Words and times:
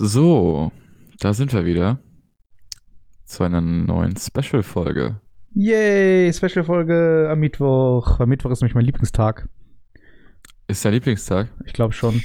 So, 0.00 0.70
da 1.18 1.34
sind 1.34 1.52
wir 1.52 1.64
wieder 1.64 1.98
zu 3.24 3.42
einer 3.42 3.60
neuen 3.60 4.16
Special-Folge. 4.16 5.20
Yay, 5.54 6.32
Special-Folge 6.32 7.28
am 7.28 7.40
Mittwoch. 7.40 8.20
Am 8.20 8.28
Mittwoch 8.28 8.52
ist 8.52 8.60
nämlich 8.60 8.76
mein 8.76 8.84
Lieblingstag. 8.84 9.48
Ist 10.68 10.84
dein 10.84 10.92
Lieblingstag? 10.92 11.48
Ich 11.64 11.72
glaube 11.72 11.94
schon. 11.94 12.22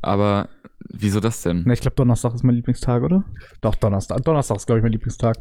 Aber 0.00 0.48
wieso 0.90 1.18
das 1.18 1.42
denn? 1.42 1.64
Ne, 1.64 1.72
ich 1.72 1.80
glaube 1.80 1.96
Donnerstag 1.96 2.34
ist 2.34 2.44
mein 2.44 2.54
Lieblingstag, 2.54 3.02
oder? 3.02 3.24
Doch, 3.62 3.74
Donnerstag. 3.74 4.22
Donnerstag 4.22 4.58
ist, 4.58 4.66
glaube 4.66 4.78
ich, 4.78 4.84
mein 4.84 4.92
Lieblingstag. 4.92 5.38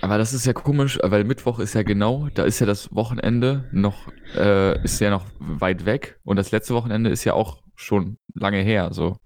Aber 0.00 0.18
das 0.18 0.32
ist 0.32 0.46
ja 0.46 0.52
komisch, 0.52 0.98
weil 1.00 1.22
Mittwoch 1.22 1.60
ist 1.60 1.74
ja 1.74 1.84
genau, 1.84 2.26
da 2.34 2.42
ist 2.42 2.58
ja 2.58 2.66
das 2.66 2.92
Wochenende 2.92 3.68
noch, 3.70 4.08
äh, 4.36 4.82
ist 4.82 5.00
ja 5.00 5.10
noch 5.10 5.26
weit 5.38 5.86
weg 5.86 6.18
und 6.24 6.38
das 6.38 6.50
letzte 6.50 6.74
Wochenende 6.74 7.08
ist 7.08 7.22
ja 7.22 7.34
auch 7.34 7.62
schon 7.76 8.18
lange 8.34 8.62
her, 8.62 8.88
so. 8.90 9.16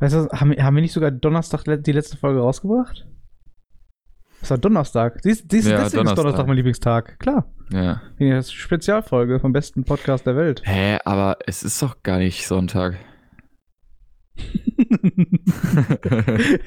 Weißt 0.00 0.14
du, 0.14 0.28
haben, 0.30 0.52
haben 0.52 0.74
wir 0.74 0.82
nicht 0.82 0.92
sogar 0.92 1.10
Donnerstag 1.10 1.64
die 1.64 1.92
letzte 1.92 2.16
Folge 2.16 2.40
rausgebracht? 2.40 3.06
Das 4.40 4.50
war 4.50 4.58
Donnerstag. 4.58 5.20
Siehst, 5.22 5.50
siehst, 5.50 5.66
Ja, 5.66 5.76
deswegen 5.78 5.86
ist 5.86 5.94
Donnerstag. 5.94 6.16
Donnerstag 6.16 6.46
mein 6.46 6.56
Lieblingstag. 6.56 7.18
Klar. 7.18 7.50
Ja. 7.72 8.02
Die 8.18 8.42
Spezialfolge 8.42 9.40
vom 9.40 9.52
besten 9.52 9.84
Podcast 9.84 10.26
der 10.26 10.36
Welt. 10.36 10.60
Hä, 10.64 10.98
aber 11.04 11.38
es 11.46 11.62
ist 11.62 11.80
doch 11.82 12.02
gar 12.02 12.18
nicht 12.18 12.46
Sonntag. 12.46 12.96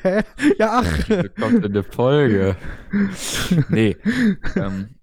Hä? 0.02 0.24
Ja, 0.58 0.82
ach. 0.82 0.98
Wieso 1.08 1.30
kommt 1.40 1.64
denn 1.64 1.72
eine 1.72 1.84
Folge? 1.84 2.56
Nee. 3.70 3.96
Ähm, 4.56 4.96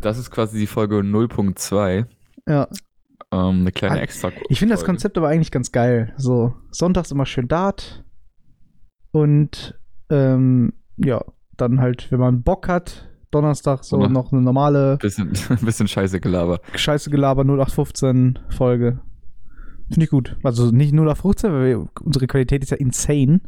das 0.00 0.18
ist 0.18 0.30
quasi 0.30 0.58
die 0.58 0.66
Folge 0.66 0.96
0.2. 0.96 2.06
Ja. 2.46 2.68
Ähm, 3.32 3.60
eine 3.60 3.72
kleine 3.72 3.96
Ah, 4.00 4.02
extra 4.02 4.32
Ich 4.48 4.58
finde 4.58 4.74
das. 4.74 4.84
Konzept 4.84 5.16
aber 5.16 5.28
eigentlich 5.28 5.50
ganz 5.50 5.70
geil. 5.72 6.12
So, 6.16 6.54
sonntags 6.70 7.10
immer 7.12 7.26
schön 7.26 7.46
Dart. 7.48 8.04
Und 9.12 9.78
ähm, 10.10 10.72
ja, 10.96 11.24
dann 11.56 11.80
halt, 11.80 12.10
wenn 12.10 12.20
man 12.20 12.42
Bock 12.42 12.68
hat, 12.68 13.08
Donnerstag 13.30 13.84
so 13.84 13.96
Donner- 13.98 14.08
noch 14.12 14.32
eine 14.32 14.42
normale 14.42 14.96
Bisschen, 14.98 15.30
bisschen 15.62 15.86
scheiße 15.88 16.20
Gelaber. 16.20 16.60
Scheiße 16.74 17.10
Gelaber 17.10 17.42
0815 17.44 18.38
Folge. 18.50 19.00
Finde 19.88 20.04
ich 20.04 20.10
gut. 20.10 20.36
Also 20.42 20.70
nicht 20.70 20.92
0815, 20.92 21.52
weil 21.52 21.66
wir, 21.68 21.88
unsere 22.02 22.26
Qualität 22.26 22.62
ist 22.62 22.70
ja 22.70 22.76
insane. 22.76 23.40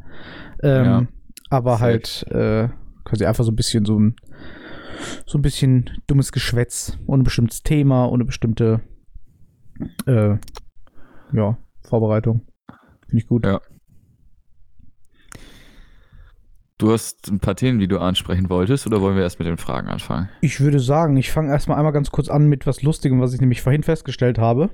Ähm, 0.63 0.85
Ja. 0.85 1.07
aber 1.51 1.81
halt 1.81 2.25
äh, 2.31 2.69
quasi 3.05 3.25
einfach 3.25 3.45
so 3.45 3.51
ein 3.53 3.57
bisschen 3.57 3.85
so 3.85 3.99
ein 3.99 4.15
so 5.27 5.37
ein 5.37 5.43
bisschen 5.43 5.91
dummes 6.07 6.31
Geschwätz 6.31 6.97
ohne 7.07 7.25
bestimmtes 7.25 7.65
Thema, 7.65 8.07
ohne 8.09 8.25
bestimmte 8.25 8.81
äh, 10.07 10.37
ja, 11.33 11.57
Vorbereitung. 11.83 12.43
Finde 13.09 13.23
ich 13.23 13.27
gut. 13.27 13.47
Ja. 13.47 13.61
Du 16.79 16.91
hast 16.91 17.31
ein 17.31 17.39
paar 17.39 17.55
Themen, 17.55 17.79
die 17.79 17.87
du 17.87 17.99
ansprechen 17.99 18.51
wolltest, 18.51 18.87
oder 18.87 19.01
wollen 19.01 19.15
wir 19.15 19.23
erst 19.23 19.39
mit 19.39 19.47
den 19.47 19.57
Fragen 19.57 19.87
anfangen? 19.89 20.29
Ich 20.41 20.61
würde 20.61 20.81
sagen, 20.81 21.17
ich 21.17 21.31
fange 21.31 21.51
erstmal 21.53 21.77
einmal 21.79 21.93
ganz 21.93 22.11
kurz 22.11 22.29
an 22.29 22.49
mit 22.49 22.67
was 22.67 22.83
Lustigem, 22.83 23.21
was 23.21 23.33
ich 23.35 23.41
nämlich 23.41 23.63
vorhin 23.63 23.85
festgestellt 23.85 24.39
habe. 24.39 24.71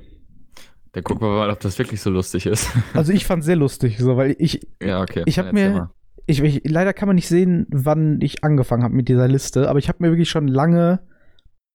Dann 0.92 1.04
gucken 1.04 1.28
wir 1.28 1.34
mal, 1.36 1.50
ob 1.50 1.60
das 1.60 1.78
wirklich 1.78 2.00
so 2.00 2.08
lustig 2.08 2.46
ist. 2.46 2.70
Also 2.94 3.12
ich 3.12 3.26
fand 3.26 3.44
sehr 3.44 3.56
lustig, 3.56 3.98
so, 3.98 4.16
weil 4.16 4.34
ich, 4.38 4.66
ja, 4.82 5.02
okay. 5.02 5.22
Ich 5.26 5.38
hab 5.38 5.46
Dann 5.46 5.56
erzähl 5.56 5.72
mir- 5.74 5.90
ich, 6.26 6.42
ich, 6.42 6.62
leider 6.64 6.94
kann 6.94 7.08
man 7.08 7.16
nicht 7.16 7.28
sehen, 7.28 7.66
wann 7.70 8.20
ich 8.22 8.42
angefangen 8.42 8.82
habe 8.84 8.94
mit 8.94 9.08
dieser 9.08 9.28
Liste, 9.28 9.68
aber 9.68 9.78
ich 9.78 9.88
habe 9.88 9.98
mir 10.00 10.10
wirklich 10.10 10.30
schon 10.30 10.48
lange, 10.48 11.00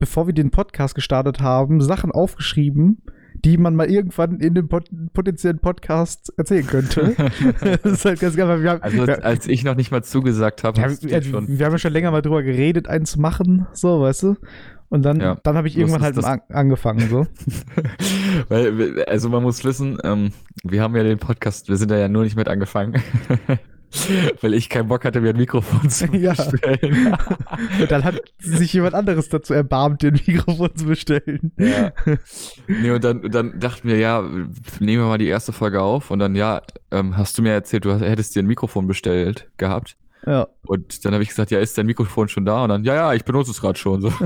bevor 0.04 0.28
wir 0.28 0.34
den 0.34 0.52
Podcast 0.52 0.96
gestartet 0.96 1.40
haben, 1.40 1.80
Sachen 1.80 2.12
aufgeschrieben, 2.12 3.04
die 3.46 3.58
man 3.58 3.74
mal 3.74 3.90
irgendwann 3.90 4.42
in 4.42 4.54
dem 4.54 4.68
pot 4.68 4.90
potenziellen 5.14 5.60
Podcast 5.60 6.34
erzählen 6.36 6.68
könnte. 6.68 7.16
das 7.62 7.94
ist 7.94 8.04
halt 8.04 8.20
ganz 8.20 8.36
geil. 8.36 8.62
Wir 8.62 8.72
haben, 8.72 8.82
Also, 8.82 9.04
als 9.04 9.48
ich 9.48 9.64
noch 9.64 9.76
nicht 9.76 9.92
mal 9.92 10.04
zugesagt 10.04 10.66
habe, 10.66 10.76
wir, 10.76 10.84
hast 10.84 11.06
du 11.06 11.08
wir, 11.10 11.16
haben 11.66 11.72
ja 11.72 11.78
schon 11.78 11.94
länger 11.94 12.12
mal 12.12 12.22
drüber 12.22 12.44
geredet, 12.44 12.90
einen 12.90 13.06
zu 13.06 13.22
machen, 13.22 13.66
so, 13.72 14.02
weißt 14.02 14.24
du? 14.24 14.36
Und 14.90 15.04
dann, 15.04 15.22
Ja. 15.22 15.38
dann 15.42 15.56
habe 15.56 15.70
ich 15.70 15.78
irgendwann 15.78 16.02
halt 16.02 16.22
an, 16.22 16.42
angefangen, 16.50 17.08
so. 17.10 17.26
Weil, 18.50 19.06
also 19.06 19.30
man 19.30 19.42
muss 19.42 19.64
wissen, 19.64 20.00
ähm, 20.04 20.32
wir 20.66 20.82
haben 20.82 20.98
ja 20.98 21.04
den 21.04 21.18
Podcast, 21.18 21.70
wir 21.70 21.78
sind 21.78 21.92
da 21.92 21.98
ja 21.98 22.10
nur 22.10 22.24
nicht 22.24 22.36
mit 22.36 22.50
angefangen. 22.50 23.02
Weil 24.42 24.54
ich 24.54 24.70
keinen 24.70 24.88
Bock 24.88 25.06
hatte, 25.06 25.22
mir 25.22 25.30
ein 25.30 25.38
Mikrofon 25.38 25.90
zu 25.90 26.06
Ja. 26.16 26.34
bestellen. 26.34 27.18
Und 27.80 27.92
dann 27.92 28.04
hat 28.04 28.22
sich 28.40 28.74
jemand 28.74 28.96
anderes 28.96 29.30
dazu 29.30 29.54
erbarmt, 29.54 30.02
den 30.02 30.14
Mikrofon 30.14 30.76
zu 30.76 30.86
bestellen. 30.86 31.52
Ja. 31.58 31.92
Nee, 32.68 32.92
und 32.92 33.04
dann, 33.04 33.22
dann 33.30 33.60
dachten 33.60 33.88
wir, 33.88 33.98
ja, 33.98 34.22
nehmen 34.22 35.04
wir 35.04 35.08
mal 35.08 35.18
die 35.18 35.28
erste 35.28 35.54
Folge 35.54 35.82
auf. 35.82 36.12
Und 36.12 36.20
dann, 36.20 36.36
ja, 36.36 36.62
ähm, 36.92 37.18
hast 37.18 37.38
du 37.38 37.42
mir 37.42 37.52
erzählt, 37.52 37.86
du 37.86 37.92
hast, 37.92 38.02
hättest 38.02 38.36
dir 38.36 38.44
ein 38.44 38.48
Mikrofon 38.48 38.88
bestellt 38.88 39.50
gehabt. 39.58 39.96
Ja. 40.26 40.48
Und 40.66 41.04
dann 41.06 41.14
habe 41.14 41.24
ich 41.24 41.30
gesagt, 41.30 41.52
ja, 41.52 41.60
ist 41.60 41.78
dein 41.78 41.86
Mikrofon 41.86 42.30
schon 42.30 42.46
da? 42.46 42.64
Und 42.64 42.70
dann, 42.70 42.84
ja, 42.84 42.96
ja, 42.96 43.14
ich 43.14 43.26
benutze 43.26 43.52
es 43.52 43.60
gerade 43.62 43.78
schon. 43.78 44.02
So. 44.02 44.10
so 44.10 44.26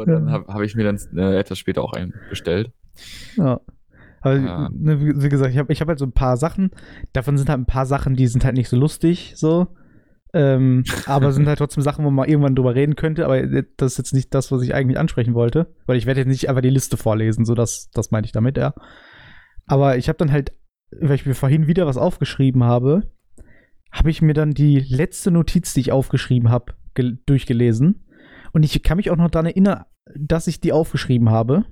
und 0.00 0.08
dann 0.08 0.30
habe 0.30 0.52
hab 0.52 0.60
ich 0.62 0.74
mir 0.74 0.84
dann 0.84 0.98
äh, 1.16 1.38
etwas 1.38 1.58
später 1.58 1.82
auch 1.82 1.92
einen 1.92 2.14
bestellt. 2.28 2.72
Ja. 3.36 3.60
Aber 4.20 4.36
Ja. 4.36 4.68
ne, 4.72 5.00
wie, 5.22 5.28
gesagt, 5.28 5.52
ich 5.52 5.58
habe 5.58 5.72
ich 5.72 5.80
hab 5.80 5.88
halt 5.88 5.98
so 5.98 6.04
ein 6.06 6.12
paar 6.12 6.36
Sachen. 6.36 6.70
Davon 7.12 7.38
sind 7.38 7.48
halt 7.48 7.58
ein 7.60 7.66
paar 7.66 7.86
Sachen, 7.86 8.14
die 8.16 8.26
sind 8.26 8.44
halt 8.44 8.56
nicht 8.56 8.68
so 8.68 8.76
lustig, 8.76 9.32
so. 9.36 9.68
Ähm, 10.32 10.84
aber 11.06 11.32
sind 11.32 11.46
halt 11.48 11.58
trotzdem 11.58 11.82
Sachen, 11.82 12.04
wo 12.04 12.10
man 12.10 12.28
irgendwann 12.28 12.54
drüber 12.54 12.74
reden 12.74 12.96
könnte. 12.96 13.24
Aber 13.24 13.40
das 13.76 13.92
ist 13.92 13.98
jetzt 13.98 14.14
nicht 14.14 14.32
das, 14.34 14.52
was 14.52 14.62
ich 14.62 14.74
eigentlich 14.74 14.98
ansprechen 14.98 15.34
wollte. 15.34 15.74
Weil 15.86 15.96
ich 15.96 16.06
werde 16.06 16.20
jetzt 16.20 16.28
nicht 16.28 16.48
einfach 16.48 16.62
die 16.62 16.70
Liste 16.70 16.96
vorlesen, 16.96 17.44
so 17.44 17.54
das, 17.54 17.90
das 17.92 18.10
meinte 18.10 18.26
ich 18.26 18.32
damit, 18.32 18.56
ja. 18.56 18.74
Aber 19.66 19.96
ich 19.96 20.08
habe 20.08 20.18
dann 20.18 20.32
halt, 20.32 20.52
weil 21.00 21.14
ich 21.14 21.26
mir 21.26 21.34
vorhin 21.34 21.66
wieder 21.66 21.86
was 21.86 21.96
aufgeschrieben 21.96 22.64
habe, 22.64 23.10
habe 23.92 24.10
ich 24.10 24.22
mir 24.22 24.34
dann 24.34 24.50
die 24.52 24.78
letzte 24.80 25.30
Notiz, 25.30 25.74
die 25.74 25.80
ich 25.80 25.92
aufgeschrieben 25.92 26.48
habe, 26.50 26.74
gel- 26.94 27.18
durchgelesen. 27.26 28.04
Und 28.52 28.64
ich 28.64 28.82
kann 28.82 28.96
mich 28.98 29.10
auch 29.10 29.16
noch 29.16 29.30
daran 29.30 29.46
erinnern, 29.46 29.84
dass 30.16 30.46
ich 30.46 30.60
die 30.60 30.72
aufgeschrieben 30.72 31.30
habe. 31.30 31.64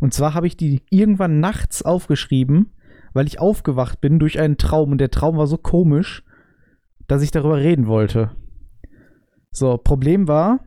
Und 0.00 0.14
zwar 0.14 0.34
habe 0.34 0.46
ich 0.46 0.56
die 0.56 0.82
irgendwann 0.90 1.40
nachts 1.40 1.82
aufgeschrieben, 1.82 2.72
weil 3.12 3.26
ich 3.26 3.40
aufgewacht 3.40 4.00
bin 4.00 4.18
durch 4.18 4.38
einen 4.38 4.58
Traum 4.58 4.92
und 4.92 4.98
der 4.98 5.10
Traum 5.10 5.36
war 5.36 5.46
so 5.46 5.56
komisch, 5.56 6.24
dass 7.06 7.22
ich 7.22 7.30
darüber 7.30 7.56
reden 7.56 7.86
wollte. 7.86 8.30
So, 9.50 9.78
Problem 9.78 10.28
war, 10.28 10.60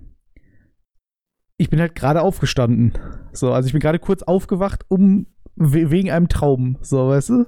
ich 1.58 1.70
bin 1.70 1.80
halt 1.80 1.94
gerade 1.94 2.22
aufgestanden. 2.22 2.94
So, 3.34 3.52
also 3.52 3.68
ich 3.68 3.74
bin 3.74 3.82
gerade 3.82 4.00
kurz 4.00 4.24
aufgewacht, 4.24 4.86
um 4.88 5.28
we 5.56 5.92
wegen 5.92 6.10
einem 6.10 6.30
Traum, 6.30 6.78
so, 6.82 7.10
weißt 7.10 7.30
du? 7.30 7.46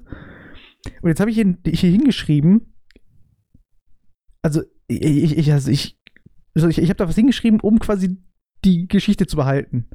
Und 1.01 1.09
jetzt 1.09 1.19
habe 1.19 1.31
ich 1.31 1.37
hier, 1.37 1.57
hier 1.65 1.91
hingeschrieben, 1.91 2.73
also 4.41 4.61
ich, 4.87 5.37
ich, 5.37 5.51
also 5.51 5.71
ich, 5.71 5.99
also 6.55 6.67
ich, 6.67 6.77
ich 6.77 6.89
habe 6.89 6.97
da 6.97 7.07
was 7.07 7.15
hingeschrieben, 7.15 7.59
um 7.59 7.79
quasi 7.79 8.17
die 8.65 8.87
Geschichte 8.87 9.27
zu 9.27 9.37
behalten. 9.37 9.87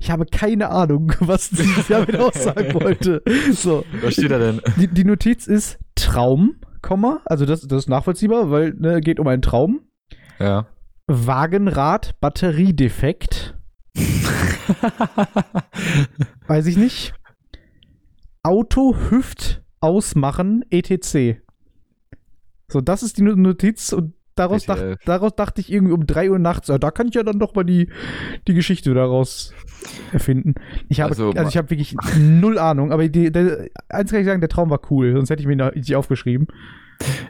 Ich 0.00 0.10
habe 0.10 0.26
keine 0.26 0.70
Ahnung, 0.70 1.12
was 1.20 1.50
sie 1.50 1.68
damit 1.88 2.16
aussagen 2.16 2.74
wollte. 2.74 3.22
So, 3.52 3.84
Was 4.00 4.14
steht 4.14 4.30
da 4.30 4.38
denn? 4.38 4.60
die, 4.76 4.88
die 4.88 5.04
Notiz 5.04 5.46
ist 5.46 5.78
Traum, 5.96 6.56
Komma, 6.82 7.20
also 7.24 7.44
das, 7.46 7.62
das 7.62 7.84
ist 7.84 7.88
nachvollziehbar, 7.88 8.50
weil 8.50 8.74
ne, 8.74 9.00
geht 9.00 9.18
um 9.20 9.26
einen 9.26 9.42
Traum. 9.42 9.80
Ja. 10.38 10.66
Wagenrad 11.08 12.14
Batteriedefekt, 12.20 13.56
weiß 16.46 16.66
ich 16.66 16.76
nicht. 16.76 17.14
Auto 18.42 18.94
Hüft 19.10 19.62
ausmachen 19.80 20.64
etc. 20.70 21.38
So, 22.68 22.80
das 22.80 23.02
ist 23.02 23.18
die 23.18 23.22
No- 23.22 23.34
Notiz 23.34 23.92
und 23.92 24.14
daraus, 24.38 24.64
dach, 24.66 24.78
WTF. 24.78 24.98
daraus 25.04 25.34
dachte 25.36 25.60
ich 25.60 25.72
irgendwie 25.72 25.92
um 25.92 26.06
3 26.06 26.30
Uhr 26.30 26.38
nachts, 26.38 26.68
ja, 26.68 26.78
da 26.78 26.90
kann 26.90 27.08
ich 27.08 27.14
ja 27.14 27.22
dann 27.22 27.38
doch 27.38 27.54
mal 27.54 27.64
die, 27.64 27.90
die 28.46 28.54
Geschichte 28.54 28.94
daraus 28.94 29.52
erfinden. 30.12 30.54
Ich 30.88 31.00
habe, 31.00 31.10
Also, 31.10 31.30
also, 31.30 31.48
ich 31.48 31.56
habe 31.56 31.70
wirklich 31.70 31.94
null 32.18 32.58
Ahnung, 32.58 32.92
aber 32.92 33.08
die, 33.08 33.30
der, 33.30 33.68
eins 33.88 34.10
kann 34.10 34.20
ich 34.20 34.26
sagen, 34.26 34.40
der 34.40 34.48
Traum 34.48 34.70
war 34.70 34.80
cool, 34.90 35.12
sonst 35.12 35.30
hätte 35.30 35.40
ich 35.42 35.46
mir 35.48 35.72
nicht 35.74 35.94
aufgeschrieben. 35.94 36.48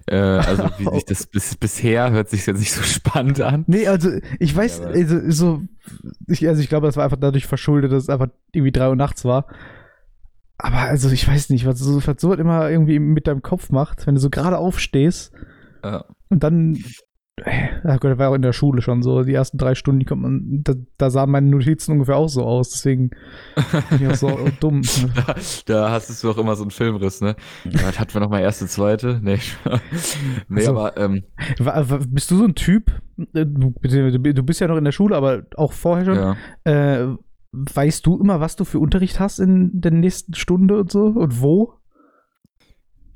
Äh, 0.07 0.17
also 0.17 0.65
wie 0.79 0.85
sich 0.95 1.05
das 1.05 1.27
bis, 1.27 1.57
bisher 1.57 2.11
hört 2.11 2.31
sich 2.31 2.47
jetzt 2.47 2.59
nicht 2.59 2.73
so 2.73 2.83
spannend 2.83 3.41
an. 3.41 3.65
Nee, 3.67 3.87
also 3.87 4.11
ich 4.39 4.57
weiß, 4.57 4.81
also, 4.81 5.31
so, 5.31 5.63
ich, 6.27 6.47
also 6.49 6.63
ich 6.63 6.69
glaube, 6.69 6.87
das 6.87 6.97
war 6.97 7.05
einfach 7.05 7.19
dadurch 7.21 7.47
verschuldet, 7.47 7.93
dass 7.93 8.05
es 8.05 8.09
einfach 8.09 8.29
irgendwie 8.53 8.73
drei 8.73 8.89
Uhr 8.89 8.97
nachts 8.97 9.25
war. 9.25 9.47
Aber 10.61 10.79
also 10.79 11.11
ich 11.11 11.29
weiß 11.29 11.51
nicht, 11.51 11.67
was 11.67 11.79
so, 11.79 12.05
was 12.05 12.21
so 12.21 12.33
immer 12.35 12.69
irgendwie 12.69 12.99
mit 12.99 13.27
deinem 13.29 13.43
Kopf 13.43 13.71
macht, 13.71 14.07
wenn 14.07 14.17
du 14.17 14.21
so 14.21 14.29
gerade 14.31 14.59
aufstehst 14.59 15.33
Ja. 15.85 16.05
und 16.31 16.43
dann, 16.43 16.83
ja 17.47 17.97
Gott, 17.99 18.13
das 18.13 18.19
war 18.19 18.31
auch 18.31 18.35
in 18.35 18.43
der 18.43 18.53
Schule 18.53 18.83
schon 18.83 19.03
so, 19.03 19.23
die 19.23 19.35
ersten 19.35 19.59
drei 19.59 19.75
Stunden, 19.75 20.01
die 20.01 20.07
kommt 20.07 20.23
man, 20.23 20.61
da, 20.65 20.75
da 20.97 21.11
sahen 21.11 21.31
meine 21.31 21.49
Notizen 21.49 21.93
ungefähr 21.93 22.17
auch 22.17 22.29
so 22.29 22.45
aus, 22.45 22.71
deswegen 22.71 23.11
bin 23.91 24.03
ich 24.03 24.09
auch 24.09 24.15
so 24.15 24.49
dumm. 24.61 24.83
Da, 25.15 25.35
da 25.67 25.91
hast 25.91 26.23
du 26.23 26.31
auch 26.31 26.39
immer 26.39 26.57
so 26.57 26.65
einen 26.65 26.71
Filmriss, 26.71 27.21
ne? 27.21 27.37
Was 27.65 27.99
hatten 27.99 28.15
wir 28.15 28.21
nochmal 28.21 28.43
erste, 28.43 28.67
zweite? 28.67 29.21
Nee, 29.23 29.39
nee 30.49 30.61
Also- 30.67 30.71
aber 30.79 30.97
ähm, 30.97 31.25
Bist 32.09 32.31
du 32.31 32.37
so 32.37 32.45
ein 32.45 32.55
Typ, 32.55 32.91
äh, 33.35 33.45
du, 33.47 33.73
du 33.81 34.43
bist 34.43 34.61
ja 34.61 34.69
noch 34.69 34.77
in 34.77 34.85
der 34.85 34.93
Schule, 34.93 35.17
aber 35.17 35.43
auch 35.57 35.73
vorher 35.73 36.05
schon, 36.05 36.17
ja. 36.17 36.37
Äh, 36.65 37.17
weißt 37.53 38.05
du 38.05 38.21
immer, 38.21 38.41
was 38.41 38.57
du 38.57 38.65
für 38.65 38.79
Unterricht 38.79 39.21
hast 39.21 39.39
in 39.39 39.71
der 39.81 39.91
nächsten 39.91 40.35
Stunde 40.35 40.79
und 40.81 40.93
so? 40.93 41.07
Und 41.07 41.41
wo? 41.41 41.73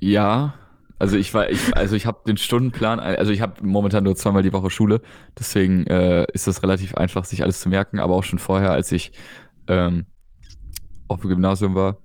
Ja, 0.00 0.54
Also 1.02 1.16
ich 1.16 1.34
war, 1.34 1.50
ich, 1.50 1.76
also 1.76 1.96
ich 1.96 2.06
habe 2.06 2.20
den 2.28 2.37
Stundenplan, 2.37 3.00
also 3.00 3.32
ich 3.32 3.40
habe 3.40 3.54
momentan 3.66 4.04
nur 4.04 4.14
zweimal 4.14 4.44
die 4.44 4.52
Woche 4.52 4.70
Schule, 4.70 5.00
deswegen 5.37 5.84
äh, 5.88 6.26
ist 6.32 6.46
das 6.46 6.62
relativ 6.62 6.94
einfach, 6.94 7.25
sich 7.25 7.43
alles 7.43 7.58
zu 7.58 7.69
merken, 7.69 7.99
aber 7.99 8.14
auch 8.14 8.22
schon 8.22 8.38
vorher, 8.38 8.70
als 8.70 8.93
ich 8.93 9.10
ähm, 9.66 10.06
auf 11.08 11.20
dem 11.20 11.31
Gymnasium 11.31 11.75
war 11.75 11.96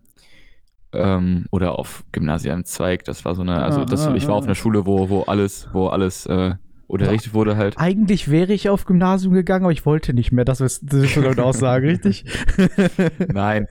ähm, 0.93 1.45
oder 1.51 1.77
auf 1.77 2.05
Gymnasiumzweig, 2.11 3.03
das 3.03 3.23
war 3.23 3.35
so 3.35 3.43
eine, 3.43 3.61
also 3.61 3.85
das, 3.85 4.07
Ah, 4.07 4.13
ah, 4.13 4.15
ich 4.15 4.27
war 4.27 4.33
auf 4.33 4.45
ah. 4.45 4.47
einer 4.47 4.55
Schule, 4.55 4.87
wo, 4.87 5.07
wo 5.09 5.21
alles, 5.21 5.69
wo 5.73 5.89
alles 5.89 6.25
äh, 6.25 6.55
unterrichtet 6.87 7.33
wurde 7.33 7.57
halt. 7.57 7.77
Eigentlich 7.77 8.31
wäre 8.31 8.53
ich 8.53 8.69
auf 8.69 8.85
Gymnasium 8.85 9.33
gegangen, 9.33 9.65
aber 9.65 9.73
ich 9.73 9.85
wollte 9.85 10.13
nicht 10.13 10.31
mehr. 10.31 10.45
Das 10.45 10.61
ist 10.61 10.81
das 10.91 11.03
ist 11.03 11.11
schon 11.11 11.25
eine 11.25 11.43
Aussage, 11.43 11.87
richtig? 11.89 12.25
Nein. 13.27 13.67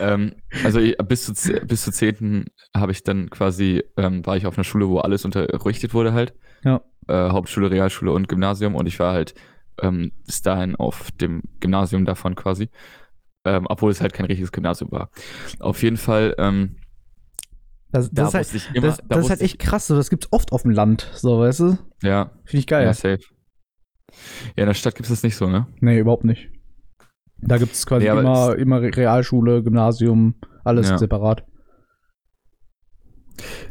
ähm, 0.00 0.34
also 0.64 0.80
ich, 0.80 0.96
bis 0.98 1.32
zu 1.32 1.52
bis 1.60 1.82
zu 1.82 1.92
zehnten 1.92 2.46
habe 2.76 2.92
ich 2.92 3.04
dann 3.04 3.30
quasi 3.30 3.82
ähm, 3.96 4.26
war 4.26 4.36
ich 4.36 4.46
auf 4.46 4.58
einer 4.58 4.64
Schule, 4.64 4.88
wo 4.88 4.98
alles 4.98 5.24
unterrichtet 5.24 5.94
wurde 5.94 6.12
halt. 6.12 6.34
Ja. 6.64 6.82
Äh, 7.06 7.30
Hauptschule, 7.30 7.70
Realschule 7.70 8.12
und 8.12 8.28
Gymnasium 8.28 8.74
und 8.74 8.86
ich 8.86 8.98
war 8.98 9.12
halt 9.12 9.34
ähm, 9.80 10.12
bis 10.26 10.42
dahin 10.42 10.76
auf 10.76 11.10
dem 11.12 11.42
Gymnasium 11.60 12.04
davon 12.04 12.34
quasi, 12.34 12.68
ähm, 13.44 13.66
obwohl 13.68 13.92
es 13.92 14.00
halt 14.00 14.12
kein 14.12 14.26
richtiges 14.26 14.52
Gymnasium 14.52 14.90
war. 14.90 15.10
Auf 15.60 15.82
jeden 15.82 15.96
Fall. 15.96 16.34
Das, 17.90 18.10
da 18.10 18.30
das, 18.30 18.52
ist, 18.54 18.66
halt, 18.68 18.76
immer, 18.76 18.86
das, 18.88 18.96
da 18.98 19.04
das 19.08 19.24
ist 19.24 19.30
halt 19.30 19.40
echt 19.40 19.58
krass. 19.58 19.86
So, 19.86 19.96
das 19.96 20.10
gibt's 20.10 20.28
oft 20.30 20.52
auf 20.52 20.62
dem 20.62 20.72
Land. 20.72 21.10
So, 21.14 21.38
weißt 21.40 21.60
du? 21.60 21.78
ja, 22.02 22.30
Finde 22.44 22.58
ich 22.58 22.66
geil. 22.66 22.84
ja, 22.84 22.92
safe. 22.92 23.20
Ja, 24.56 24.62
in 24.62 24.66
der 24.66 24.74
Stadt 24.74 24.94
gibt 24.94 25.06
es 25.06 25.10
das 25.10 25.22
nicht 25.22 25.36
so, 25.36 25.48
ne? 25.48 25.66
Nee, 25.80 25.98
überhaupt 25.98 26.24
nicht. 26.24 26.50
Da 27.40 27.56
gibt's 27.58 27.86
quasi 27.86 28.04
Nee, 28.04 28.10
aber 28.10 28.20
immer, 28.20 28.56
immer 28.56 28.82
Realschule, 28.82 29.62
Gymnasium, 29.62 30.34
alles 30.64 30.88
Ja. 30.90 30.98
separat. 30.98 31.44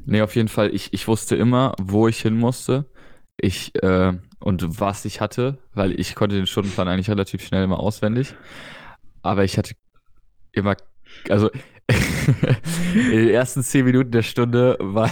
Nee, 0.05 0.21
auf 0.21 0.35
jeden 0.35 0.47
Fall, 0.47 0.73
ich, 0.73 0.93
ich 0.93 1.07
wusste 1.07 1.35
immer, 1.35 1.73
wo 1.79 2.07
ich 2.07 2.21
hin 2.21 2.37
musste. 2.37 2.85
Ich, 3.39 3.75
äh, 3.83 4.13
und 4.39 4.79
was 4.79 5.05
ich 5.05 5.19
hatte, 5.21 5.57
weil 5.73 5.99
ich 5.99 6.15
konnte 6.15 6.35
den 6.37 6.47
Stundenplan 6.47 6.87
eigentlich 6.87 7.09
relativ 7.09 7.43
schnell 7.45 7.63
immer 7.63 7.79
auswendig. 7.79 8.33
Aber 9.21 9.43
ich 9.43 9.57
hatte 9.57 9.73
immer, 10.53 10.75
also 11.29 11.49
in 12.93 13.11
den 13.11 13.29
ersten 13.29 13.63
zehn 13.63 13.85
Minuten 13.85 14.11
der 14.11 14.23
Stunde 14.23 14.77
war, 14.79 15.09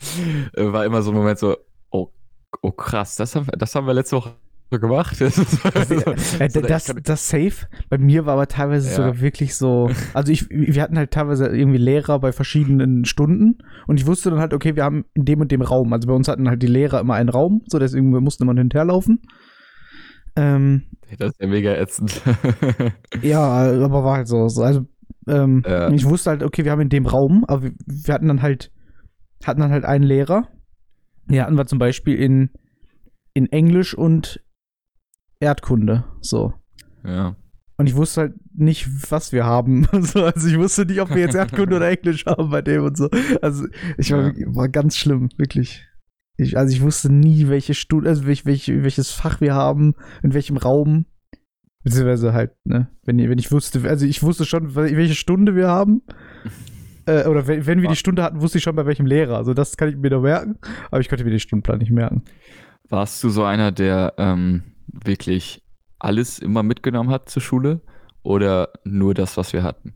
war 0.56 0.84
immer 0.84 1.02
so 1.02 1.10
ein 1.10 1.16
Moment 1.16 1.38
so, 1.38 1.56
oh, 1.90 2.08
oh 2.62 2.72
krass, 2.72 3.16
das 3.16 3.34
haben, 3.36 3.46
wir- 3.46 3.56
das 3.56 3.74
haben 3.74 3.86
wir 3.86 3.94
letzte 3.94 4.16
Woche 4.16 4.34
gemacht. 4.70 5.16
Das, 5.20 5.36
ist- 5.38 6.40
Äh, 6.40 6.48
so, 6.50 6.60
das, 6.60 6.94
das 7.02 7.28
safe. 7.28 7.66
Bei 7.88 7.98
mir 7.98 8.24
war 8.26 8.34
aber 8.34 8.46
teilweise 8.46 8.88
Ja. 8.90 8.94
sogar 8.96 9.20
wirklich 9.20 9.56
so. 9.56 9.90
Also 10.14 10.30
ich, 10.30 10.48
wir 10.48 10.80
hatten 10.82 10.96
halt 10.96 11.10
teilweise 11.10 11.46
irgendwie 11.48 11.78
Lehrer 11.78 12.20
bei 12.20 12.30
verschiedenen 12.32 13.04
Stunden 13.04 13.58
und 13.88 13.98
ich 13.98 14.06
wusste 14.06 14.30
dann 14.30 14.38
halt, 14.38 14.54
okay, 14.54 14.76
wir 14.76 14.84
haben 14.84 15.06
in 15.14 15.24
dem 15.24 15.40
und 15.40 15.50
dem 15.50 15.62
Raum. 15.62 15.92
Also 15.92 16.06
bei 16.06 16.14
uns 16.14 16.28
hatten 16.28 16.48
halt 16.48 16.62
die 16.62 16.68
Lehrer 16.68 17.00
immer 17.00 17.14
einen 17.14 17.30
Raum, 17.30 17.62
so 17.66 17.78
deswegen 17.80 18.12
wir 18.12 18.20
mussten 18.20 18.44
immer 18.44 18.54
hinterherlaufen. 18.54 19.22
Ähm, 20.36 20.84
das 21.18 21.30
ist 21.32 21.40
ja 21.40 21.48
mega 21.48 21.74
ätzend. 21.74 22.22
ja, 23.22 23.40
aber 23.40 24.04
war 24.04 24.18
halt 24.18 24.28
so. 24.28 24.48
so 24.48 24.62
also 24.62 24.86
ähm, 25.28 25.62
Ja. 25.66 25.90
ich 25.90 26.04
wusste 26.04 26.30
halt, 26.30 26.42
okay, 26.42 26.64
wir 26.64 26.72
haben 26.72 26.80
in 26.80 26.88
dem 26.88 27.06
Raum, 27.06 27.44
aber 27.46 27.62
wir, 27.64 27.72
wir 27.86 28.14
hatten 28.14 28.28
dann 28.28 28.42
halt 28.42 28.72
hatten 29.44 29.60
dann 29.60 29.70
halt 29.70 29.84
einen 29.84 30.04
Lehrer. 30.04 30.48
Den 31.26 31.40
hatten 31.42 31.56
wir 31.56 31.66
zum 31.66 31.78
Beispiel 31.78 32.16
in 32.16 32.50
in 33.34 33.46
Englisch 33.52 33.94
und 33.94 34.42
Erdkunde. 35.40 36.04
So. 36.20 36.54
ja. 37.04 37.36
Und 37.78 37.86
ich 37.86 37.96
wusste 37.96 38.20
halt 38.20 38.34
nicht, 38.54 39.10
was 39.10 39.32
wir 39.32 39.46
haben. 39.46 39.88
So, 40.02 40.24
also 40.24 40.48
ich 40.48 40.58
wusste 40.58 40.84
nicht, 40.84 41.00
ob 41.00 41.08
wir 41.10 41.18
jetzt 41.22 41.34
Erdkunde 41.34 41.76
oder 41.76 41.88
Englisch 41.88 42.26
haben 42.26 42.50
bei 42.50 42.60
dem 42.60 42.84
und 42.84 42.96
so. 42.98 43.08
Also 43.40 43.66
ich 43.96 44.10
war, 44.12 44.36
Ja. 44.36 44.54
war 44.54 44.68
ganz 44.68 44.96
schlimm, 44.98 45.30
wirklich. 45.38 45.86
Ich, 46.36 46.58
also 46.58 46.74
ich 46.74 46.82
wusste 46.82 47.10
nie, 47.10 47.48
welche 47.48 47.72
Stunde, 47.72 48.10
also 48.10 48.26
welch, 48.26 48.44
welch, 48.44 48.68
welches 48.68 49.10
Fach 49.12 49.40
wir 49.40 49.54
haben, 49.54 49.94
in 50.22 50.34
welchem 50.34 50.58
Raum. 50.58 51.06
Beziehungsweise 51.82 52.32
halt, 52.32 52.52
ne, 52.64 52.88
wenn, 53.04 53.18
ich- 53.18 53.28
wenn 53.28 53.38
ich 53.38 53.50
wusste, 53.52 53.82
also 53.88 54.04
ich 54.06 54.22
wusste 54.22 54.44
schon, 54.44 54.74
wel- 54.74 54.96
welche 54.96 55.14
Stunde 55.14 55.54
wir 55.56 55.68
haben. 55.68 56.02
Äh, 57.06 57.26
oder 57.26 57.46
wenn, 57.46 57.66
wenn 57.66 57.80
wir 57.80 57.88
die 57.88 57.96
Stunde 57.96 58.22
hatten, 58.22 58.42
wusste 58.42 58.58
ich 58.58 58.64
schon 58.64 58.76
bei 58.76 58.84
welchem 58.84 59.06
Lehrer. 59.06 59.38
Also 59.38 59.54
das 59.54 59.78
kann 59.78 59.88
ich 59.88 59.96
mir 59.96 60.10
noch 60.10 60.20
merken, 60.20 60.58
aber 60.90 61.00
ich 61.00 61.08
konnte 61.08 61.24
mir 61.24 61.30
den 61.30 61.40
Stundenplan 61.40 61.78
nicht 61.78 61.90
merken. 61.90 62.22
Warst 62.90 63.24
du 63.24 63.30
so 63.30 63.42
einer, 63.42 63.72
der 63.72 64.12
ähm, 64.18 64.62
wirklich 64.86 65.62
alles 65.98 66.38
immer 66.38 66.62
mitgenommen 66.62 67.08
hat 67.10 67.30
zur 67.30 67.40
Schule 67.40 67.80
oder 68.22 68.68
nur 68.84 69.14
das, 69.14 69.38
was 69.38 69.54
wir 69.54 69.62
hatten? 69.62 69.94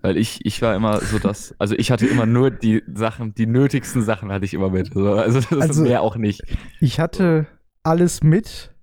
Weil 0.00 0.16
ich, 0.16 0.46
ich 0.46 0.62
war 0.62 0.74
immer 0.74 0.98
so 1.02 1.18
das, 1.18 1.54
also 1.58 1.74
ich 1.76 1.90
hatte 1.90 2.06
immer 2.06 2.24
nur 2.24 2.50
die 2.50 2.82
Sachen, 2.92 3.34
die 3.34 3.46
nötigsten 3.46 4.00
Sachen 4.02 4.32
hatte 4.32 4.46
ich 4.46 4.54
immer 4.54 4.70
mit. 4.70 4.94
So, 4.94 5.12
Also, 5.12 5.40
das 5.40 5.52
Also- 5.60 5.82
mehr 5.82 6.00
auch 6.00 6.16
nicht. 6.16 6.40
Ich 6.80 6.98
hatte 6.98 7.46
alles 7.82 8.22
mit, 8.22 8.74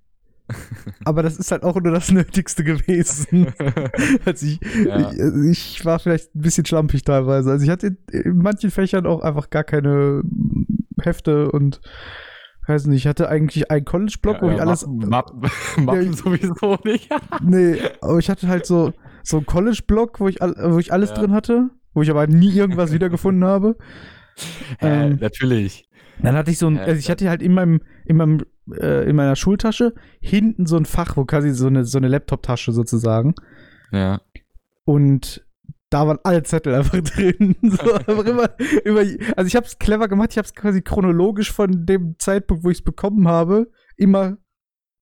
aber 1.04 1.22
das 1.22 1.38
ist 1.38 1.50
halt 1.50 1.62
auch 1.62 1.80
nur 1.80 1.92
das 1.92 2.10
Nötigste 2.10 2.64
gewesen. 2.64 3.46
Also 4.24 4.46
ich, 4.46 4.60
Ja. 4.84 5.10
ich, 5.12 5.20
also 5.20 5.42
ich 5.48 5.84
war 5.84 5.98
vielleicht 5.98 6.34
ein 6.34 6.40
bisschen 6.42 6.66
schlampig 6.66 7.04
teilweise. 7.04 7.50
Also 7.50 7.64
ich 7.64 7.70
hatte 7.70 7.96
in, 8.12 8.36
manchen 8.38 8.70
Fächern 8.70 9.06
auch 9.06 9.22
einfach 9.22 9.50
gar 9.50 9.64
keine 9.64 10.22
Hefte 11.00 11.50
und 11.50 11.80
weiß 12.66 12.86
nicht, 12.86 13.02
ich 13.02 13.06
hatte 13.06 13.28
eigentlich 13.28 13.70
einen 13.70 13.84
College-Block, 13.84 14.40
wo 14.42 14.50
ich 14.50 14.60
alles. 14.60 14.86
Mappen, 14.86 15.40
Mappen, 15.84 16.04
Ja. 16.04 16.12
sowieso 16.12 16.78
nicht. 16.84 17.10
Nee, 17.42 17.76
aber 18.00 18.18
ich 18.18 18.30
hatte 18.30 18.48
halt 18.48 18.64
so, 18.66 18.92
so 19.22 19.38
einen 19.38 19.46
College-Block, 19.46 20.20
wo 20.20 20.28
ich, 20.28 20.36
wo 20.40 20.78
ich 20.78 20.92
alles 20.92 21.10
Ja. 21.10 21.16
drin 21.16 21.32
hatte, 21.32 21.70
wo 21.92 22.02
ich 22.02 22.10
aber 22.10 22.26
nie 22.26 22.52
irgendwas 22.52 22.92
wiedergefunden 22.92 23.44
habe. 23.44 23.76
Hä, 24.78 25.06
Ähm, 25.06 25.18
natürlich. 25.20 25.88
Dann 26.22 26.34
hatte 26.36 26.50
ich 26.50 26.58
so 26.58 26.68
ein, 26.68 26.76
Ja, 26.76 26.82
also 26.82 26.98
ich 26.98 27.10
hatte 27.10 27.28
halt 27.28 27.42
in 27.42 27.52
meinem, 27.52 27.80
in 28.06 28.16
meinem, 28.16 28.42
äh, 28.70 29.08
in 29.08 29.16
meiner 29.16 29.36
Schultasche 29.36 29.94
hinten 30.20 30.66
so 30.66 30.76
ein 30.76 30.86
Fach, 30.86 31.16
wo 31.16 31.24
quasi 31.24 31.50
so 31.50 31.66
eine, 31.66 31.84
so 31.84 31.98
eine 31.98 32.08
Laptop-Tasche 32.08 32.72
sozusagen. 32.72 33.34
Ja. 33.92 34.20
Und 34.84 35.44
da 35.90 36.06
waren 36.06 36.18
alle 36.24 36.42
Zettel 36.42 36.74
einfach 36.74 37.00
drin. 37.02 37.56
So, 37.62 37.94
einfach 37.94 38.24
immer, 38.24 38.50
immer, 38.84 39.00
also 39.36 39.46
ich 39.46 39.56
habe 39.56 39.66
es 39.66 39.78
clever 39.78 40.08
gemacht, 40.08 40.30
ich 40.32 40.38
habe 40.38 40.46
es 40.46 40.54
quasi 40.54 40.82
chronologisch 40.82 41.52
von 41.52 41.86
dem 41.86 42.16
Zeitpunkt, 42.18 42.64
wo 42.64 42.70
ich 42.70 42.78
es 42.78 42.84
bekommen 42.84 43.28
habe, 43.28 43.70
immer 43.96 44.38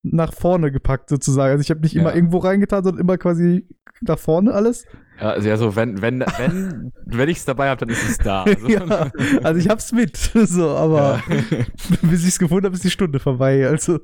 nach 0.03 0.33
vorne 0.33 0.71
gepackt 0.71 1.09
sozusagen. 1.09 1.51
Also 1.51 1.61
ich 1.61 1.69
habe 1.69 1.79
nicht 1.81 1.95
immer 1.95 2.09
Ja. 2.09 2.15
irgendwo 2.15 2.37
reingetan, 2.39 2.83
sondern 2.83 3.01
immer 3.01 3.17
quasi 3.17 3.65
nach 4.01 4.19
vorne 4.19 4.53
alles. 4.53 4.85
Ja, 5.19 5.29
also 5.31 5.47
ja, 5.47 5.55
so, 5.57 5.75
wenn, 5.75 6.01
wenn, 6.01 6.19
wenn, 6.37 6.91
wenn 7.05 7.29
ich 7.29 7.37
es 7.37 7.45
dabei 7.45 7.69
habe, 7.69 7.79
dann 7.85 7.89
ist 7.89 8.03
es 8.09 8.17
da. 8.17 8.43
Also, 8.47 8.67
ja, 8.67 9.11
also 9.43 9.59
ich 9.59 9.69
hab's 9.69 9.91
mit, 9.93 10.17
so, 10.33 10.69
aber 10.71 11.21
bis 12.01 12.23
ich 12.23 12.29
es 12.29 12.39
gefunden 12.39 12.65
habe, 12.65 12.75
ist 12.75 12.83
die 12.83 12.89
Stunde 12.89 13.19
vorbei. 13.19 13.65
Also, 13.67 13.99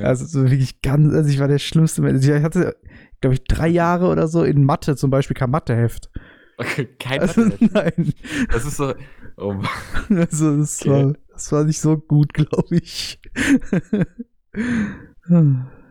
also 0.00 0.24
so 0.26 0.44
wirklich 0.44 0.80
ganz, 0.82 1.12
also 1.14 1.28
ich 1.30 1.38
war 1.40 1.48
der 1.48 1.58
schlimmste 1.58 2.02
Mensch. 2.02 2.24
Ich 2.26 2.42
hatte, 2.42 2.76
glaube 3.20 3.34
ich, 3.34 3.44
drei 3.44 3.68
Jahre 3.68 4.06
oder 4.08 4.28
so 4.28 4.44
in 4.44 4.64
Mathe 4.64 4.94
zum 4.96 5.10
Beispiel 5.10 5.34
kein 5.36 5.50
Matheheft. 5.50 6.10
Okay, 6.58 6.86
kein 6.98 7.20
Also, 7.20 7.50
nein, 7.72 8.12
Das 8.52 8.64
ist 8.64 8.76
so. 8.76 8.94
Oh, 9.36 9.56
also 10.08 10.56
das, 10.58 10.80
Okay. 10.80 10.90
war, 10.90 11.12
das 11.32 11.52
war 11.52 11.64
nicht 11.64 11.80
so 11.80 11.96
gut, 11.98 12.32
glaube 12.32 12.76
ich. 12.76 13.20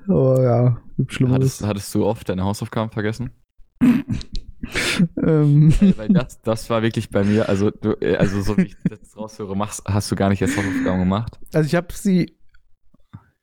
Aber 0.07 0.43
ja, 0.43 0.81
gibt 0.97 1.13
Schlimmeres. 1.13 1.35
hattest, 1.35 1.65
hattest 1.65 1.95
du 1.95 2.05
oft 2.05 2.27
deine 2.29 2.43
Hausaufgaben 2.43 2.91
vergessen? 2.91 3.31
Ähm, 5.21 5.73
Weil 5.97 6.09
das, 6.09 6.41
das 6.41 6.69
war 6.69 6.81
wirklich 6.81 7.09
bei 7.09 7.23
mir, 7.23 7.49
also 7.49 7.69
du, 7.69 7.91
äh, 8.01 8.15
also 8.15 8.41
so 8.41 8.57
wie 8.57 8.63
ich 8.63 8.75
das 8.89 9.15
raushöre, 9.15 9.55
machst, 9.55 9.83
hast 9.85 10.11
du 10.11 10.15
gar 10.15 10.29
nicht 10.29 10.39
jetzt 10.39 10.57
Hausaufgaben 10.57 10.99
gemacht. 10.99 11.39
also 11.53 11.67
ich 11.67 11.75
habe 11.75 11.93
sie 11.93 12.37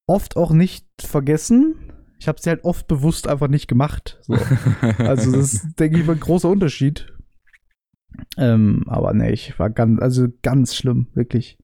oft 0.07 0.37
auch 0.37 0.53
nicht 0.53 0.87
vergessen. 1.01 1.77
Ich 2.19 2.29
habe 2.29 2.41
sie 2.41 2.51
halt 2.51 2.65
oft 2.65 2.87
bewusst 2.87 3.29
einfach 3.29 3.49
nicht 3.49 3.69
gemacht. 3.69 4.19
So. 4.23 4.35
Also 4.99 5.33
das 5.33 5.55
ist, 5.55 5.79
denke 5.79 6.01
ich, 6.01 6.09
ein 6.09 6.21
großer 6.21 6.49
Unterschied. 6.49 7.13
Ähm, 8.37 8.85
aber 8.87 9.13
nee, 9.15 9.31
ich 9.31 9.59
war 9.59 9.71
ganz, 9.71 10.01
also 10.01 10.27
ganz 10.43 10.75
schlimm, 10.75 11.09
wirklich. 11.15 11.59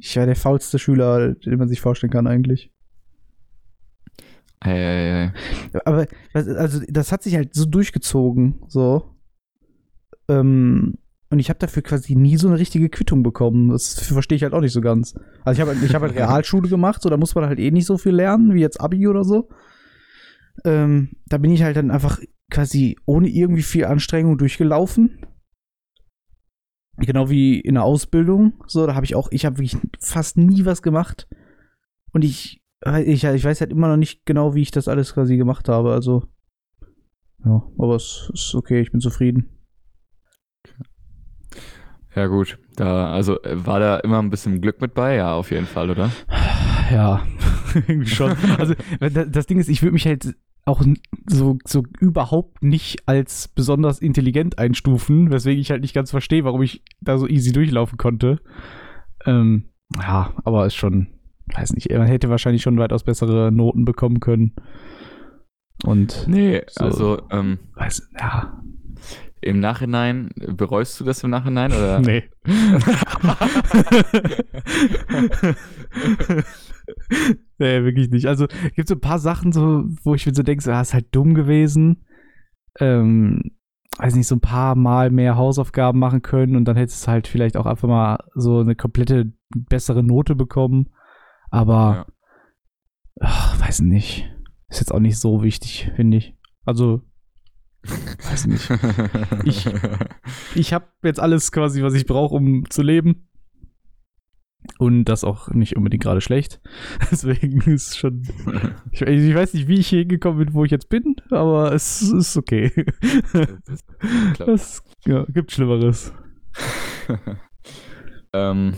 Ich 0.00 0.16
war 0.16 0.26
der 0.26 0.36
faulste 0.36 0.78
Schüler, 0.78 1.34
den 1.34 1.58
man 1.58 1.68
sich 1.68 1.80
vorstellen 1.80 2.12
kann 2.12 2.26
eigentlich. 2.26 2.72
Hey, 4.62 4.76
hey, 4.76 5.30
hey. 5.72 5.80
Aber 5.84 6.06
also 6.34 6.80
das 6.88 7.12
hat 7.12 7.22
sich 7.22 7.34
halt 7.34 7.54
so 7.54 7.64
durchgezogen, 7.64 8.62
so. 8.68 9.16
Ähm, 10.28 10.98
und 11.30 11.38
ich 11.38 11.48
habe 11.48 11.58
dafür 11.58 11.82
quasi 11.82 12.16
nie 12.16 12.36
so 12.36 12.48
eine 12.48 12.58
richtige 12.58 12.88
Quittung 12.88 13.22
bekommen. 13.22 13.68
Das 13.68 14.00
verstehe 14.00 14.36
ich 14.36 14.42
halt 14.42 14.52
auch 14.52 14.60
nicht 14.60 14.72
so 14.72 14.80
ganz. 14.80 15.14
Also 15.44 15.58
ich 15.58 15.60
habe 15.60 15.74
halt, 15.74 15.84
ich 15.84 15.94
hab 15.94 16.02
halt 16.02 16.14
Realschule 16.16 16.68
gemacht, 16.68 17.02
so 17.02 17.08
da 17.08 17.16
muss 17.16 17.34
man 17.34 17.46
halt 17.46 17.58
eh 17.58 17.70
nicht 17.70 17.86
so 17.86 17.98
viel 17.98 18.14
lernen, 18.14 18.54
wie 18.54 18.60
jetzt 18.60 18.80
Abi 18.80 19.06
oder 19.06 19.24
so. 19.24 19.48
Ähm, 20.64 21.10
da 21.26 21.38
bin 21.38 21.52
ich 21.52 21.62
halt 21.62 21.76
dann 21.76 21.90
einfach 21.90 22.18
quasi 22.50 22.96
ohne 23.06 23.28
irgendwie 23.28 23.62
viel 23.62 23.84
Anstrengung 23.84 24.38
durchgelaufen. 24.38 25.24
Genau 27.00 27.30
wie 27.30 27.58
in 27.58 27.74
der 27.74 27.84
Ausbildung. 27.84 28.52
So, 28.66 28.86
da 28.86 28.94
habe 28.94 29.04
ich 29.04 29.14
auch, 29.14 29.28
ich 29.30 29.46
habe 29.46 29.58
wirklich 29.58 29.76
fast 30.00 30.36
nie 30.36 30.64
was 30.64 30.82
gemacht. 30.82 31.28
Und 32.12 32.24
ich, 32.24 32.62
ich, 33.04 33.24
ich 33.24 33.44
weiß 33.44 33.60
halt 33.60 33.72
immer 33.72 33.88
noch 33.88 33.96
nicht 33.96 34.26
genau, 34.26 34.54
wie 34.54 34.62
ich 34.62 34.70
das 34.70 34.88
alles 34.88 35.14
quasi 35.14 35.36
gemacht 35.36 35.68
habe. 35.68 35.92
Also, 35.92 36.24
ja, 37.44 37.62
aber 37.78 37.96
es 37.96 38.30
ist 38.34 38.54
okay, 38.54 38.80
ich 38.80 38.92
bin 38.92 39.00
zufrieden. 39.00 39.48
Ja, 42.14 42.26
gut. 42.26 42.58
Da, 42.76 43.12
also 43.12 43.38
war 43.44 43.80
da 43.80 43.98
immer 43.98 44.20
ein 44.20 44.30
bisschen 44.30 44.60
Glück 44.60 44.80
mit 44.80 44.94
bei? 44.94 45.16
Ja, 45.16 45.34
auf 45.34 45.50
jeden 45.50 45.66
Fall, 45.66 45.90
oder? 45.90 46.10
Ja, 46.90 47.24
irgendwie 47.74 48.10
schon. 48.10 48.36
Also 48.58 48.74
das 48.98 49.46
Ding 49.46 49.58
ist, 49.58 49.68
ich 49.68 49.82
würde 49.82 49.92
mich 49.92 50.06
halt 50.06 50.34
auch 50.64 50.82
so, 51.26 51.58
so 51.66 51.84
überhaupt 52.00 52.62
nicht 52.62 53.06
als 53.08 53.48
besonders 53.48 53.98
intelligent 54.00 54.58
einstufen, 54.58 55.30
weswegen 55.30 55.60
ich 55.60 55.70
halt 55.70 55.82
nicht 55.82 55.94
ganz 55.94 56.10
verstehe, 56.10 56.44
warum 56.44 56.62
ich 56.62 56.82
da 57.00 57.18
so 57.18 57.26
easy 57.26 57.52
durchlaufen 57.52 57.98
konnte. 57.98 58.40
Ähm, 59.26 59.64
ja, 59.96 60.32
aber 60.44 60.66
ist 60.66 60.76
schon, 60.76 61.08
weiß 61.54 61.72
nicht, 61.72 61.90
man 61.90 62.06
hätte 62.06 62.30
wahrscheinlich 62.30 62.62
schon 62.62 62.78
weitaus 62.78 63.04
bessere 63.04 63.50
Noten 63.50 63.84
bekommen 63.84 64.20
können. 64.20 64.54
Und 65.84 66.26
Nee, 66.28 66.62
So. 66.68 66.84
also 66.84 67.22
ähm, 67.30 67.58
weiß, 67.74 68.10
ja, 68.18 68.62
im 69.40 69.60
Nachhinein, 69.60 70.30
bereust 70.36 71.00
du 71.00 71.04
das 71.04 71.24
im 71.24 71.30
Nachhinein? 71.30 71.72
Oder? 71.72 72.00
nee. 72.00 72.24
nee, 77.60 77.84
wirklich 77.84 78.10
nicht. 78.10 78.26
Also 78.26 78.46
gibt 78.74 78.88
so 78.88 78.94
ein 78.96 79.00
paar 79.00 79.18
Sachen, 79.20 79.52
so, 79.52 79.84
wo 80.02 80.14
ich 80.16 80.26
mir 80.26 80.34
so 80.34 80.42
denke, 80.42 80.62
so, 80.64 80.72
ah, 80.72 80.80
ist 80.80 80.94
halt 80.94 81.14
dumm 81.14 81.34
gewesen. 81.34 82.04
Ähm, 82.80 83.52
weiß 83.98 84.14
nicht, 84.14 84.26
so 84.26 84.34
ein 84.36 84.40
paar 84.40 84.74
Mal 84.74 85.10
mehr 85.10 85.36
Hausaufgaben 85.36 85.98
machen 85.98 86.22
können 86.22 86.56
und 86.56 86.64
dann 86.64 86.76
hättest 86.76 87.06
du 87.06 87.10
halt 87.10 87.28
vielleicht 87.28 87.56
auch 87.56 87.66
einfach 87.66 87.88
mal 87.88 88.18
so 88.34 88.58
eine 88.60 88.74
komplette 88.74 89.32
bessere 89.54 90.02
Note 90.02 90.34
bekommen. 90.34 90.88
Aber, 91.50 92.06
ach, 93.20 93.60
weiß 93.60 93.80
nicht. 93.80 94.30
Ist 94.68 94.80
jetzt 94.80 94.92
auch 94.92 95.00
nicht 95.00 95.18
so 95.18 95.42
wichtig, 95.42 95.90
finde 95.96 96.16
ich. 96.18 96.36
Also, 96.64 97.02
weiß 97.82 98.46
nicht. 98.46 98.68
Ich- 99.44 99.68
ich 100.54 100.72
habe 100.72 100.86
jetzt 101.02 101.18
alles 101.20 101.50
quasi, 101.50 101.82
was 101.82 101.94
ich 101.94 102.06
brauche, 102.06 102.34
um 102.36 102.68
zu 102.70 102.82
leben. 102.82 103.28
Und 104.78 105.04
das 105.04 105.24
auch 105.24 105.48
nicht 105.50 105.76
unbedingt 105.76 106.02
gerade 106.02 106.20
schlecht. 106.20 106.60
Deswegen 107.10 107.60
ist 107.62 107.98
schon. 107.98 108.22
Ich, 108.92 109.02
ich 109.02 109.34
weiß 109.34 109.54
nicht, 109.54 109.68
wie 109.68 109.78
ich 109.78 109.88
hier 109.88 110.00
hingekommen 110.00 110.44
bin, 110.44 110.54
wo 110.54 110.64
ich 110.64 110.70
jetzt 110.70 110.88
bin, 110.88 111.16
aber 111.30 111.72
es 111.72 112.02
ist 112.02 112.36
okay. 112.36 112.72
Es 114.46 114.82
ja, 115.06 115.24
gibt 115.28 115.52
Schlimmeres. 115.52 116.12
ähm, 118.32 118.74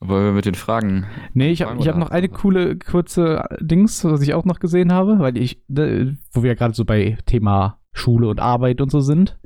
wollen 0.00 0.24
wir 0.26 0.32
mit 0.32 0.44
den 0.44 0.54
Fragen? 0.54 1.06
Nee, 1.32 1.50
ich 1.50 1.62
habe 1.62 1.82
hab 1.82 1.96
noch 1.96 2.10
eine 2.10 2.28
coole, 2.28 2.76
kurze 2.76 3.44
Dings, 3.60 4.04
was 4.04 4.20
ich 4.20 4.34
auch 4.34 4.44
noch 4.44 4.58
gesehen 4.58 4.92
habe, 4.92 5.18
weil 5.18 5.38
ich, 5.38 5.62
wo 5.68 6.42
wir 6.42 6.48
ja 6.48 6.54
gerade 6.54 6.74
so 6.74 6.84
bei 6.84 7.16
Thema 7.24 7.80
Schule 7.92 8.28
und 8.28 8.40
Arbeit 8.40 8.80
und 8.80 8.90
so 8.90 9.00
sind. 9.00 9.38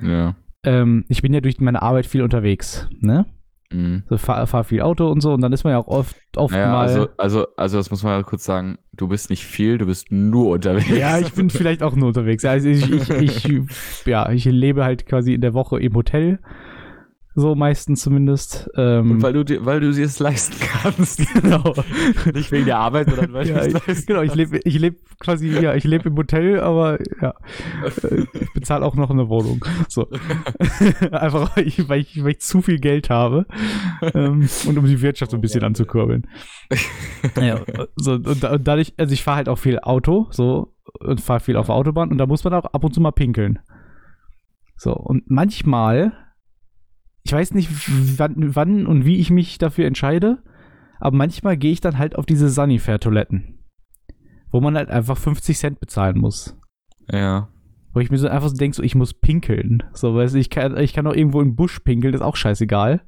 Ja. 0.00 0.36
Ähm, 0.62 1.04
ich 1.08 1.22
bin 1.22 1.34
ja 1.34 1.40
durch 1.40 1.60
meine 1.60 1.82
Arbeit 1.82 2.06
viel 2.06 2.22
unterwegs, 2.22 2.88
ne? 3.00 3.26
Mhm. 3.72 4.04
So 4.08 4.16
fahr, 4.16 4.46
fahr 4.46 4.64
viel 4.64 4.82
Auto 4.82 5.10
und 5.10 5.20
so 5.20 5.32
und 5.32 5.40
dann 5.40 5.52
ist 5.52 5.64
man 5.64 5.72
ja 5.72 5.78
auch 5.78 5.88
oft, 5.88 6.16
oft 6.36 6.54
Naja, 6.54 6.68
mal. 6.68 6.86
also, 6.86 7.08
also, 7.16 7.46
also 7.56 7.76
das 7.78 7.90
muss 7.90 8.02
man 8.02 8.12
ja 8.12 8.22
kurz 8.22 8.44
sagen, 8.44 8.78
du 8.92 9.08
bist 9.08 9.30
nicht 9.30 9.44
viel, 9.44 9.78
du 9.78 9.86
bist 9.86 10.12
nur 10.12 10.50
unterwegs. 10.50 10.96
Ja, 10.96 11.18
ich 11.18 11.32
bin 11.32 11.50
vielleicht 11.50 11.82
auch 11.82 11.94
nur 11.96 12.08
unterwegs. 12.08 12.44
Also 12.44 12.68
ich, 12.68 12.90
ich, 12.90 13.10
ich, 13.48 14.06
ja, 14.06 14.30
ich 14.30 14.44
lebe 14.44 14.84
halt 14.84 15.06
quasi 15.06 15.34
in 15.34 15.40
der 15.40 15.54
Woche 15.54 15.80
im 15.80 15.94
Hotel. 15.94 16.38
So 17.38 17.54
meistens 17.54 18.00
zumindest. 18.00 18.70
Ähm, 18.76 19.10
Und 19.10 19.22
weil 19.22 19.34
du 19.34 19.44
weil 19.66 19.80
du 19.80 19.92
dir 19.92 20.06
es 20.06 20.18
leisten 20.18 20.56
kannst. 20.58 21.18
genau. 21.34 21.74
Nicht 22.32 22.50
wegen 22.50 22.64
der 22.64 22.78
Arbeit, 22.78 23.10
sondern 23.10 23.32
weil 23.34 23.46
Ja, 23.48 23.56
du 23.56 23.60
es 23.60 23.66
ich, 23.66 23.86
leisten 23.86 24.06
genau, 24.06 24.22
ich 24.22 24.34
lebe 24.34 24.58
ich 24.64 24.78
lebe 24.78 24.96
quasi, 25.20 25.48
ja, 25.48 25.74
ich 25.74 25.84
lebe 25.84 26.08
im 26.08 26.16
Hotel, 26.16 26.60
aber 26.60 26.98
ja, 27.20 27.34
äh, 28.02 28.24
ich 28.40 28.52
bezahle 28.54 28.86
auch 28.86 28.94
noch 28.94 29.10
eine 29.10 29.28
Wohnung. 29.28 29.62
So. 29.86 30.08
Einfach, 31.10 31.54
weil 31.54 31.68
ich, 31.68 31.86
weil, 31.90 32.00
ich, 32.00 32.40
zu 32.40 32.62
viel 32.62 32.78
Geld 32.78 33.10
habe 33.10 33.44
ähm, 34.14 34.48
und 34.66 34.78
um 34.78 34.86
die 34.86 35.02
Wirtschaft 35.02 35.30
so 35.30 35.36
ein 35.36 35.42
bisschen 35.42 35.62
anzukurbeln. 35.62 36.26
ja, 37.38 37.60
so, 37.96 38.12
und, 38.12 38.44
und 38.44 38.66
dadurch, 38.66 38.94
also 38.96 39.12
ich 39.12 39.22
fahre 39.22 39.36
halt 39.36 39.48
auch 39.50 39.58
viel 39.58 39.78
Auto, 39.80 40.26
so, 40.30 40.72
und 41.00 41.20
fahre 41.20 41.40
viel 41.40 41.56
auf 41.56 41.66
der 41.66 41.74
Autobahn 41.74 42.10
und 42.10 42.16
da 42.16 42.26
muss 42.26 42.44
man 42.44 42.54
auch 42.54 42.64
ab 42.64 42.82
und 42.82 42.94
zu 42.94 43.00
mal 43.02 43.12
pinkeln. 43.12 43.58
So, 44.78 44.94
und 44.94 45.30
manchmal, 45.30 46.12
ich 47.26 47.32
weiß 47.32 47.54
nicht, 47.54 47.68
wann, 48.18 48.54
wann 48.54 48.86
und 48.86 49.04
wie 49.04 49.16
ich 49.16 49.30
mich 49.30 49.58
dafür 49.58 49.86
entscheide, 49.86 50.38
aber 51.00 51.16
manchmal 51.16 51.56
gehe 51.56 51.72
ich 51.72 51.80
dann 51.80 51.98
halt 51.98 52.14
auf 52.14 52.24
diese 52.24 52.48
Sanifair-Toiletten, 52.48 53.58
wo 54.52 54.60
man 54.60 54.76
halt 54.76 54.90
einfach 54.90 55.18
50 55.18 55.58
Cent 55.58 55.80
bezahlen 55.80 56.18
muss. 56.18 56.56
Ja. 57.10 57.48
Wo 57.92 57.98
ich 58.00 58.10
mir 58.12 58.18
so 58.18 58.28
einfach 58.28 58.48
so 58.48 58.54
denke, 58.54 58.76
so, 58.76 58.82
ich 58.84 58.94
muss 58.94 59.12
pinkeln. 59.12 59.82
So, 59.92 60.14
weißt 60.14 60.34
du, 60.34 60.38
ich 60.38 60.50
kann, 60.50 60.76
ich 60.78 60.92
kann 60.92 61.06
auch 61.08 61.14
irgendwo 61.14 61.40
im 61.40 61.56
Busch 61.56 61.80
pinkeln, 61.80 62.12
das 62.12 62.20
ist 62.20 62.26
auch 62.26 62.36
scheißegal. 62.36 63.02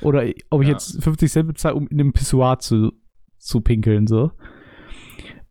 Oder 0.00 0.24
ob 0.48 0.62
ich 0.62 0.68
Ja. 0.68 0.74
jetzt 0.74 1.02
50 1.02 1.30
Cent 1.30 1.48
bezahle, 1.48 1.74
um 1.74 1.88
in 1.88 2.00
einem 2.00 2.12
Pissoir 2.14 2.58
zu, 2.60 2.92
zu 3.38 3.60
pinkeln, 3.60 4.06
so. 4.06 4.30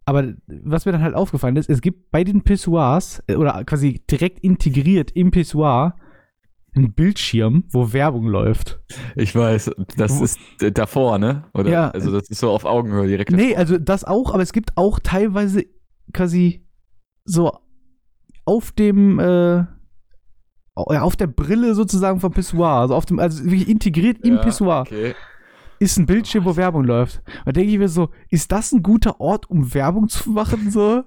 Aber 0.05 0.33
was 0.47 0.85
mir 0.85 0.93
dann 0.93 1.01
halt 1.03 1.13
aufgefallen 1.15 1.57
ist, 1.57 1.69
es 1.69 1.81
gibt 1.81 2.09
bei 2.11 2.23
den 2.23 2.41
Pissoirs, 2.43 3.21
äh, 3.27 3.35
oder 3.35 3.63
quasi 3.65 4.01
direkt 4.09 4.39
integriert 4.39 5.11
im 5.11 5.29
Pissoir, 5.31 5.95
einen 6.77 6.93
Bildschirm, 6.93 7.65
wo 7.71 7.91
Werbung 7.93 8.27
läuft. 8.27 8.79
Ich 9.15 9.35
weiß, 9.35 9.71
das 9.97 10.21
ist 10.21 10.39
äh, 10.61 10.71
davor, 10.71 11.17
ne? 11.17 11.43
Oder? 11.53 11.69
Ja. 11.69 11.89
Also 11.89 12.11
das 12.11 12.29
ist 12.29 12.39
so 12.39 12.51
auf 12.51 12.65
Augenhöhe 12.65 13.07
direkt. 13.07 13.31
Nee, 13.31 13.55
also 13.55 13.77
das 13.77 14.03
auch, 14.03 14.33
aber 14.33 14.43
es 14.43 14.53
gibt 14.53 14.77
auch 14.77 14.99
teilweise 14.99 15.65
quasi 16.13 16.65
so 17.25 17.51
auf 18.45 18.71
dem, 18.71 19.19
äh, 19.19 19.65
auf 20.75 21.15
der 21.15 21.27
Brille 21.27 21.73
sozusagen 21.75 22.19
vom 22.19 22.31
Pissoir, 22.31 22.69
also 22.69 22.95
auf 22.95 23.05
dem, 23.05 23.19
also 23.19 23.43
wirklich 23.43 23.67
integriert 23.67 24.19
im 24.23 24.35
Ja, 24.35 24.41
Pissoir 24.41 24.81
Okay. 24.81 25.15
ist 25.79 25.97
ein 25.97 26.05
Bildschirm, 26.05 26.45
wo 26.45 26.55
Werbung 26.55 26.83
läuft. 26.83 27.21
Da 27.45 27.51
denke 27.51 27.71
ich 27.71 27.77
mir 27.77 27.89
so, 27.89 28.09
ist 28.29 28.51
das 28.51 28.71
ein 28.71 28.83
guter 28.83 29.19
Ort, 29.19 29.49
um 29.49 29.73
Werbung 29.73 30.07
zu 30.07 30.29
machen, 30.29 30.71
so? 30.71 31.03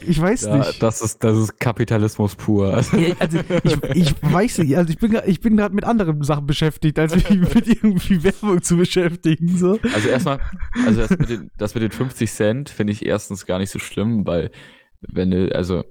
Ich 0.00 0.20
weiß 0.20 0.42
Ja, 0.42 0.58
nicht. 0.58 0.82
das 0.82 1.02
ist, 1.02 1.22
das 1.22 1.36
ist 1.36 1.58
Kapitalismus 1.60 2.34
pur. 2.34 2.72
Also, 2.74 2.96
Ja, 2.96 3.14
Also 3.18 3.38
ich, 3.64 3.82
ich 3.94 4.14
weiß 4.22 4.58
nicht, 4.58 4.76
also 4.76 4.90
ich 4.90 4.98
bin 4.98 5.18
ich 5.26 5.40
bin 5.40 5.56
gerade 5.56 5.74
mit 5.74 5.84
anderen 5.84 6.22
Sachen 6.22 6.46
beschäftigt, 6.46 6.98
als 6.98 7.14
mich 7.14 7.28
mit 7.54 7.68
irgendwie 7.68 8.22
Werbung 8.24 8.62
zu 8.62 8.76
beschäftigen. 8.76 9.56
So. 9.56 9.78
also 9.94 10.08
erstmal, 10.08 10.40
also 10.86 11.00
das 11.00 11.10
mit, 11.10 11.28
den, 11.28 11.50
das 11.58 11.74
mit 11.74 11.82
den 11.82 11.90
50 11.90 12.30
Cent 12.32 12.70
finde 12.70 12.92
ich 12.92 13.04
erstens 13.04 13.44
gar 13.44 13.58
nicht 13.58 13.70
so 13.70 13.78
schlimm, 13.78 14.26
weil 14.26 14.50
wenn 15.00 15.30
du, 15.30 15.54
also 15.54 15.84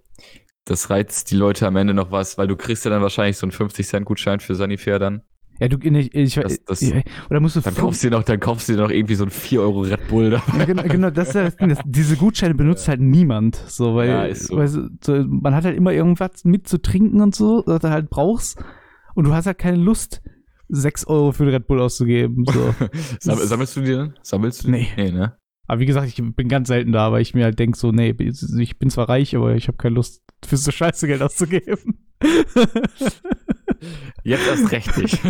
das 0.65 0.89
reizt 0.89 1.29
die 1.31 1.35
Leute 1.35 1.67
am 1.67 1.75
Ende 1.75 1.93
noch 1.93 2.11
was, 2.11 2.37
weil 2.37 2.47
du 2.47 2.55
kriegst 2.55 2.85
ja 2.85 2.91
dann 2.91 3.01
wahrscheinlich 3.01 3.37
so 3.37 3.45
einen 3.45 3.51
50 3.51 3.87
Cent 3.87 4.05
Gutschein 4.05 4.39
für 4.39 4.55
Sanifair 4.55 4.99
dann. 4.99 5.21
Ja, 5.61 5.67
du, 5.67 5.77
ich, 5.77 6.15
ich, 6.15 6.33
Das- 6.35 6.63
das- 6.65 6.81
ich, 6.81 6.91
oder 7.29 7.39
musst 7.39 7.55
du 7.55 7.59
Dann 7.61 7.75
kaufst 7.75 8.03
du 8.03 8.09
dir 8.09 8.17
noch, 8.17 8.23
dann 8.23 8.39
kaufst 8.39 8.67
du 8.67 8.73
dir 8.73 8.81
noch 8.81 8.89
irgendwie 8.89 9.13
so 9.13 9.25
einen 9.25 9.29
4 9.31 9.61
Euro 9.61 9.81
Red 9.81 10.07
Bull 10.07 10.31
da. 10.31 10.41
Ja, 10.57 10.65
genau, 10.65 10.81
genau, 10.83 11.09
das 11.11 11.27
ist 11.29 11.35
ja 11.35 11.43
das 11.43 11.55
Ding. 11.55 11.69
Das, 11.69 11.77
diese 11.85 12.15
Gutscheine 12.17 12.55
benutzt 12.55 12.87
halt 12.87 12.99
niemand. 12.99 13.57
So, 13.67 13.93
weil, 13.93 14.09
Ja, 14.09 14.33
so. 14.33 14.57
weil 14.57 14.67
so, 14.67 14.89
man 15.27 15.53
hat 15.53 15.63
halt 15.65 15.77
immer 15.77 15.93
irgendwas 15.93 16.43
mit 16.45 16.67
zu 16.67 16.81
trinken 16.81 17.21
und 17.21 17.35
so, 17.35 17.61
was 17.67 17.79
du 17.79 17.91
halt 17.91 18.09
brauchst. 18.09 18.57
Und 19.13 19.25
du 19.25 19.33
hast 19.33 19.45
halt 19.45 19.59
keine 19.59 19.77
Lust, 19.77 20.23
6 20.69 21.05
Euro 21.05 21.31
für 21.31 21.45
den 21.45 21.53
Red 21.53 21.67
Bull 21.67 21.79
auszugeben. 21.79 22.43
So. 22.51 22.73
Sam, 23.19 23.37
sammelst 23.37 23.75
du 23.75 23.81
die 23.81 23.91
denn? 23.91 24.13
Sammelst 24.23 24.63
du 24.63 24.67
die? 24.67 24.71
Nee. 24.71 24.87
Nee, 24.97 25.11
ne? 25.11 25.37
Aber 25.67 25.79
wie 25.79 25.85
gesagt, 25.85 26.07
ich 26.07 26.15
bin 26.35 26.47
ganz 26.47 26.69
selten 26.69 26.91
da, 26.91 27.11
weil 27.11 27.21
ich 27.21 27.35
mir 27.35 27.43
halt 27.43 27.59
denke, 27.59 27.77
so, 27.77 27.91
nee, 27.91 28.15
ich 28.17 28.79
bin 28.79 28.89
zwar 28.89 29.09
reich, 29.09 29.35
aber 29.35 29.53
ich 29.55 29.67
habe 29.67 29.77
keine 29.77 29.93
Lust, 29.93 30.23
für 30.43 30.57
so 30.57 30.71
scheiße 30.71 31.05
Geld 31.05 31.21
auszugeben. 31.21 31.99
Jetzt 34.23 34.47
erst 34.47 34.71
recht 34.71 34.97
nicht. 34.97 35.19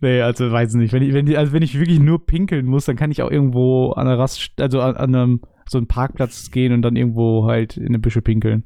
nee, 0.00 0.20
also 0.22 0.50
weiß 0.50 0.74
nicht. 0.74 0.92
Wenn 0.92 1.02
ich, 1.02 1.12
wenn 1.12 1.34
also 1.36 1.52
wenn 1.52 1.62
ich 1.62 1.78
wirklich 1.78 2.00
nur 2.00 2.24
pinkeln 2.24 2.66
muss, 2.66 2.86
dann 2.86 2.96
kann 2.96 3.10
ich 3.10 3.22
auch 3.22 3.30
irgendwo 3.30 3.92
an 3.92 4.06
einer 4.06 4.18
Rast, 4.18 4.52
also 4.58 4.80
an, 4.80 4.96
an 4.96 5.14
einem 5.14 5.40
so 5.68 5.78
einen 5.78 5.86
Parkplatz 5.88 6.50
gehen 6.50 6.72
und 6.72 6.82
dann 6.82 6.96
irgendwo 6.96 7.46
halt 7.46 7.76
in 7.76 7.88
eine 7.88 7.98
Büsche 7.98 8.22
pinkeln. 8.22 8.64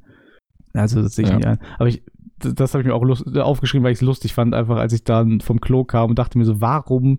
Also 0.74 1.02
das 1.02 1.14
sehe 1.14 1.24
ich 1.24 1.30
Ja. 1.30 1.36
nicht 1.36 1.46
ein. 1.46 1.58
Aber 1.78 1.88
ich, 1.88 2.02
das, 2.38 2.54
das 2.54 2.74
habe 2.74 2.82
ich 2.82 2.86
mir 2.86 2.94
auch 2.94 3.04
lust, 3.04 3.26
aufgeschrieben, 3.36 3.84
weil 3.84 3.92
ich 3.92 3.98
es 3.98 4.02
lustig 4.02 4.34
fand, 4.34 4.54
einfach 4.54 4.76
als 4.76 4.92
ich 4.92 5.04
dann 5.04 5.40
vom 5.40 5.60
Klo 5.60 5.84
kam 5.84 6.10
und 6.10 6.18
dachte 6.18 6.38
mir 6.38 6.44
so, 6.44 6.60
warum 6.60 7.18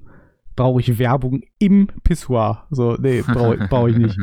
brauche 0.55 0.79
ich 0.79 0.99
Werbung 0.99 1.41
im 1.59 1.87
Pissoir? 2.03 2.67
So, 2.69 2.95
nee, 2.99 3.21
brauche 3.27 3.57
brauch 3.69 3.87
ich 3.87 3.97
nicht. 3.97 4.17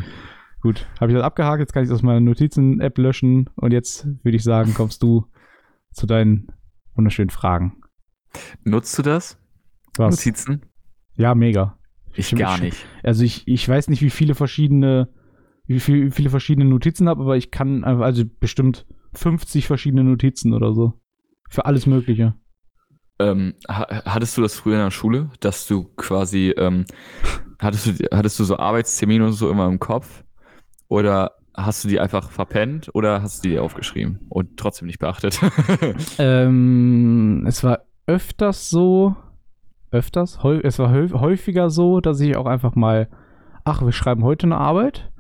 Gut, 0.60 0.86
habe 1.00 1.12
ich 1.12 1.16
das 1.16 1.24
abgehakt, 1.24 1.60
jetzt 1.60 1.72
kann 1.72 1.84
ich 1.84 1.88
das 1.88 1.98
aus 1.98 2.02
meiner 2.02 2.20
Notizen-App 2.20 2.98
löschen 2.98 3.48
und 3.56 3.72
jetzt 3.72 4.06
würde 4.24 4.36
ich 4.36 4.42
sagen, 4.42 4.74
kommst 4.74 5.02
du 5.02 5.24
zu 5.98 6.06
deinen 6.06 6.48
wunderschönen 6.94 7.30
Fragen. 7.30 7.82
Nutzt 8.64 8.96
du 8.98 9.02
das? 9.02 9.38
Was? 9.96 10.16
Notizen? 10.16 10.62
Ja, 11.16 11.34
mega. 11.34 11.78
Ich 12.14 12.26
Stimmt, 12.26 12.40
gar 12.42 12.58
nicht. 12.58 12.86
Also 13.02 13.24
ich, 13.24 13.46
ich 13.46 13.68
weiß 13.68 13.88
nicht, 13.88 14.02
wie 14.02 14.10
viele 14.10 14.34
verschiedene, 14.34 15.08
wie 15.66 15.80
viel, 15.80 16.06
wie 16.06 16.10
viele 16.10 16.30
verschiedene 16.30 16.68
Notizen 16.68 17.08
habe, 17.08 17.22
aber 17.22 17.36
ich 17.36 17.50
kann 17.50 17.84
also 17.84 18.24
bestimmt 18.40 18.86
50 19.14 19.66
verschiedene 19.66 20.04
Notizen 20.04 20.52
oder 20.52 20.72
so. 20.72 21.00
Für 21.48 21.64
alles 21.66 21.86
Mögliche. 21.86 22.34
Ähm, 23.18 23.54
ha- 23.68 24.02
hattest 24.04 24.36
du 24.36 24.42
das 24.42 24.54
früher 24.58 24.74
in 24.76 24.84
der 24.84 24.90
Schule, 24.90 25.30
dass 25.40 25.66
du 25.66 25.84
quasi, 25.96 26.54
ähm, 26.56 26.84
hattest 27.58 27.86
du, 27.86 27.92
hattest 28.12 28.38
du 28.38 28.44
so 28.44 28.56
Arbeitstermine 28.58 29.24
und 29.26 29.32
so 29.32 29.50
immer 29.50 29.66
im 29.66 29.78
Kopf? 29.78 30.24
Oder 30.88 31.32
hast 31.64 31.84
du 31.84 31.88
die 31.88 32.00
einfach 32.00 32.30
verpennt 32.30 32.90
oder 32.94 33.20
hast 33.22 33.44
du 33.44 33.48
die 33.50 33.58
aufgeschrieben 33.58 34.20
und 34.28 34.56
trotzdem 34.56 34.86
nicht 34.86 34.98
beachtet? 34.98 35.40
Ähm, 36.18 37.44
es 37.46 37.62
war 37.64 37.80
öfters 38.06 38.70
so, 38.70 39.16
öfters, 39.90 40.38
es 40.62 40.78
war 40.78 40.90
häu- 40.92 41.12
häufiger 41.12 41.70
so, 41.70 42.00
dass 42.00 42.20
ich 42.20 42.36
auch 42.36 42.46
einfach 42.46 42.74
mal, 42.74 43.08
ach, 43.64 43.82
wir 43.82 43.92
schreiben 43.92 44.24
heute 44.24 44.46
eine 44.46 44.58
Arbeit. 44.58 45.10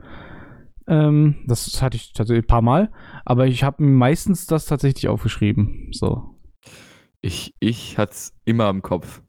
Ähm, 0.86 1.36
das 1.46 1.82
hatte 1.82 1.96
ich 1.96 2.12
tatsächlich 2.12 2.44
ein 2.44 2.48
paar 2.48 2.62
Mal, 2.62 2.90
aber 3.24 3.46
ich 3.46 3.62
habe 3.62 3.82
meistens 3.82 4.46
das 4.46 4.64
tatsächlich 4.66 5.08
aufgeschrieben. 5.08 5.88
So. 5.92 6.38
Ich, 7.20 7.54
ich 7.60 7.98
hatte 7.98 8.12
es 8.12 8.34
immer 8.44 8.70
im 8.70 8.80
Kopf. 8.82 9.22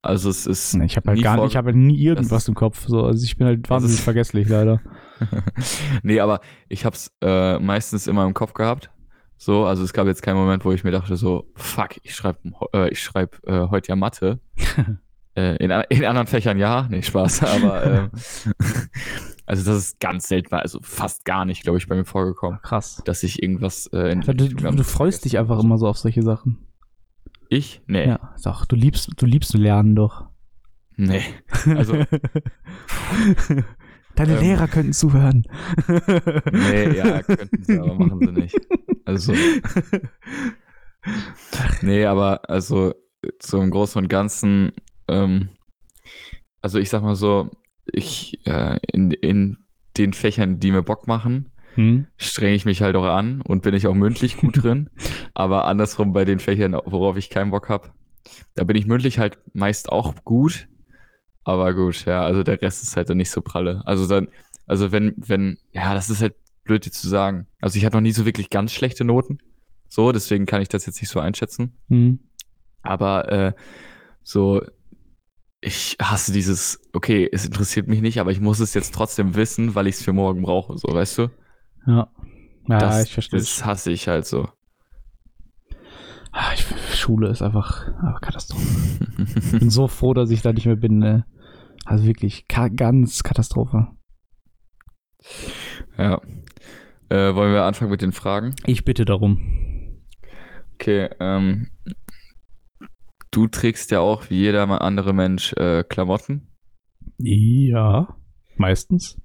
Also 0.00 0.30
es 0.30 0.46
ist. 0.46 0.74
Ich 0.74 0.96
habe 0.96 1.08
halt 1.08 1.18
nie 1.18 1.24
gar 1.24 1.36
nicht, 1.36 1.50
ich 1.50 1.56
habe 1.56 1.66
halt 1.66 1.76
nie 1.76 1.98
irgendwas 1.98 2.46
im 2.48 2.54
Kopf. 2.54 2.86
So. 2.86 3.04
Also 3.04 3.24
ich 3.24 3.36
bin 3.36 3.46
halt 3.46 3.68
wahnsinnig 3.68 4.00
vergesslich, 4.00 4.48
leider. 4.48 4.80
nee, 6.02 6.20
aber 6.20 6.40
ich 6.68 6.84
habe 6.84 6.94
es 6.94 7.10
äh, 7.20 7.58
meistens 7.58 8.06
immer 8.06 8.24
im 8.24 8.34
Kopf 8.34 8.54
gehabt. 8.54 8.90
So, 9.36 9.64
also 9.66 9.84
es 9.84 9.92
gab 9.92 10.06
jetzt 10.06 10.22
keinen 10.22 10.36
Moment, 10.36 10.64
wo 10.64 10.72
ich 10.72 10.82
mir 10.82 10.90
dachte 10.90 11.16
so, 11.16 11.50
fuck, 11.54 11.96
ich 12.02 12.14
schreibe 12.14 12.38
äh, 12.74 12.90
ich 12.90 13.00
schreib, 13.00 13.38
äh, 13.46 13.68
heute 13.68 13.88
ja 13.88 13.96
Mathe. 13.96 14.40
äh, 15.36 15.56
in, 15.64 15.70
in 15.70 16.04
anderen 16.04 16.26
Fächern 16.26 16.58
ja, 16.58 16.88
nee, 16.90 17.02
Spaß, 17.02 17.42
aber 17.44 17.86
ähm, 17.86 18.10
also 19.46 19.64
das 19.64 19.78
ist 19.78 20.00
ganz 20.00 20.26
selten, 20.26 20.54
also 20.54 20.80
fast 20.82 21.24
gar 21.24 21.44
nicht, 21.44 21.62
glaube 21.62 21.78
ich, 21.78 21.86
bei 21.86 21.94
mir 21.94 22.04
vorgekommen, 22.04 22.58
Krass. 22.62 23.00
dass 23.04 23.22
ich 23.22 23.40
irgendwas 23.40 23.86
äh, 23.92 24.10
in 24.10 24.22
du, 24.22 24.34
du, 24.34 24.48
du 24.48 24.84
freust 24.84 25.24
dich 25.24 25.38
einfach 25.38 25.62
immer 25.62 25.78
so 25.78 25.86
auf 25.86 25.98
solche 25.98 26.22
Sachen. 26.22 26.67
Ich? 27.48 27.82
Nee. 27.86 28.06
Ja, 28.06 28.34
doch, 28.44 28.66
du 28.66 28.76
liebst, 28.76 29.10
du 29.16 29.26
liebst 29.26 29.54
Lernen 29.54 29.96
doch. 29.96 30.26
Nee. 30.96 31.22
Also, 31.66 31.94
Deine 34.18 34.34
Ähm. 34.34 34.40
Lehrer 34.40 34.66
könnten 34.66 34.92
zuhören. 34.92 35.44
nee, 36.50 36.96
ja, 36.96 37.22
könnten 37.22 37.62
sie, 37.62 37.78
aber 37.78 37.94
machen 37.94 38.18
sie 38.20 38.32
nicht. 38.32 38.56
Also, 39.04 39.32
nee, 41.82 42.04
aber 42.04 42.50
also 42.50 42.94
so 43.40 43.62
im 43.62 43.70
Großen 43.70 44.02
und 44.02 44.08
Ganzen, 44.08 44.72
ähm, 45.06 45.50
also 46.60 46.80
ich 46.80 46.90
sag 46.90 47.02
mal 47.02 47.14
so, 47.14 47.48
ich 47.86 48.44
äh, 48.44 48.78
in, 48.92 49.12
in 49.12 49.58
den 49.96 50.12
Fächern, 50.12 50.58
die 50.58 50.72
mir 50.72 50.82
Bock 50.82 51.06
machen, 51.06 51.52
Hm? 51.78 52.08
strenge 52.16 52.56
ich 52.56 52.64
mich 52.64 52.82
halt 52.82 52.96
auch 52.96 53.04
an 53.04 53.40
und 53.40 53.62
bin 53.62 53.72
ich 53.72 53.86
auch 53.86 53.94
mündlich 53.94 54.36
gut 54.36 54.62
drin. 54.64 54.90
Aber 55.32 55.66
andersrum 55.66 56.12
bei 56.12 56.24
den 56.24 56.40
Fächern, 56.40 56.72
worauf 56.72 57.16
ich 57.16 57.30
keinen 57.30 57.52
Bock 57.52 57.68
habe, 57.68 57.90
da 58.56 58.64
bin 58.64 58.76
ich 58.76 58.88
mündlich 58.88 59.20
halt 59.20 59.38
meist 59.52 59.88
auch 59.88 60.16
gut. 60.24 60.66
Aber 61.44 61.72
gut, 61.74 62.04
ja, 62.04 62.22
also 62.24 62.42
der 62.42 62.60
Rest 62.60 62.82
ist 62.82 62.96
halt 62.96 63.08
dann 63.08 63.18
nicht 63.18 63.30
so 63.30 63.42
pralle. 63.42 63.82
Also 63.84 64.08
dann, 64.08 64.26
also 64.66 64.90
wenn, 64.90 65.14
wenn, 65.18 65.58
ja, 65.70 65.94
das 65.94 66.10
ist 66.10 66.20
halt 66.20 66.34
blöd 66.64 66.84
dir 66.84 66.90
zu 66.90 67.08
sagen. 67.08 67.46
Also 67.60 67.78
ich 67.78 67.84
hatte 67.84 67.96
noch 67.96 68.02
nie 68.02 68.10
so 68.10 68.26
wirklich 68.26 68.50
ganz 68.50 68.72
schlechte 68.72 69.04
Noten. 69.04 69.38
So, 69.88 70.10
deswegen 70.10 70.46
kann 70.46 70.60
ich 70.60 70.68
das 70.68 70.84
jetzt 70.84 71.00
nicht 71.00 71.10
so 71.10 71.20
einschätzen. 71.20 71.78
Hm. 71.90 72.18
Aber 72.82 73.30
äh, 73.30 73.52
so, 74.24 74.62
ich 75.60 75.96
hasse 76.02 76.32
dieses, 76.32 76.80
okay, 76.92 77.28
es 77.30 77.44
interessiert 77.44 77.86
mich 77.86 78.00
nicht, 78.00 78.18
aber 78.18 78.32
ich 78.32 78.40
muss 78.40 78.58
es 78.58 78.74
jetzt 78.74 78.92
trotzdem 78.94 79.36
wissen, 79.36 79.76
weil 79.76 79.86
ich 79.86 79.94
es 79.94 80.02
für 80.02 80.12
morgen 80.12 80.42
brauche, 80.42 80.76
so, 80.76 80.88
weißt 80.92 81.18
du? 81.18 81.30
Ja. 81.88 82.08
Ja, 82.68 82.78
das, 82.78 83.04
ich 83.06 83.12
verstehe. 83.14 83.40
Das 83.40 83.64
hasse 83.64 83.90
ich 83.90 84.08
halt 84.08 84.26
so. 84.26 84.48
Ah, 86.32 86.52
ich, 86.52 86.66
Schule 86.94 87.30
ist 87.30 87.40
einfach, 87.40 87.86
einfach 88.02 88.20
Katastrophe. 88.20 88.62
Ich 89.36 89.58
bin 89.58 89.70
so 89.70 89.88
froh, 89.88 90.12
dass 90.12 90.30
ich 90.30 90.42
da 90.42 90.52
nicht 90.52 90.66
mehr 90.66 90.76
bin. 90.76 90.98
Ne? 90.98 91.24
Also 91.86 92.04
wirklich, 92.04 92.46
ka 92.46 92.68
ganz 92.68 93.22
Katastrophe. 93.22 93.88
ja. 95.96 96.20
Äh, 97.08 97.34
wollen 97.34 97.54
wir 97.54 97.62
anfangen 97.62 97.90
mit 97.90 98.02
den 98.02 98.12
Fragen? 98.12 98.54
Ich 98.66 98.84
bitte 98.84 99.06
darum. 99.06 100.02
Okay, 100.74 101.08
ähm, 101.20 101.70
du 103.30 103.46
trägst 103.46 103.90
ja 103.90 104.00
auch 104.00 104.28
wie 104.28 104.36
jeder 104.36 104.68
andere 104.82 105.14
Mensch 105.14 105.54
äh, 105.54 105.84
Klamotten. 105.84 106.48
Ja, 107.16 108.14
meistens. 108.56 109.18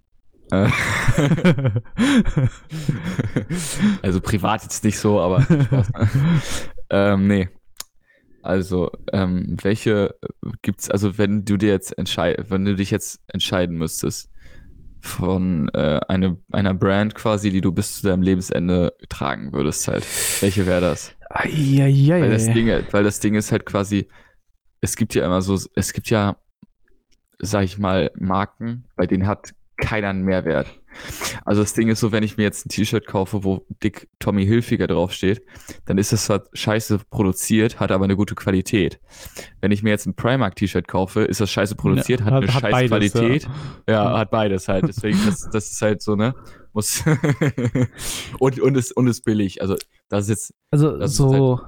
Äh, 0.53 0.69
also 4.03 4.21
privat 4.21 4.63
jetzt 4.63 4.83
nicht 4.83 4.99
so, 4.99 5.19
aber 5.19 5.41
Spaß. 5.41 5.91
ähm, 6.89 7.27
nee. 7.27 7.49
Also, 8.43 8.91
ähm, 9.13 9.55
welche 9.61 10.15
gibt's, 10.61 10.89
also 10.91 11.17
wenn 11.17 11.45
du 11.45 11.57
dir 11.57 11.69
jetzt 11.69 11.97
entscheid, 11.97 12.45
wenn 12.49 12.65
du 12.65 12.75
dich 12.75 12.91
jetzt 12.91 13.21
entscheiden 13.27 13.77
müsstest 13.77 14.29
von 14.99 15.69
äh, 15.73 16.01
eine, 16.07 16.37
einer 16.51 16.73
Brand 16.73 17.15
quasi, 17.15 17.49
die 17.51 17.61
du 17.61 17.71
bis 17.71 18.01
zu 18.01 18.07
deinem 18.07 18.21
Lebensende 18.21 18.93
tragen 19.09 19.53
würdest 19.53 19.87
halt, 19.87 20.05
welche 20.41 20.65
wäre 20.65 20.81
das? 20.81 21.15
Eieiei. 21.29 22.21
Weil 22.21 22.31
das, 22.31 22.45
Ding, 22.45 22.67
weil 22.91 23.03
das 23.03 23.19
Ding 23.19 23.35
ist 23.35 23.51
halt 23.51 23.65
quasi, 23.65 24.07
es 24.81 24.97
gibt 24.97 25.15
ja 25.15 25.25
immer 25.25 25.41
so, 25.41 25.57
es 25.75 25.93
gibt 25.93 26.09
ja, 26.09 26.37
sag 27.39 27.63
ich 27.63 27.77
mal, 27.79 28.11
Marken, 28.15 28.85
bei 28.95 29.07
denen 29.07 29.25
hat 29.25 29.53
keiner 29.77 30.09
einen 30.09 30.23
Mehrwert. 30.23 30.67
Also 31.43 31.61
das 31.61 31.73
Ding 31.73 31.89
ist 31.89 31.99
so, 31.99 32.11
wenn 32.11 32.21
ich 32.23 32.37
mir 32.37 32.43
jetzt 32.43 32.65
ein 32.65 32.69
T-Shirt 32.69 33.07
kaufe, 33.07 33.43
wo 33.43 33.65
dick 33.83 34.09
Tommy 34.19 34.45
Hilfiger 34.45 34.85
draufsteht, 34.85 35.41
dann 35.85 35.97
ist 35.97 36.13
das 36.13 36.25
zwar 36.25 36.43
scheiße 36.53 36.99
produziert, 37.09 37.79
hat 37.79 37.91
aber 37.91 38.03
eine 38.05 38.15
gute 38.15 38.35
Qualität. 38.35 38.99
Wenn 39.59 39.71
ich 39.71 39.81
mir 39.81 39.89
jetzt 39.89 40.05
ein 40.05 40.15
Primark-T-Shirt 40.15 40.87
kaufe, 40.87 41.21
ist 41.23 41.41
das 41.41 41.49
scheiße 41.49 41.75
produziert, 41.75 42.19
Ja, 42.19 42.25
hat, 42.27 42.33
hat- 42.33 42.43
eine 42.43 42.53
hat 42.53 42.61
scheiß 42.61 42.89
beides, 42.89 43.11
Qualität. 43.13 43.49
Ja. 43.89 44.17
hat 44.19 44.29
beides 44.29 44.67
halt. 44.67 44.87
Deswegen, 44.87 45.17
das, 45.25 45.49
das 45.51 45.71
ist 45.71 45.81
halt 45.81 46.01
so, 46.03 46.15
ne? 46.15 46.35
Muss 46.73 47.03
und, 48.39 48.59
und, 48.59 48.77
ist, 48.77 48.95
und 48.95 49.07
ist 49.07 49.23
billig. 49.25 49.61
Also, 49.61 49.75
das 50.09 50.23
ist 50.25 50.29
jetzt 50.29 50.53
Also 50.71 50.97
Das 50.97 51.11
ist 51.11 51.17
so, 51.17 51.59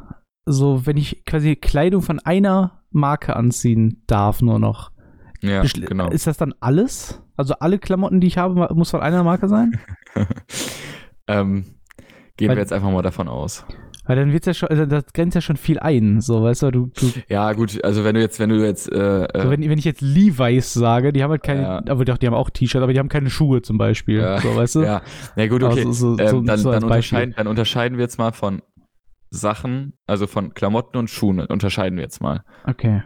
so, 0.46 0.86
wenn 0.86 0.98
ich 0.98 1.26
quasi 1.26 1.56
Kleidung 1.56 2.02
von 2.02 2.20
einer 2.20 2.84
Marke 2.92 3.36
anziehen 3.36 4.04
darf, 4.08 4.42
nur 4.42 4.60
noch. 4.60 4.92
Ja, 5.42 5.64
genau. 5.64 6.10
Ist 6.10 6.28
das 6.28 6.38
dann 6.38 6.54
alles? 6.60 7.22
Also 7.38 7.56
alle 7.60 7.80
Klamotten, 7.80 8.22
die 8.22 8.28
ich 8.28 8.38
habe, 8.38 8.74
muss 8.74 8.92
von 8.92 9.02
einer 9.02 9.24
Marke 9.24 9.48
sein? 9.48 9.80
ähm, 11.28 11.66
gehen 12.38 12.50
Weil- 12.50 12.58
wir 12.58 12.62
jetzt 12.62 12.74
einfach 12.74 12.92
mal 12.92 13.02
davon 13.02 13.28
aus. 13.28 13.66
Weil 14.08 14.18
dann 14.18 14.32
wird's 14.34 14.46
ja 14.46 14.54
schon, 14.54 14.70
also 14.70 14.86
das 14.86 15.06
grenzt 15.14 15.34
ja 15.34 15.42
schon 15.42 15.58
viel 15.58 15.80
ein, 15.80 16.22
so, 16.22 16.44
weißt 16.44 16.62
du, 16.62 16.70
du, 16.72 16.92
du 16.96 17.08
Ja, 17.28 17.52
gut, 17.54 17.84
also 17.84 18.04
wenn 18.04 18.14
du 18.14 18.22
jetzt, 18.22 18.40
wenn 18.40 18.52
du 18.52 18.64
jetzt, 18.64 18.88
äh, 18.92 19.28
so, 19.34 19.40
äh, 19.40 19.50
wenn, 19.50 19.68
wenn 19.68 19.80
ich 19.80 19.84
jetzt 19.86 20.02
Levi's 20.02 20.76
sage, 20.76 21.12
die 21.12 21.24
haben 21.24 21.32
halt 21.32 21.42
keine, 21.42 21.62
Ja. 21.64 21.78
aber 21.90 22.06
doch, 22.06 22.20
die 22.20 22.28
haben 22.28 22.36
auch 22.36 22.52
T-Shirts, 22.52 22.84
aber 22.84 22.94
die 22.94 23.00
haben 23.00 23.10
keine 23.10 23.32
Schuhe 23.32 23.64
zum 23.64 23.80
Beispiel, 23.80 24.20
Ja. 24.20 24.40
so, 24.40 24.56
weißt 24.56 24.76
du? 24.76 24.82
ja, 24.84 25.02
na 25.36 25.48
gut, 25.48 25.64
okay, 25.64 25.86
Also 25.86 26.16
so, 26.18 26.24
ähm, 26.24 26.46
dann, 26.46 26.60
so 26.60 26.72
dann, 26.72 26.82
Beispiel. 26.88 27.18
unterscheiden, 27.18 27.34
dann 27.36 27.48
unterscheiden 27.48 27.98
wir 27.98 28.04
jetzt 28.04 28.20
mal 28.20 28.32
von 28.32 28.62
Sachen, 29.32 29.94
also 30.06 30.28
von 30.28 30.54
Klamotten 30.54 30.98
und 31.00 31.10
Schuhen, 31.10 31.40
unterscheiden 31.40 31.96
wir 31.98 32.04
jetzt 32.04 32.22
mal. 32.22 32.44
Okay. 32.66 33.02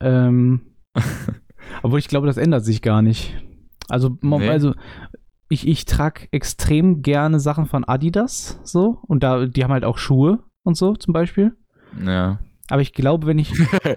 Ähm, 0.00 0.60
obwohl 1.82 2.00
ich 2.00 2.08
glaube, 2.08 2.26
das 2.26 2.36
ändert 2.36 2.66
sich 2.66 2.82
gar 2.82 3.00
nicht. 3.00 3.34
Also, 3.88 4.16
Nee. 4.20 4.48
also 4.48 4.74
ich, 5.48 5.66
ich 5.66 5.84
trage 5.86 6.28
extrem 6.30 7.02
gerne 7.02 7.40
Sachen 7.40 7.66
von 7.66 7.84
Adidas, 7.84 8.60
so, 8.64 8.98
und 9.06 9.22
da, 9.22 9.46
die 9.46 9.64
haben 9.64 9.72
halt 9.72 9.84
auch 9.84 9.98
Schuhe 9.98 10.40
und 10.62 10.76
so 10.76 10.94
zum 10.94 11.12
Beispiel. 11.12 11.56
Ja. 12.04 12.40
Aber 12.68 12.82
ich 12.82 12.92
glaube, 12.92 13.26
wenn 13.26 13.38
ich, 13.38 13.52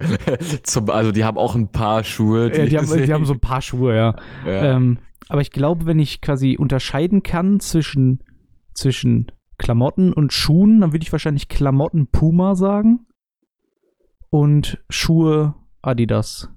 Zum, 0.62 0.88
also 0.88 1.12
die 1.12 1.24
haben 1.24 1.36
auch 1.36 1.54
ein 1.54 1.68
paar 1.70 2.04
Schuhe. 2.04 2.50
äh, 2.50 2.68
die, 2.68 2.78
haben, 2.78 2.86
die 2.86 3.12
haben 3.12 3.26
so 3.26 3.34
ein 3.34 3.40
paar 3.40 3.60
Schuhe, 3.60 3.94
ja. 3.94 4.16
ja. 4.46 4.76
Ähm, 4.76 4.98
aber 5.28 5.42
ich 5.42 5.50
glaube, 5.50 5.84
wenn 5.84 5.98
ich 5.98 6.22
quasi 6.22 6.56
unterscheiden 6.58 7.22
kann 7.22 7.60
zwischen, 7.60 8.22
zwischen 8.72 9.30
Klamotten 9.58 10.12
und 10.12 10.32
Schuhen, 10.32 10.80
dann 10.80 10.92
würde 10.92 11.04
ich 11.04 11.12
wahrscheinlich 11.12 11.48
Klamotten 11.48 12.06
Puma 12.06 12.54
sagen 12.54 13.06
und 14.30 14.82
Schuhe 14.88 15.54
Adidas. 15.82 16.48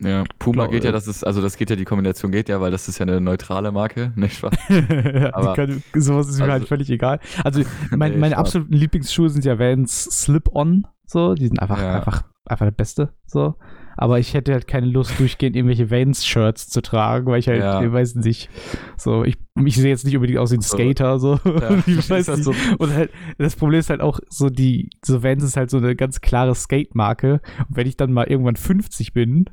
Ja. 0.00 0.24
Puma 0.38 0.62
glaub- 0.64 0.70
geht 0.72 0.84
ja, 0.84 0.92
das 0.92 1.06
ist, 1.06 1.24
also 1.24 1.40
das 1.42 1.56
geht 1.56 1.70
ja, 1.70 1.76
die 1.76 1.84
Kombination 1.84 2.30
geht 2.32 2.48
ja, 2.48 2.60
weil 2.60 2.70
das 2.70 2.88
ist 2.88 2.98
ja 2.98 3.04
eine 3.06 3.20
neutrale 3.20 3.72
Marke, 3.72 4.12
nicht 4.16 4.42
wahr? 4.42 4.52
Ja, 4.68 5.34
Aber- 5.34 5.54
können, 5.54 5.82
sowas 5.94 6.28
ist 6.28 6.36
mir 6.38 6.44
also- 6.44 6.52
halt 6.52 6.68
völlig 6.68 6.90
egal. 6.90 7.20
Also 7.44 7.62
mein, 7.90 8.12
Nee, 8.12 8.18
meine 8.18 8.34
Spaß. 8.34 8.46
absoluten 8.46 8.72
Lieblingsschuhe 8.74 9.28
sind 9.30 9.44
ja 9.44 9.58
Vans 9.58 10.04
Slip-On, 10.04 10.86
so, 11.06 11.34
die 11.34 11.46
sind 11.46 11.60
einfach, 11.60 11.80
Ja. 11.80 11.96
einfach, 11.96 12.22
einfach 12.44 12.66
der 12.66 12.72
Beste, 12.72 13.12
so. 13.26 13.54
Aber 14.00 14.20
ich 14.20 14.32
hätte 14.32 14.52
halt 14.52 14.68
keine 14.68 14.86
Lust, 14.86 15.18
durchgehend 15.18 15.56
irgendwelche 15.56 15.90
Vans-Shirts 15.90 16.68
zu 16.68 16.80
tragen, 16.82 17.26
weil 17.26 17.40
ich 17.40 17.48
halt, 17.48 17.58
Ja. 17.58 17.82
ich 17.82 17.90
weiß 17.92 18.14
nicht, 18.14 18.48
so, 18.96 19.24
ich, 19.24 19.36
ich 19.64 19.74
sehe 19.74 19.88
jetzt 19.90 20.04
nicht 20.04 20.14
unbedingt 20.14 20.38
aus 20.38 20.52
wie 20.52 20.56
ein. 20.58 20.62
Skater, 20.62 21.18
so. 21.18 21.40
Ja, 21.44 21.82
ich 21.84 22.08
weiß 22.08 22.28
nicht. 22.28 22.44
so- 22.44 22.54
Und 22.78 22.94
halt, 22.94 23.10
das 23.38 23.56
Problem 23.56 23.80
ist 23.80 23.90
halt 23.90 24.00
auch 24.00 24.20
so, 24.28 24.50
die, 24.50 24.90
so 25.04 25.24
Vans 25.24 25.42
ist 25.42 25.56
halt 25.56 25.68
so 25.70 25.78
eine 25.78 25.96
ganz 25.96 26.20
klare 26.20 26.54
Skate-Marke. 26.54 27.40
Und 27.68 27.76
wenn 27.76 27.88
ich 27.88 27.96
dann 27.96 28.12
mal 28.12 28.28
irgendwann 28.28 28.54
50 28.54 29.12
bin, 29.14 29.46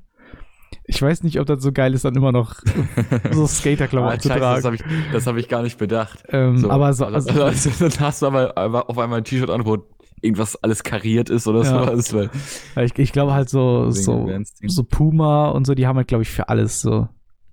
ich 0.88 1.02
weiß 1.02 1.24
nicht, 1.24 1.39
ob 1.39 1.48
das 1.48 1.62
so 1.63 1.71
geil 1.71 1.93
ist, 1.93 2.06
dann 2.06 2.15
immer 2.15 2.32
noch 2.32 2.56
so 3.32 3.43
Ah, 3.43 3.48
Skater-Klamotten 3.48 4.19
zu 4.19 4.28
scheiße, 4.30 4.39
tragen. 4.39 4.56
das 4.56 4.65
habe 4.65 4.76
ich, 4.76 4.84
das 5.12 5.28
hab 5.28 5.36
ich 5.38 5.48
gar 5.50 5.63
nicht 5.63 5.78
bedacht. 5.78 6.24
Ähm, 6.30 6.58
So, 6.58 6.69
aber 6.69 6.93
so, 6.93 7.06
also, 7.06 7.43
also, 7.43 7.69
dann 7.80 8.00
hast 8.00 8.21
du 8.21 8.28
aber, 8.28 8.58
aber 8.58 8.89
auf 8.89 8.98
einmal 8.98 9.19
ein 9.19 9.24
T-Shirt 9.24 9.50
an, 9.50 9.65
wo 9.65 9.78
irgendwas 10.21 10.56
alles 10.63 10.84
kariert 10.84 11.30
ist 11.30 11.48
oder 11.48 11.63
Ja. 11.63 11.86
sowas. 11.98 12.30
Weil, 12.76 12.86
ich, 12.86 12.98
ich 12.98 13.12
glaube 13.12 13.34
halt 13.34 13.50
so, 13.50 13.89
so, 13.91 14.30
so 14.65 14.84
Puma 14.84 15.50
und 15.50 15.65
so, 15.67 15.76
die 15.76 15.88
haben 15.88 15.98
halt, 15.98 16.08
glaube 16.08 16.24
ich, 16.24 16.30
für 16.30 16.50
alles 16.50 16.82
so. 16.82 17.08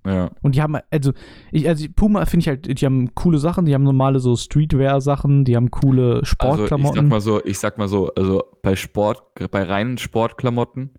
Ja. 0.05 0.31
Und 0.41 0.55
die 0.55 0.61
haben, 0.61 0.75
also, 0.91 1.13
ich, 1.51 1.67
also 1.67 1.85
Puma 1.95 2.25
finde 2.25 2.41
ich 2.41 2.47
halt, 2.49 2.79
die 2.81 2.85
haben 2.85 3.15
coole 3.15 3.37
Sachen, 3.37 3.65
die 3.65 3.73
haben 3.73 3.83
normale 3.83 4.19
so 4.19 4.35
Streetwear-Sachen, 4.35 5.45
die 5.45 5.55
haben 5.55 5.71
coole 5.71 6.05
Also 6.07 6.21
ich 6.23 6.27
Sportklamotten. 6.29 6.95
sag 7.03 7.09
mal 7.09 7.21
so, 7.21 7.43
ich 7.45 7.57
sag 7.59 7.77
mal 7.77 7.87
so, 7.87 8.11
also 8.15 8.43
bei 8.61 8.75
Sport, 8.75 9.23
bei 9.49 9.63
reinen 9.63 9.97
Sportklamotten 9.97 10.91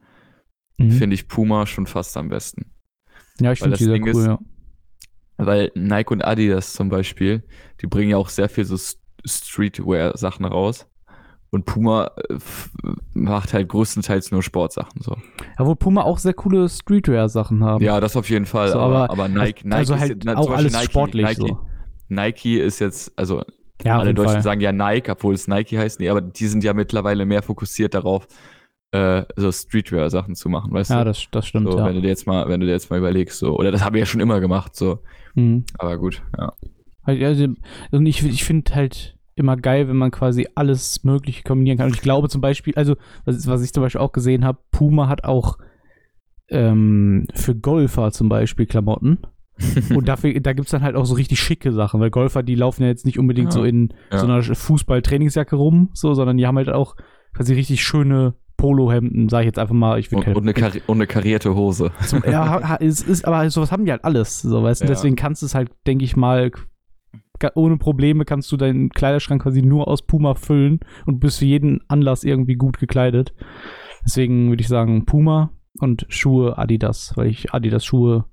Mhm. 0.78 0.90
finde 0.90 1.14
ich 1.14 1.28
Puma 1.28 1.66
schon 1.66 1.86
fast 1.86 2.16
am 2.16 2.28
besten. 2.28 2.66
ja, 3.40 3.52
ich 3.52 3.60
weil 3.60 3.68
finde 3.70 3.78
die 3.78 3.84
sehr 3.84 3.92
Ding 3.94 4.04
cool, 4.04 4.10
ist- 4.10 4.26
ja. 4.26 4.38
Weil 5.36 5.72
Nike 5.74 6.12
und 6.12 6.24
Adidas 6.24 6.72
zum 6.74 6.88
Beispiel, 6.88 7.42
die 7.82 7.86
bringen 7.88 8.10
ja 8.10 8.16
auch 8.16 8.28
sehr 8.28 8.48
viel 8.48 8.64
so 8.64 8.76
Streetwear-Sachen 9.26 10.44
raus. 10.44 10.86
Und 11.50 11.66
Puma 11.66 12.10
äh, 12.28 12.36
macht 13.12 13.52
halt 13.54 13.68
größtenteils 13.68 14.32
nur 14.32 14.42
Sportsachen 14.42 15.00
so. 15.00 15.16
Ja, 15.56 15.66
wo 15.66 15.76
Puma 15.76 16.02
auch 16.02 16.18
sehr 16.18 16.34
coole 16.34 16.68
Streetwear-Sachen 16.68 17.62
haben. 17.62 17.84
Ja, 17.84 18.00
das 18.00 18.16
auf 18.16 18.28
jeden 18.28 18.46
Fall. 18.46 18.70
So, 18.70 18.80
aber, 18.80 19.04
aber- 19.04 19.12
aber 19.12 19.28
Nike, 19.28 19.62
Nike 19.64 19.74
also 19.76 19.94
ist 19.94 20.00
halt 20.00 20.22
zum 20.24 20.34
auch 20.36 20.50
alles 20.50 20.72
Nike, 20.72 20.84
sportlich 20.86 21.24
Nike, 21.26 21.48
so. 21.48 21.60
Nike 22.08 22.58
ist 22.60 22.80
jetzt, 22.80 23.12
also 23.16 23.42
Ja, 23.84 23.98
alle 24.00 24.14
Deutschen 24.14 24.32
Fall. 24.34 24.42
sagen 24.42 24.60
ja 24.62 24.72
Nike, 24.72 25.10
obwohl 25.10 25.34
es 25.34 25.46
Nike 25.46 25.78
heißt. 25.78 26.00
Nee, 26.00 26.08
aber 26.08 26.20
die 26.22 26.46
sind 26.48 26.64
ja 26.64 26.74
mittlerweile 26.74 27.24
mehr 27.24 27.42
fokussiert 27.42 27.94
darauf, 27.94 28.26
äh, 28.94 29.24
so 29.36 29.50
Streetwear-Sachen 29.50 30.34
zu 30.36 30.48
machen, 30.48 30.72
weißt 30.72 30.90
Ja, 30.90 30.98
du? 31.00 31.06
das, 31.06 31.26
das 31.32 31.46
stimmt, 31.48 31.70
so, 31.70 31.78
ja. 31.78 31.84
wenn 31.86 31.96
du 31.96 32.00
dir 32.02 32.08
jetzt 32.08 32.26
mal, 32.26 32.48
wenn 32.48 32.60
du 32.60 32.66
dir 32.66 32.72
jetzt 32.72 32.90
mal 32.90 32.98
überlegst, 32.98 33.38
so, 33.38 33.58
oder 33.58 33.72
das 33.72 33.84
haben 33.84 33.94
wir 33.94 34.00
ja 34.00 34.06
schon 34.06 34.20
immer 34.20 34.40
gemacht, 34.40 34.76
so. 34.76 35.00
Mhm. 35.34 35.64
Aber 35.78 35.98
gut, 35.98 36.22
ja. 36.38 36.52
Also, 37.02 37.48
und 37.90 38.06
ich, 38.06 38.24
ich 38.24 38.44
finde 38.44 38.74
halt 38.74 39.18
immer 39.34 39.56
geil, 39.56 39.88
wenn 39.88 39.96
man 39.96 40.10
quasi 40.12 40.46
alles 40.54 41.02
Mögliche 41.02 41.42
kombinieren 41.42 41.76
kann. 41.78 41.88
Und 41.88 41.96
ich 41.96 42.02
glaube 42.02 42.28
zum 42.28 42.40
Beispiel, 42.40 42.72
also, 42.76 42.94
was, 43.24 43.46
was 43.48 43.62
ich 43.64 43.72
zum 43.72 43.82
Beispiel 43.82 44.00
auch 44.00 44.12
gesehen 44.12 44.44
habe, 44.44 44.58
Puma 44.70 45.08
hat 45.08 45.24
auch 45.24 45.58
ähm, 46.48 47.26
für 47.34 47.54
Golfer 47.54 48.12
zum 48.12 48.28
Beispiel 48.28 48.66
Klamotten. 48.66 49.18
Und 49.94 50.08
dafür, 50.08 50.38
da 50.40 50.52
gibt 50.52 50.66
es 50.66 50.72
dann 50.72 50.82
halt 50.82 50.96
auch 50.96 51.04
so 51.06 51.14
richtig 51.14 51.40
schicke 51.40 51.72
Sachen, 51.72 52.00
weil 52.00 52.10
Golfer, 52.10 52.42
die 52.42 52.54
laufen 52.56 52.82
ja 52.82 52.88
jetzt 52.88 53.06
nicht 53.06 53.18
unbedingt 53.18 53.48
Ja. 53.48 53.52
so 53.52 53.64
in 53.64 53.92
Ja. 54.12 54.18
so 54.18 54.26
einer 54.26 54.42
Fußball-Trainingsjacke 54.42 55.56
rum, 55.56 55.90
so, 55.94 56.14
sondern 56.14 56.36
die 56.36 56.46
haben 56.46 56.56
halt 56.56 56.70
auch 56.70 56.96
quasi 57.34 57.54
richtig 57.54 57.82
schöne 57.84 58.34
Polohemden, 58.56 59.28
sag 59.28 59.40
ich 59.40 59.46
jetzt 59.46 59.58
einfach 59.58 59.74
mal. 59.74 59.98
Ich 59.98 60.12
Und, 60.12 60.26
und, 60.26 60.48
eine 60.48 60.72
und 60.86 60.96
eine 60.96 61.06
karierte 61.06 61.54
Hose. 61.54 61.90
zum, 62.06 62.22
ja, 62.24 62.76
es 62.80 63.02
ist, 63.02 63.26
aber 63.26 63.48
sowas 63.50 63.72
haben 63.72 63.84
die 63.84 63.90
halt 63.90 64.04
alles. 64.04 64.42
So, 64.42 64.62
weißt 64.62 64.82
du? 64.82 64.84
Ja. 64.84 64.90
Deswegen 64.90 65.16
kannst 65.16 65.42
du 65.42 65.46
es 65.46 65.54
halt, 65.54 65.70
denke 65.86 66.04
ich 66.04 66.16
mal, 66.16 66.50
ohne 67.54 67.76
Probleme 67.76 68.24
kannst 68.24 68.50
du 68.52 68.56
deinen 68.56 68.90
Kleiderschrank 68.90 69.42
quasi 69.42 69.62
nur 69.62 69.88
aus 69.88 70.02
Puma 70.02 70.34
füllen 70.34 70.80
und 71.06 71.20
bist 71.20 71.38
für 71.40 71.44
jeden 71.44 71.80
Anlass 71.88 72.24
irgendwie 72.24 72.54
gut 72.54 72.78
gekleidet. 72.78 73.34
Deswegen 74.04 74.48
würde 74.48 74.60
ich 74.60 74.68
sagen 74.68 75.04
Puma 75.04 75.52
und 75.80 76.06
Schuhe 76.08 76.58
Adidas, 76.58 77.12
weil 77.16 77.28
ich 77.28 77.52
Adidas 77.52 77.84
Schuhe, 77.84 78.26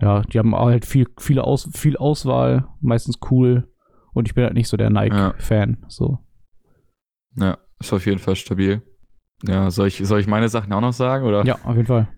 ja, 0.00 0.22
die 0.22 0.38
haben 0.38 0.54
halt 0.54 0.86
viel, 0.86 1.06
viele 1.18 1.44
Aus, 1.44 1.68
viel 1.72 1.96
Auswahl, 1.96 2.68
meistens 2.80 3.18
cool 3.30 3.68
und 4.12 4.28
ich 4.28 4.34
bin 4.34 4.44
halt 4.44 4.54
nicht 4.54 4.68
so 4.68 4.76
der 4.76 4.90
Nike-Fan. 4.90 5.84
So. 5.88 6.18
Ja, 7.34 7.58
ist 7.80 7.92
auf 7.92 8.06
jeden 8.06 8.18
Fall 8.18 8.36
stabil. 8.36 8.82
Ja, 9.46 9.70
soll 9.70 9.88
ich, 9.88 9.98
soll 10.04 10.20
ich 10.20 10.26
meine 10.26 10.48
Sachen 10.48 10.72
auch 10.72 10.80
noch 10.80 10.92
sagen? 10.92 11.24
Oder? 11.26 11.44
Ja, 11.44 11.58
auf 11.64 11.74
jeden 11.76 11.86
Fall. 11.86 12.08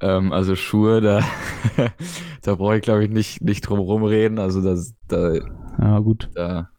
Ähm, 0.00 0.32
also 0.32 0.56
Schuhe, 0.56 1.00
da, 1.00 1.22
da 2.42 2.54
brauche 2.56 2.76
ich, 2.76 2.82
glaube 2.82 3.04
ich, 3.04 3.10
nicht, 3.10 3.42
nicht 3.42 3.60
drum 3.62 3.78
rumreden. 3.78 4.38
Also 4.38 4.60
das, 4.62 4.94
da, 5.08 5.34
Ja, 5.80 5.98
gut. 6.00 6.30
da, 6.34 6.70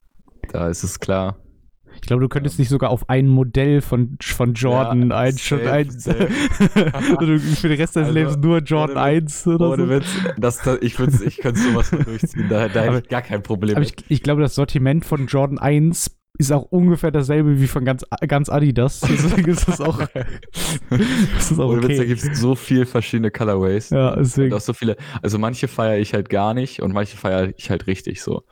da 0.51 0.67
ist 0.69 0.83
es 0.83 0.99
klar. 0.99 1.37
Ich 1.95 2.01
glaube, 2.01 2.21
du 2.23 2.27
könntest 2.27 2.59
dich 2.59 2.67
sogar 2.67 2.89
auf 2.89 3.09
ein 3.09 3.29
Modell 3.29 3.79
von, 3.79 4.17
von 4.21 4.53
Jordan 4.53 5.09
Ja, 5.11 5.17
ein, 5.17 5.37
schon 5.37 5.59
safe, 5.59 5.71
ein 5.71 5.89
safe. 5.91 6.27
Du 7.19 7.39
für 7.55 7.69
den 7.69 7.77
Rest 7.79 7.95
deines 7.95 8.09
Also, 8.09 8.19
Lebens 8.19 8.37
nur 8.37 8.57
Jordan 8.59 8.97
ohne 8.97 9.01
1 9.05 9.47
oder 9.47 9.69
Ohne 9.69 9.83
so. 9.85 9.89
Witz, 9.89 10.05
das, 10.37 10.57
das, 10.61 10.79
ich, 10.81 10.99
ich 10.99 11.37
könnte 11.37 11.61
sowas 11.61 11.89
durchziehen. 11.91 12.47
Da, 12.49 12.67
da 12.67 12.81
hätte 12.81 12.89
Aber- 12.89 12.97
ich 12.99 13.07
gar 13.07 13.21
kein 13.21 13.41
Problem 13.41 13.77
Aber 13.77 13.85
ich, 13.85 13.95
ich 14.09 14.21
glaube, 14.21 14.41
das 14.41 14.55
Sortiment 14.55 15.05
von 15.05 15.27
Jordan 15.27 15.57
1 15.57 16.11
ist 16.37 16.51
auch 16.51 16.63
ungefähr 16.71 17.11
dasselbe 17.11 17.59
wie 17.59 17.67
von 17.67 17.85
ganz, 17.85 18.05
ganz 18.27 18.49
Adidas. 18.49 18.99
Deswegen 19.09 19.49
ist 19.49 19.67
das 19.67 19.81
auch, 19.81 19.99
ist 21.39 21.51
das 21.51 21.59
auch 21.59 21.69
Ohne 21.69 21.83
Witz, 21.83 21.97
da 21.97 22.03
okay. 22.03 22.07
gibt 22.07 22.23
es 22.23 22.39
so 22.39 22.55
viele 22.55 22.85
verschiedene 22.85 23.31
Colorways. 23.31 23.89
Ja, 23.89 24.15
deswegen. 24.15 24.53
auch 24.53 24.61
so 24.61 24.73
viele, 24.73 24.97
also 25.21 25.37
manche 25.39 25.67
feiere 25.67 25.99
ich 25.99 26.13
halt 26.13 26.29
gar 26.29 26.53
nicht 26.53 26.81
und 26.81 26.93
manche 26.93 27.17
feiere 27.17 27.53
ich 27.55 27.69
halt 27.69 27.87
richtig 27.87 28.21
so. 28.21 28.43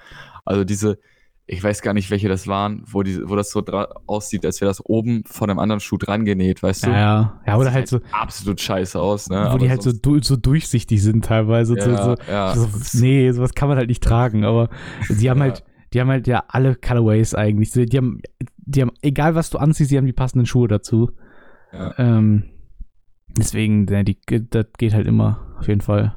Also 0.45 0.63
diese, 0.63 0.99
ich 1.45 1.61
weiß 1.61 1.81
gar 1.81 1.93
nicht, 1.93 2.09
welche 2.09 2.29
das 2.29 2.47
waren, 2.47 2.83
wo, 2.85 3.03
die, 3.03 3.27
wo 3.27 3.35
das 3.35 3.51
so 3.51 3.63
aussieht, 4.07 4.45
als 4.45 4.61
wäre 4.61 4.69
das 4.69 4.83
oben 4.85 5.23
von 5.25 5.49
einem 5.49 5.59
anderen 5.59 5.81
Schuh 5.81 5.97
dran 5.97 6.23
genäht, 6.23 6.63
weißt 6.63 6.85
du? 6.85 6.89
Ja, 6.89 6.97
ja. 6.97 7.41
ja, 7.45 7.57
oder 7.57 7.73
halt 7.73 7.87
so, 7.89 7.99
absolut 8.11 8.61
scheiße 8.61 8.99
aus, 8.99 9.29
ne? 9.29 9.37
wo 9.37 9.49
Aber 9.49 9.59
die 9.59 9.69
halt 9.69 9.83
so, 9.83 9.91
du, 9.91 10.21
so 10.21 10.37
durchsichtig 10.37 11.03
sind 11.03 11.25
teilweise. 11.25 11.77
ja, 11.77 12.03
so, 12.03 12.15
ja, 12.29 12.55
so, 12.55 12.69
nee, 12.93 13.29
sowas 13.31 13.53
kann 13.53 13.67
man 13.67 13.77
halt 13.77 13.89
nicht 13.89 14.03
tragen, 14.03 14.45
aber 14.45 14.69
die 15.09 15.29
haben 15.29 15.41
halt, 15.41 15.63
die 15.93 16.01
haben 16.01 16.09
halt 16.09 16.27
ja 16.27 16.43
alle 16.47 16.75
Colorways 16.75 17.35
eigentlich. 17.35 17.71
Die 17.71 17.97
haben, 17.97 18.21
die 18.57 18.81
haben, 18.81 18.91
egal 19.01 19.35
was 19.35 19.49
du 19.49 19.57
anziehst, 19.59 19.91
die 19.91 19.97
haben 19.97 20.05
die 20.05 20.13
passenden 20.13 20.45
Schuhe 20.45 20.67
dazu. 20.67 21.11
ja. 21.71 21.93
Ähm, 21.97 22.43
deswegen, 23.37 23.85
ne, 23.85 24.03
die, 24.03 24.19
das 24.49 24.65
geht 24.77 24.93
halt 24.93 25.07
immer, 25.07 25.55
auf 25.59 25.67
jeden 25.67 25.81
Fall. 25.81 26.15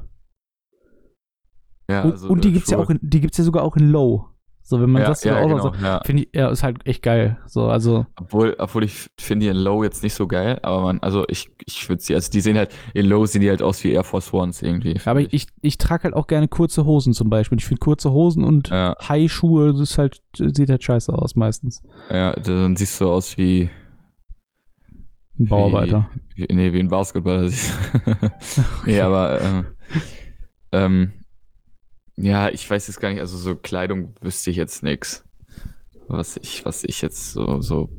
ja, 1.89 2.03
und, 2.03 2.11
also, 2.11 2.29
und 2.29 2.43
die 2.43 2.49
äh, 2.49 2.51
gibt's 2.53 2.69
ja 2.69 2.77
Schuhe- 2.77 2.83
auch 2.85 2.89
in, 2.89 2.99
die 3.01 3.21
gibt's 3.21 3.37
ja 3.37 3.43
sogar 3.43 3.63
auch 3.63 3.75
in 3.77 3.89
Low. 3.89 4.29
So, 4.69 4.81
wenn 4.81 4.89
man 4.89 5.03
ja, 5.03 5.07
das 5.07 5.23
ja, 5.23 5.39
auch 5.39 5.47
genau, 5.47 5.59
so, 5.61 5.73
ja. 5.81 6.01
finde 6.03 6.23
ich, 6.23 6.29
ja, 6.35 6.49
ist 6.49 6.61
halt 6.61 6.85
echt 6.85 7.01
geil. 7.01 7.37
So, 7.45 7.67
also, 7.67 8.05
Obwohl, 8.19 8.53
obwohl 8.59 8.83
ich 8.83 9.07
finde 9.17 9.45
die 9.45 9.49
in 9.49 9.55
Low 9.55 9.81
jetzt 9.81 10.03
nicht 10.03 10.13
so 10.13 10.27
geil, 10.27 10.59
aber 10.61 10.81
man, 10.81 10.99
also 10.99 11.23
ich, 11.29 11.49
ich 11.65 11.87
würde 11.87 12.01
sie, 12.01 12.13
also 12.13 12.29
die 12.29 12.41
sehen 12.41 12.57
halt, 12.57 12.75
in 12.93 13.05
Low 13.05 13.25
sehen 13.25 13.39
die 13.39 13.49
halt 13.49 13.61
aus 13.61 13.81
wie 13.85 13.93
Air 13.93 14.03
Force 14.03 14.33
Ones 14.33 14.61
irgendwie. 14.61 14.99
aber 15.05 15.21
find 15.21 15.33
ich, 15.33 15.47
ich 15.61 15.77
trage 15.77 16.03
halt 16.03 16.13
auch 16.15 16.27
gerne 16.27 16.49
kurze 16.49 16.83
Hosen 16.83 17.13
zum 17.13 17.29
Beispiel. 17.29 17.57
Ich 17.59 17.65
finde 17.65 17.79
kurze 17.79 18.11
Hosen 18.11 18.43
und 18.43 18.67
Ja, 18.67 18.93
High-Schuhe, 19.07 19.71
das 19.71 19.79
ist 19.79 19.97
halt, 19.97 20.21
sieht 20.35 20.69
halt 20.69 20.83
scheiße 20.83 21.13
aus 21.13 21.37
meistens. 21.37 21.81
ja, 22.09 22.33
dann 22.33 22.75
siehst 22.75 22.99
du 22.99 23.09
aus 23.09 23.37
wie, 23.37 23.69
Ein 25.39 25.45
Bauarbeiter. 25.47 26.09
Wie, 26.35 26.45
nee, 26.51 26.73
wie 26.73 26.79
ein 26.81 26.89
Basketballer. 26.89 27.49
nee, 28.85 28.99
aber 28.99 29.39
ähm, 29.41 29.65
ähm, 30.73 31.13
ja, 32.17 32.49
ich 32.49 32.69
weiß 32.69 32.87
jetzt 32.87 32.99
gar 32.99 33.09
nicht, 33.09 33.19
also 33.19 33.37
so 33.37 33.55
Kleidung 33.55 34.13
wüsste 34.21 34.49
ich 34.49 34.57
jetzt 34.57 34.83
nix, 34.83 35.23
was 36.07 36.37
ich, 36.37 36.65
was 36.65 36.83
ich 36.83 37.01
jetzt 37.01 37.33
so, 37.33 37.61
so, 37.61 37.89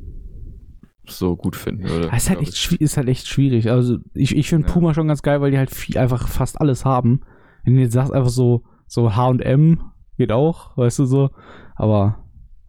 so 1.07 1.35
gut 1.35 1.55
finden 1.55 1.87
würde. 1.87 2.11
Ah, 2.11 2.17
ist, 2.17 2.29
halt 2.29 2.39
glaub 2.39 2.49
echt, 2.49 2.73
ist 2.73 2.97
halt 2.97 3.07
echt 3.07 3.27
schwierig. 3.27 3.69
Also 3.69 3.97
ich, 4.13 4.35
ich 4.35 4.49
finde 4.49 4.67
Ja. 4.67 4.73
Puma 4.73 4.93
schon 4.93 5.07
ganz 5.07 5.21
geil, 5.21 5.41
weil 5.41 5.51
die 5.51 5.57
halt 5.57 5.71
viel, 5.71 5.97
einfach 5.97 6.27
fast 6.27 6.59
alles 6.59 6.85
haben. 6.85 7.21
Wenn 7.63 7.75
du 7.75 7.81
jetzt 7.81 7.93
sagst, 7.93 8.13
einfach 8.13 8.29
so, 8.29 8.63
so 8.87 9.15
H&M 9.15 9.79
geht 10.17 10.31
auch, 10.31 10.75
weißt 10.77 10.99
du 10.99 11.05
so. 11.05 11.29
Aber, 11.75 12.25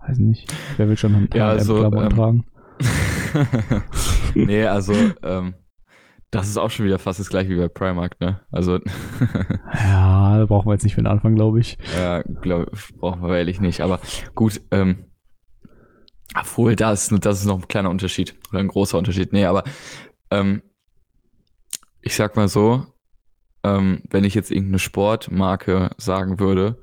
weiß 0.07 0.19
nicht, 0.19 0.53
wer 0.77 0.89
will 0.89 0.97
schon 0.97 1.29
Ja, 1.35 1.49
also, 1.49 1.85
ähm, 1.85 2.11
tragen? 2.11 2.47
nee, 4.35 4.65
also, 4.65 4.95
ähm, 5.23 5.55
das 6.31 6.49
ist 6.49 6.57
auch 6.57 6.71
schon 6.71 6.87
wieder 6.87 6.99
fast 6.99 7.19
das 7.19 7.29
gleiche 7.29 7.51
wie 7.51 7.57
bei 7.57 7.69
Primark, 7.69 8.21
ne? 8.21 8.41
Also, 8.53 8.79
Ja, 9.75 10.39
da 10.39 10.47
brauchen 10.47 10.69
wir 10.69 10.75
jetzt 10.75 10.85
nicht 10.85 10.95
für 10.95 11.03
den 11.03 11.09
Anfang, 11.09 11.35
glaube 11.35 11.61
ich. 11.61 11.77
ja, 11.97 12.23
glaube 12.23 12.71
brauchen 12.99 13.23
wir 13.23 13.37
ehrlich 13.37 13.61
nicht. 13.61 13.81
Aber 13.81 14.01
gut, 14.35 14.61
ähm, 14.71 15.07
obwohl, 16.39 16.77
da 16.77 16.93
ist, 16.93 17.13
das 17.25 17.41
ist 17.41 17.47
noch 17.47 17.61
ein 17.61 17.69
kleiner 17.69 17.91
Unterschied 17.91 18.37
oder 18.51 18.61
ein 18.61 18.69
großer 18.69 18.97
Unterschied. 18.97 19.33
Nee, 19.33 19.47
aber 19.47 19.65
ähm, 20.31 20.63
ich 22.03 22.15
sag 22.15 22.37
mal 22.37 22.49
so, 22.49 22.87
ähm, 23.65 24.03
wenn 24.11 24.25
ich 24.25 24.35
jetzt 24.35 24.51
irgendeine 24.51 24.79
Sportmarke 24.79 25.91
sagen 25.97 26.39
würde, 26.39 26.81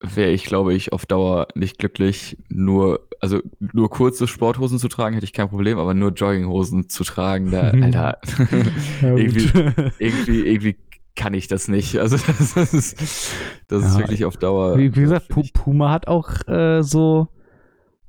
wäre 0.00 0.30
ich, 0.30 0.44
glaube 0.44 0.74
ich, 0.74 0.92
auf 0.92 1.06
Dauer 1.06 1.48
nicht 1.54 1.78
glücklich, 1.78 2.38
nur, 2.48 3.06
also 3.20 3.40
nur 3.60 3.90
kurze 3.90 4.26
Sporthosen 4.26 4.78
zu 4.78 4.88
tragen, 4.88 5.14
hätte 5.14 5.24
ich 5.24 5.32
kein 5.32 5.48
Problem, 5.48 5.78
aber 5.78 5.94
nur 5.94 6.12
Jogginghosen 6.12 6.88
zu 6.88 7.04
tragen, 7.04 7.50
da. 7.50 7.70
Alter, 7.70 8.18
Ja, 9.02 9.16
irgendwie, 9.16 9.50
irgendwie, 9.98 10.40
irgendwie 10.46 10.76
kann 11.16 11.34
ich 11.34 11.48
das 11.48 11.68
nicht. 11.68 11.98
Also 11.98 12.16
das, 12.26 12.56
ist, 12.72 12.98
das 13.68 13.84
ist 13.84 13.94
Ja, 13.94 13.98
wirklich 13.98 14.24
auf 14.24 14.36
Dauer. 14.38 14.78
Wie, 14.78 14.94
wie 14.96 15.00
gesagt, 15.02 15.28
Puma 15.52 15.90
hat 15.90 16.08
auch 16.08 16.46
äh, 16.48 16.82
so, 16.82 17.28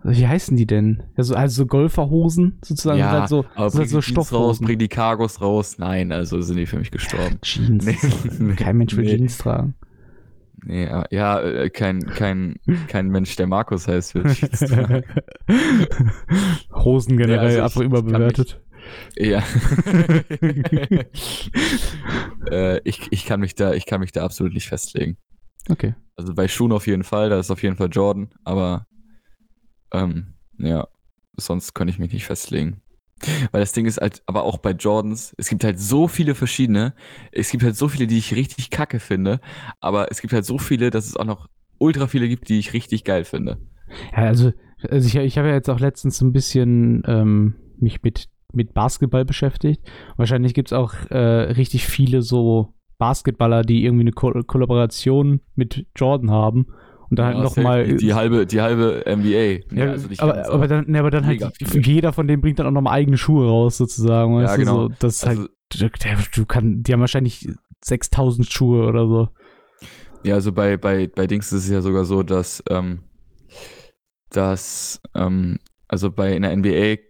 wie 0.04 0.26
heißen 0.26 0.56
die 0.56 0.66
denn? 0.66 1.04
Also, 1.18 1.36
also 1.36 1.64
so 1.64 1.66
Golferhosen 1.68 2.60
sozusagen, 2.64 3.00
Ja, 3.00 3.12
halt 3.12 3.30
so, 3.30 3.44
aber 3.56 3.70
bring 3.70 3.80
halt 3.82 3.90
so 3.90 4.00
die 4.00 4.06
Jeans 4.06 4.18
raus, 4.18 4.28
Stoffhosen. 4.28 4.66
bring 4.66 4.80
die 4.80 4.88
Cargos 4.88 5.42
raus. 5.42 5.78
Nein, 5.78 6.12
also 6.14 6.40
sind 6.42 6.56
die 6.58 6.66
für 6.66 6.80
mich 6.80 6.90
gestorben. 6.92 7.38
Jeans. 7.42 7.86
Nee, 8.40 8.56
Kein 8.56 8.78
Mensch 8.78 8.96
will 8.96 9.04
nee. 9.04 9.18
Jeans 9.18 9.38
tragen. 9.38 9.76
Nee, 10.64 10.86
ja, 10.86 11.06
ja, 11.10 11.42
äh, 11.42 11.70
kein, 11.70 12.06
kein, 12.06 12.56
kein 12.88 13.08
Mensch, 13.08 13.36
der 13.36 13.48
Markus 13.48 13.88
heißt, 13.88 14.14
wird. 14.16 14.28
Hosen 16.72 17.18
generell 17.18 17.40
also 17.40 17.58
ich- 17.58 17.64
einfach 17.64 17.82
ich 17.82 17.92
kann 17.92 18.06
überbewertet. 18.22 18.62
Ja. 19.18 19.42
äh, 22.52 22.80
ich, 22.84 23.12
ich 23.12 23.26
kann 23.26 23.40
mich 23.40 23.56
da, 23.56 23.74
ich 23.74 23.86
kann 23.86 24.00
mich 24.02 24.12
da 24.12 24.24
absolut 24.24 24.54
nicht 24.54 24.68
festlegen. 24.68 25.18
Okay. 25.70 25.96
Also 26.16 26.34
bei 26.34 26.48
Schuhen 26.48 26.72
auf 26.72 26.88
jeden 26.88 27.04
Fall, 27.04 27.30
da 27.30 27.40
ist 27.40 27.52
auf 27.52 27.64
jeden 27.64 27.76
Fall 27.76 27.90
Jordan, 27.92 28.30
aber 28.44 28.88
ähm, 29.94 30.34
ja, 30.58 30.88
sonst 31.38 31.74
könnte 31.74 31.92
ich 31.94 32.00
mich 32.00 32.14
nicht 32.14 32.26
festlegen. 32.26 32.81
Weil 33.52 33.62
das 33.62 33.74
Ding 33.74 33.86
ist 33.86 34.00
halt, 34.00 34.22
aber 34.26 34.44
auch 34.44 34.58
bei 34.58 34.72
Jordans, 34.72 35.34
es 35.38 35.50
gibt 35.50 35.64
halt 35.64 35.80
so 35.80 36.08
viele 36.08 36.36
verschiedene. 36.36 36.94
Es 37.32 37.52
gibt 37.52 37.64
halt 37.64 37.76
so 37.76 37.88
viele, 37.88 38.08
die 38.08 38.18
ich 38.18 38.36
richtig 38.36 38.70
kacke 38.70 39.00
finde. 39.00 39.40
Aber 39.80 40.12
es 40.12 40.22
gibt 40.22 40.34
halt 40.34 40.46
so 40.46 40.58
viele, 40.58 40.90
dass 40.90 41.06
es 41.06 41.16
auch 41.16 41.26
noch 41.26 41.48
ultra 41.78 42.08
viele 42.08 42.28
gibt, 42.28 42.50
die 42.50 42.60
ich 42.60 42.74
richtig 42.74 43.04
geil 43.04 43.24
finde. 43.24 43.58
Ja, 44.12 44.24
also, 44.24 44.52
also 44.90 45.08
ich, 45.08 45.16
ich 45.16 45.38
habe 45.38 45.50
ja 45.50 45.56
jetzt 45.56 45.70
auch 45.70 45.80
letztens 45.80 46.22
ein 46.22 46.32
bisschen 46.32 47.04
ähm, 47.06 47.56
mich 47.78 48.02
mit, 48.04 48.30
mit 48.54 48.74
Basketball 48.74 49.26
beschäftigt. 49.26 49.82
Wahrscheinlich 50.18 50.54
gibt 50.54 50.70
es 50.70 50.74
auch 50.74 50.94
äh, 51.10 51.18
richtig 51.18 51.86
viele 51.86 52.22
so 52.22 52.74
Basketballer, 52.98 53.64
die 53.64 53.84
irgendwie 53.84 54.04
eine 54.04 54.12
Ko 54.12 54.32
Kollaboration 54.46 55.42
mit 55.56 55.88
Jordan 55.96 56.30
haben. 56.30 56.68
Und 57.12 57.20
dann 57.20 57.34
Ja, 57.34 57.40
halt 57.40 57.44
nochmal. 57.44 57.96
Die, 57.98 58.14
halbe, 58.14 58.48
die 58.48 58.62
halbe 58.62 59.04
NBA. 59.06 59.76
Ja, 59.76 59.92
also 59.92 60.08
aber, 60.18 60.34
ganz, 60.34 60.48
aber 60.48 60.68
dann, 60.70 60.86
ne, 60.90 61.00
aber 61.00 61.12
dann 61.12 61.26
halt 61.26 61.44
viele. 61.62 61.86
jeder 61.86 62.14
von 62.14 62.26
denen 62.26 62.42
bringt 62.42 62.58
dann 62.58 62.68
auch 62.68 62.72
nochmal 62.72 62.94
eigene 62.94 63.18
Schuhe 63.18 63.48
raus, 63.48 63.78
sozusagen. 63.78 64.34
Ja, 64.36 64.44
Weißt 64.44 64.56
du, 64.56 64.60
genau. 64.60 64.88
so, 64.88 64.94
das 64.98 65.16
ist 65.16 65.28
also, 65.28 65.42
halt, 65.42 65.52
du, 66.06 66.40
du 66.40 66.46
kann, 66.46 66.84
die 66.84 66.94
haben 66.94 67.02
wahrscheinlich 67.02 67.50
6000 67.84 68.50
Schuhe 68.50 68.88
oder 68.88 69.08
so. 69.08 69.28
Ja, 70.24 70.36
also 70.36 70.54
bei, 70.54 70.78
bei, 70.78 71.08
bei 71.08 71.28
Dings 71.28 71.52
ist 71.52 71.66
es 71.66 71.70
ja 71.70 71.82
sogar 71.82 72.06
so, 72.06 72.24
dass, 72.24 72.64
ähm, 72.70 73.00
dass, 74.30 75.02
ähm, 75.14 75.60
also 75.90 76.12
bei 76.12 76.34
in 76.34 76.44
der 76.44 76.56
NBA 76.56 77.02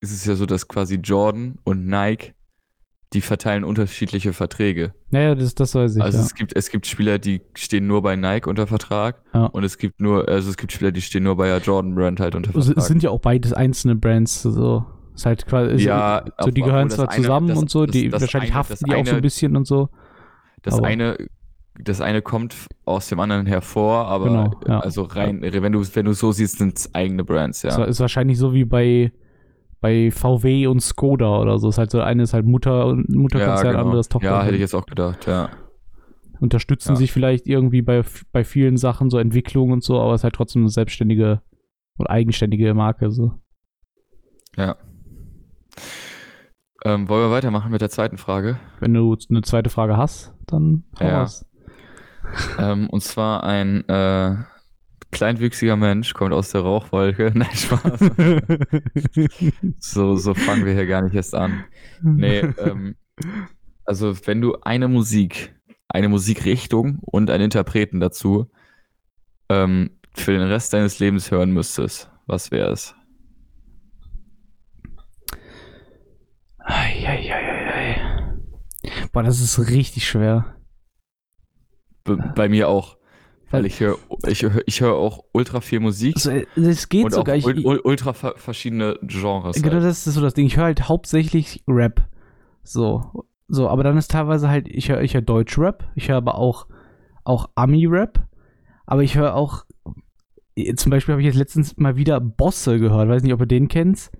ist 0.00 0.10
es 0.10 0.24
ja 0.24 0.34
so, 0.34 0.44
dass 0.44 0.66
quasi 0.66 0.96
Jordan 0.96 1.58
und 1.62 1.86
Nike, 1.86 2.34
die 3.14 3.20
verteilen 3.20 3.64
unterschiedliche 3.64 4.32
Verträge. 4.32 4.92
Naja, 5.10 5.34
das, 5.34 5.54
das 5.54 5.74
weiß 5.74 5.96
ich. 5.96 6.02
also 6.02 6.18
ja. 6.18 6.24
es 6.24 6.34
gibt, 6.34 6.54
es 6.56 6.68
gibt 6.70 6.86
Spieler, 6.86 7.18
die 7.18 7.40
stehen 7.54 7.86
nur 7.86 8.02
bei 8.02 8.16
Nike 8.16 8.46
unter 8.48 8.66
Vertrag 8.66 9.22
Ja. 9.32 9.46
und 9.46 9.64
es 9.64 9.78
gibt 9.78 10.00
nur, 10.00 10.28
also 10.28 10.50
es 10.50 10.56
gibt 10.56 10.72
Spieler, 10.72 10.92
die 10.92 11.00
stehen 11.00 11.22
nur 11.22 11.36
bei 11.36 11.46
der 11.48 11.58
Jordan 11.58 11.94
Brand 11.94 12.20
halt 12.20 12.34
unter 12.34 12.52
Vertrag. 12.52 12.76
es 12.76 12.86
sind 12.86 13.02
ja 13.02 13.10
auch 13.10 13.20
beides 13.20 13.52
einzelne 13.52 13.94
Brands, 13.96 14.42
so. 14.42 14.84
Ist 15.14 15.26
halt 15.26 15.46
quasi, 15.46 15.84
Ja, 15.84 16.24
so 16.40 16.50
die 16.50 16.60
gehören 16.60 16.90
zwar 16.90 17.08
eine- 17.08 17.22
zusammen 17.22 17.46
das- 17.48 17.58
und 17.58 17.70
so, 17.70 17.86
das- 17.86 17.92
die 17.92 18.08
das 18.08 18.20
wahrscheinlich 18.22 18.50
eine- 18.50 18.58
haften 18.58 18.84
die 18.84 18.90
auch 18.92 18.96
so 18.96 19.00
ein 19.02 19.08
eine- 19.08 19.22
bisschen 19.22 19.56
und 19.56 19.66
so. 19.66 19.88
Das 20.62 20.74
Aber- 20.74 20.86
eine, 20.88 21.16
das 21.80 22.00
eine 22.00 22.20
kommt 22.20 22.54
aus 22.84 23.08
dem 23.08 23.20
anderen 23.20 23.46
hervor, 23.46 24.06
aber 24.08 24.24
Genau, 24.24 24.60
ja. 24.66 24.80
also 24.80 25.02
rein, 25.02 25.40
wenn 25.42 25.72
du, 25.72 25.84
wenn 25.94 26.04
du 26.06 26.12
so 26.14 26.32
siehst, 26.32 26.58
sind 26.58 26.78
es 26.78 26.94
eigene 26.94 27.22
Brands, 27.24 27.62
ja. 27.62 27.84
Ist 27.84 28.00
wahrscheinlich 28.00 28.38
so 28.38 28.52
wie 28.54 28.64
bei, 28.64 29.12
bei 29.84 30.10
VW 30.10 30.66
und 30.66 30.80
Skoda 30.80 31.40
oder 31.40 31.58
so. 31.58 31.68
Ist 31.68 31.76
halt 31.76 31.90
so, 31.90 32.00
eine 32.00 32.22
ist 32.22 32.32
halt 32.32 32.46
Mutter 32.46 32.86
und 32.86 33.06
Mutterkonzern, 33.14 33.66
ja, 33.66 33.72
genau. 33.72 33.84
anderes 33.84 34.08
Tochter. 34.08 34.28
Ja, 34.30 34.42
hätte 34.42 34.54
ich 34.54 34.62
jetzt 34.62 34.72
auch 34.74 34.86
gedacht, 34.86 35.26
ja. 35.26 35.50
Unterstützen 36.40 36.92
Ja. 36.92 36.96
sich 36.96 37.12
vielleicht 37.12 37.46
irgendwie 37.46 37.82
bei, 37.82 38.02
bei 38.32 38.44
vielen 38.44 38.78
Sachen, 38.78 39.10
so 39.10 39.18
Entwicklung 39.18 39.72
und 39.72 39.84
so, 39.84 40.00
aber 40.00 40.14
es 40.14 40.20
ist 40.20 40.24
halt 40.24 40.36
trotzdem 40.36 40.62
eine 40.62 40.70
selbstständige 40.70 41.42
und 41.98 42.06
eigenständige 42.06 42.72
Marke. 42.72 43.10
So. 43.10 43.32
Ja. 44.56 44.76
Ähm, 46.82 47.06
wollen 47.10 47.28
wir 47.28 47.30
weitermachen 47.30 47.70
mit 47.70 47.82
der 47.82 47.90
zweiten 47.90 48.16
Frage? 48.16 48.58
Wenn 48.80 48.94
du 48.94 49.14
eine 49.28 49.42
zweite 49.42 49.68
Frage 49.68 49.98
hast, 49.98 50.32
dann 50.46 50.84
hau 50.98 51.04
Ja. 51.04 51.26
ähm, 52.58 52.88
und 52.88 53.02
zwar 53.02 53.44
ein 53.44 53.86
äh, 53.86 54.34
kleinwüchsiger 55.14 55.76
Mensch 55.76 56.12
kommt 56.12 56.34
aus 56.34 56.50
der 56.50 56.60
Rauchwolke. 56.60 57.32
Nein, 57.34 57.54
Spaß. 57.54 58.00
so, 59.78 60.16
so 60.16 60.34
fangen 60.34 60.66
wir 60.66 60.74
hier 60.74 60.86
gar 60.86 61.02
nicht 61.02 61.14
erst 61.14 61.34
an. 61.34 61.64
Nee, 62.02 62.40
ähm, 62.40 62.96
also 63.86 64.14
wenn 64.26 64.42
du 64.42 64.56
eine 64.62 64.88
Musik, 64.88 65.54
eine 65.88 66.08
Musikrichtung 66.08 66.98
und 67.00 67.30
einen 67.30 67.44
Interpreten 67.44 68.00
dazu 68.00 68.50
ähm, 69.48 69.98
für 70.14 70.32
den 70.32 70.42
Rest 70.42 70.72
deines 70.74 70.98
Lebens 70.98 71.30
hören 71.30 71.52
müsstest, 71.52 72.10
was 72.26 72.50
wäre 72.50 72.72
es? 72.72 72.94
Eieieiei. 76.58 78.00
Boah, 79.12 79.22
das 79.22 79.40
ist 79.40 79.70
richtig 79.70 80.06
schwer. 80.06 80.56
B 82.04 82.16
bei 82.34 82.48
mir 82.48 82.68
auch. 82.68 82.98
Weil 83.54 83.66
ich 83.66 83.80
höre 83.80 83.96
ich 84.26 84.42
hör, 84.42 84.62
ich 84.66 84.80
hör 84.80 84.94
auch 84.94 85.24
ultra 85.32 85.60
viel 85.60 85.80
Musik 85.80 86.14
Also, 86.16 86.30
es 86.30 86.88
geht 86.88 87.04
und 87.04 87.14
auch 87.14 87.18
sogar. 87.18 87.36
Ich, 87.36 87.46
ul 87.46 87.58
ul 87.64 87.80
ultra 87.82 88.12
ver 88.12 88.34
verschiedene 88.36 88.98
Genres. 89.02 89.56
Genau, 89.56 89.74
halt. 89.74 89.84
das 89.84 90.06
ist 90.06 90.14
so 90.14 90.20
das 90.20 90.34
Ding. 90.34 90.46
Ich 90.46 90.56
höre 90.56 90.64
halt 90.64 90.88
hauptsächlich 90.88 91.62
Rap. 91.66 92.02
So. 92.62 93.26
So, 93.48 93.68
aber 93.68 93.84
dann 93.84 93.96
ist 93.98 94.10
teilweise 94.10 94.48
halt, 94.48 94.68
ich 94.68 94.88
höre 94.88 95.02
ich 95.02 95.14
hör 95.14 95.20
Deutsch-Rap, 95.20 95.84
ich 95.94 96.08
höre 96.08 96.16
aber 96.16 96.36
auch, 96.36 96.66
auch 97.24 97.50
Ami-Rap, 97.54 98.26
aber 98.86 99.02
ich 99.02 99.16
höre 99.16 99.34
auch, 99.34 99.64
eh, 100.56 100.74
zum 100.74 100.90
Beispiel 100.90 101.12
habe 101.12 101.22
ich 101.22 101.26
jetzt 101.26 101.36
letztens 101.36 101.76
mal 101.76 101.96
wieder 101.96 102.20
Bosse 102.20 102.78
gehört, 102.78 103.08
weiß 103.08 103.22
nicht, 103.22 103.34
ob 103.34 103.40
ihr 103.40 103.46
den 103.46 103.68
kennt. 103.68 104.10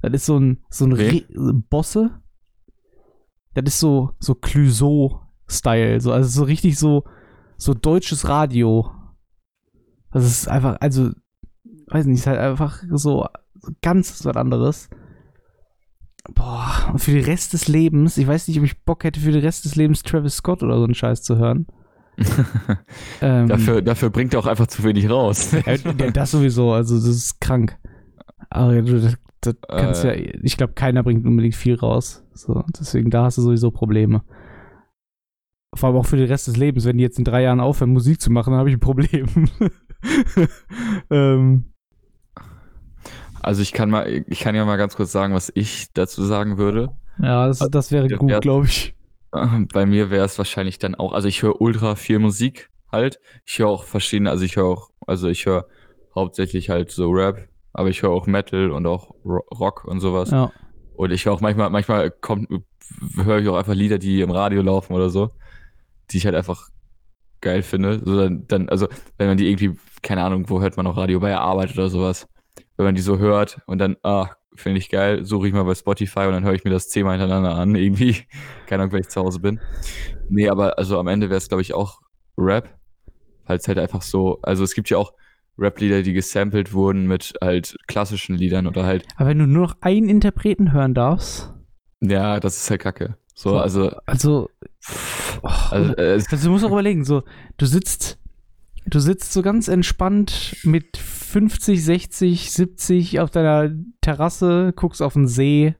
Das 0.00 0.12
ist 0.12 0.26
so 0.26 0.38
ein, 0.38 0.64
so 0.70 0.86
ein? 0.86 0.92
Re 0.92 1.22
Bosse. 1.68 2.20
Das 3.54 3.64
ist 3.66 3.80
so, 3.80 4.12
so 4.18 4.34
Clouseau-Style, 4.34 6.00
so, 6.00 6.12
also 6.12 6.28
so 6.28 6.44
richtig 6.44 6.78
so, 6.78 7.04
so 7.60 7.74
deutsches 7.74 8.28
Radio. 8.28 8.90
Das 10.12 10.24
ist 10.24 10.48
einfach, 10.48 10.78
also, 10.80 11.10
weiß 11.88 12.06
nicht, 12.06 12.20
ist 12.20 12.26
halt 12.26 12.40
einfach 12.40 12.82
so 12.90 13.26
ganz 13.82 14.24
was 14.24 14.36
anderes. 14.36 14.88
Boah, 16.34 16.90
und 16.92 16.98
für 16.98 17.12
den 17.12 17.24
Rest 17.24 17.52
des 17.52 17.68
Lebens, 17.68 18.16
ich 18.16 18.26
weiß 18.26 18.48
nicht, 18.48 18.58
ob 18.58 18.64
ich 18.64 18.82
Bock 18.84 19.04
hätte, 19.04 19.20
für 19.20 19.32
den 19.32 19.42
Rest 19.42 19.64
des 19.64 19.76
Lebens 19.76 20.02
Travis 20.02 20.36
Scott 20.36 20.62
oder 20.62 20.78
so 20.78 20.84
einen 20.84 20.94
Scheiß 20.94 21.22
zu 21.22 21.36
hören. 21.36 21.66
Ähm, 23.22 23.48
dafür, 23.48 23.82
dafür 23.82 24.08
bringt 24.08 24.32
er 24.32 24.40
auch 24.40 24.46
einfach 24.46 24.66
zu 24.66 24.82
wenig 24.82 25.10
raus. 25.10 25.54
das 26.14 26.30
sowieso, 26.30 26.72
also 26.72 26.96
das 26.96 27.04
ist 27.04 27.40
krank. 27.40 27.78
Aber 28.48 28.80
du, 28.80 29.00
das, 29.00 29.16
das 29.42 29.54
kannst 29.68 30.04
Äh. 30.04 30.26
ja, 30.26 30.34
ich 30.42 30.56
glaube, 30.56 30.72
keiner 30.72 31.02
bringt 31.02 31.26
unbedingt 31.26 31.54
viel 31.54 31.74
raus. 31.74 32.24
So, 32.32 32.64
deswegen, 32.78 33.10
da 33.10 33.24
hast 33.24 33.36
du 33.38 33.42
sowieso 33.42 33.70
Probleme. 33.70 34.22
Vor 35.74 35.88
allem 35.88 35.96
auch 35.98 36.06
für 36.06 36.16
den 36.16 36.26
Rest 36.26 36.46
des 36.48 36.56
Lebens, 36.56 36.84
wenn 36.84 36.98
die 36.98 37.04
jetzt 37.04 37.18
in 37.18 37.24
drei 37.24 37.42
Jahren 37.42 37.60
aufhören, 37.60 37.90
Musik 37.92 38.20
zu 38.20 38.30
machen, 38.32 38.50
dann 38.50 38.58
habe 38.58 38.68
ich 38.70 38.76
ein 38.76 38.80
Problem. 38.80 39.26
ähm, 41.10 41.72
Also 43.42 43.62
ich 43.62 43.72
kann 43.72 43.90
mal, 43.90 44.24
ich 44.26 44.40
kann 44.40 44.54
ja 44.54 44.64
mal 44.64 44.76
ganz 44.76 44.96
kurz 44.96 45.12
sagen, 45.12 45.34
was 45.34 45.50
ich 45.54 45.92
dazu 45.92 46.22
sagen 46.24 46.58
würde. 46.58 46.90
ja, 47.22 47.46
das, 47.46 47.58
das 47.70 47.92
wäre 47.92 48.08
gut, 48.08 48.40
glaube 48.40 48.66
ich. 48.66 48.94
Bei 49.72 49.86
mir 49.86 50.10
wäre 50.10 50.24
es 50.24 50.36
wahrscheinlich 50.38 50.78
dann 50.78 50.94
auch, 50.96 51.12
also 51.12 51.28
ich 51.28 51.42
höre 51.42 51.60
ultra 51.60 51.94
viel 51.94 52.18
Musik 52.18 52.68
halt. 52.90 53.20
Ich 53.46 53.58
höre 53.60 53.68
auch 53.68 53.84
verschiedene, 53.84 54.30
also 54.30 54.44
ich 54.44 54.56
höre 54.56 54.64
auch, 54.66 54.90
also 55.06 55.28
ich 55.28 55.46
höre 55.46 55.66
hauptsächlich 56.16 56.68
halt 56.68 56.90
so 56.90 57.10
Rap, 57.10 57.48
aber 57.72 57.88
ich 57.90 58.02
höre 58.02 58.10
auch 58.10 58.26
Metal 58.26 58.72
und 58.72 58.86
auch 58.86 59.14
Ro- 59.24 59.44
Rock 59.56 59.84
und 59.84 60.00
sowas. 60.00 60.32
Ja. 60.32 60.50
Und 60.96 61.12
ich 61.12 61.24
höre 61.26 61.32
auch 61.34 61.40
manchmal, 61.40 61.70
manchmal 61.70 62.10
kommt, 62.10 62.48
höre 63.14 63.38
ich 63.38 63.48
auch 63.48 63.56
einfach 63.56 63.74
Lieder, 63.74 63.98
die 63.98 64.20
im 64.20 64.32
Radio 64.32 64.60
laufen 64.62 64.92
oder 64.94 65.08
so, 65.10 65.30
die 66.10 66.18
ich 66.18 66.26
halt 66.26 66.34
einfach 66.34 66.68
geil 67.40 67.62
finde. 67.62 68.00
So 68.04 68.16
dann, 68.16 68.46
dann, 68.46 68.68
also 68.68 68.88
wenn 69.18 69.28
man 69.28 69.36
die 69.36 69.48
irgendwie, 69.48 69.76
keine 70.02 70.22
Ahnung, 70.22 70.48
wo 70.48 70.60
hört 70.60 70.76
man 70.76 70.84
noch 70.84 70.96
Radio 70.96 71.20
bei 71.20 71.28
der 71.28 71.40
Arbeit 71.40 71.72
oder 71.72 71.88
sowas. 71.88 72.26
Wenn 72.76 72.86
man 72.86 72.94
die 72.94 73.02
so 73.02 73.18
hört 73.18 73.60
und 73.66 73.78
dann, 73.78 73.96
ah, 74.02 74.30
finde 74.54 74.78
ich 74.78 74.90
geil, 74.90 75.24
suche 75.24 75.48
ich 75.48 75.54
mal 75.54 75.64
bei 75.64 75.74
Spotify 75.74 76.20
und 76.20 76.32
dann 76.32 76.44
höre 76.44 76.54
ich 76.54 76.64
mir 76.64 76.70
das 76.70 76.88
zehnmal 76.88 77.18
hintereinander 77.18 77.54
an, 77.54 77.74
irgendwie. 77.74 78.16
Keine 78.66 78.82
Ahnung, 78.82 78.92
wenn 78.92 79.00
ich 79.00 79.08
zu 79.08 79.20
Hause 79.20 79.40
bin. 79.40 79.60
Nee, 80.28 80.48
aber 80.48 80.78
also 80.78 80.98
am 80.98 81.08
Ende 81.08 81.28
wäre 81.28 81.38
es, 81.38 81.48
glaube 81.48 81.62
ich, 81.62 81.74
auch 81.74 82.00
Rap. 82.36 82.68
Weil 83.46 83.58
es 83.58 83.66
halt 83.66 83.78
einfach 83.78 84.02
so, 84.02 84.38
also 84.42 84.62
es 84.62 84.74
gibt 84.74 84.90
ja 84.90 84.98
auch 84.98 85.12
Rap-Lieder, 85.58 86.02
die 86.02 86.12
gesampelt 86.12 86.72
wurden 86.72 87.06
mit 87.06 87.34
halt 87.42 87.76
klassischen 87.86 88.36
Liedern 88.36 88.66
oder 88.66 88.84
halt, 88.84 89.06
Aber 89.16 89.28
wenn 89.28 89.38
du 89.38 89.46
nur 89.46 89.66
noch 89.66 89.76
einen 89.80 90.08
Interpreten 90.08 90.72
hören 90.72 90.94
darfst, 90.94 91.52
ja, 92.00 92.40
das 92.40 92.56
ist 92.56 92.70
halt 92.70 92.80
kacke. 92.80 93.16
So, 93.40 93.52
So. 93.52 93.58
also, 93.58 93.90
also, 94.04 94.50
oh, 95.42 95.48
also 95.70 95.94
äh, 95.94 96.22
Also 96.30 96.44
du 96.44 96.50
musst 96.50 96.62
auch 96.62 96.72
überlegen, 96.72 97.06
so, 97.06 97.22
du 97.56 97.64
sitzt, 97.64 98.18
du 98.84 99.00
sitzt 99.00 99.32
so 99.32 99.40
ganz 99.40 99.68
entspannt 99.68 100.58
mit 100.62 100.98
50, 100.98 101.82
60, 101.82 102.52
70 102.52 103.20
auf 103.20 103.30
deiner 103.30 103.70
Terrasse, 104.02 104.74
guckst 104.76 105.00
auf 105.00 105.14
den 105.14 105.26
See 105.26 105.74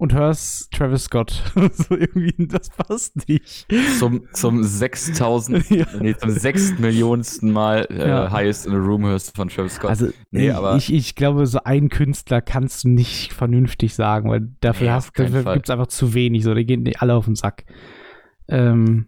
und 0.00 0.14
hörst 0.14 0.72
Travis 0.72 1.04
Scott. 1.04 1.42
so 1.72 1.94
irgendwie, 1.96 2.34
das 2.48 2.70
passt 2.70 3.28
nicht. 3.28 3.66
zum, 3.98 4.22
zum 4.32 4.62
6000, 4.64 5.68
Ja. 5.70 5.86
nee, 6.00 6.14
zum 6.16 6.30
sechstmillionsten 6.30 7.52
Mal 7.52 7.86
äh, 7.90 8.08
Ja. 8.08 8.30
Highest 8.30 8.66
in 8.66 8.72
a 8.72 8.78
Room 8.78 9.04
hörst 9.04 9.28
du 9.28 9.32
von 9.36 9.48
Travis 9.48 9.74
Scott. 9.74 9.90
Also, 9.90 10.08
Nee, 10.30 10.48
ich, 10.48 10.54
aber- 10.54 10.76
ich, 10.76 10.92
ich 10.92 11.14
glaube, 11.16 11.46
so 11.46 11.62
einen 11.64 11.88
Künstler 11.90 12.40
kannst 12.40 12.84
du 12.84 12.88
nicht 12.88 13.32
vernünftig 13.32 13.94
sagen, 13.94 14.30
weil 14.30 14.48
dafür, 14.60 14.86
Nee, 14.86 14.92
hast, 14.92 15.18
dafür 15.18 15.44
gibt 15.54 15.66
es 15.66 15.70
einfach 15.70 15.88
zu 15.88 16.14
wenig, 16.14 16.44
so, 16.44 16.54
die 16.54 16.64
gehen 16.64 16.82
nicht 16.82 17.02
alle 17.02 17.14
auf 17.14 17.26
den 17.26 17.34
Sack. 17.36 17.64
Ähm, 18.48 19.06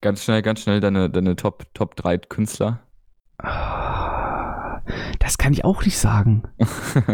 ganz 0.00 0.22
schnell, 0.24 0.42
ganz 0.42 0.60
schnell 0.60 0.80
deine, 0.80 1.10
deine 1.10 1.34
Top, 1.36 1.64
Top 1.74 1.96
3 1.96 2.18
Künstler. 2.18 2.80
Das 5.18 5.38
kann 5.38 5.52
ich 5.52 5.64
auch 5.64 5.84
nicht 5.84 5.98
sagen. 5.98 6.44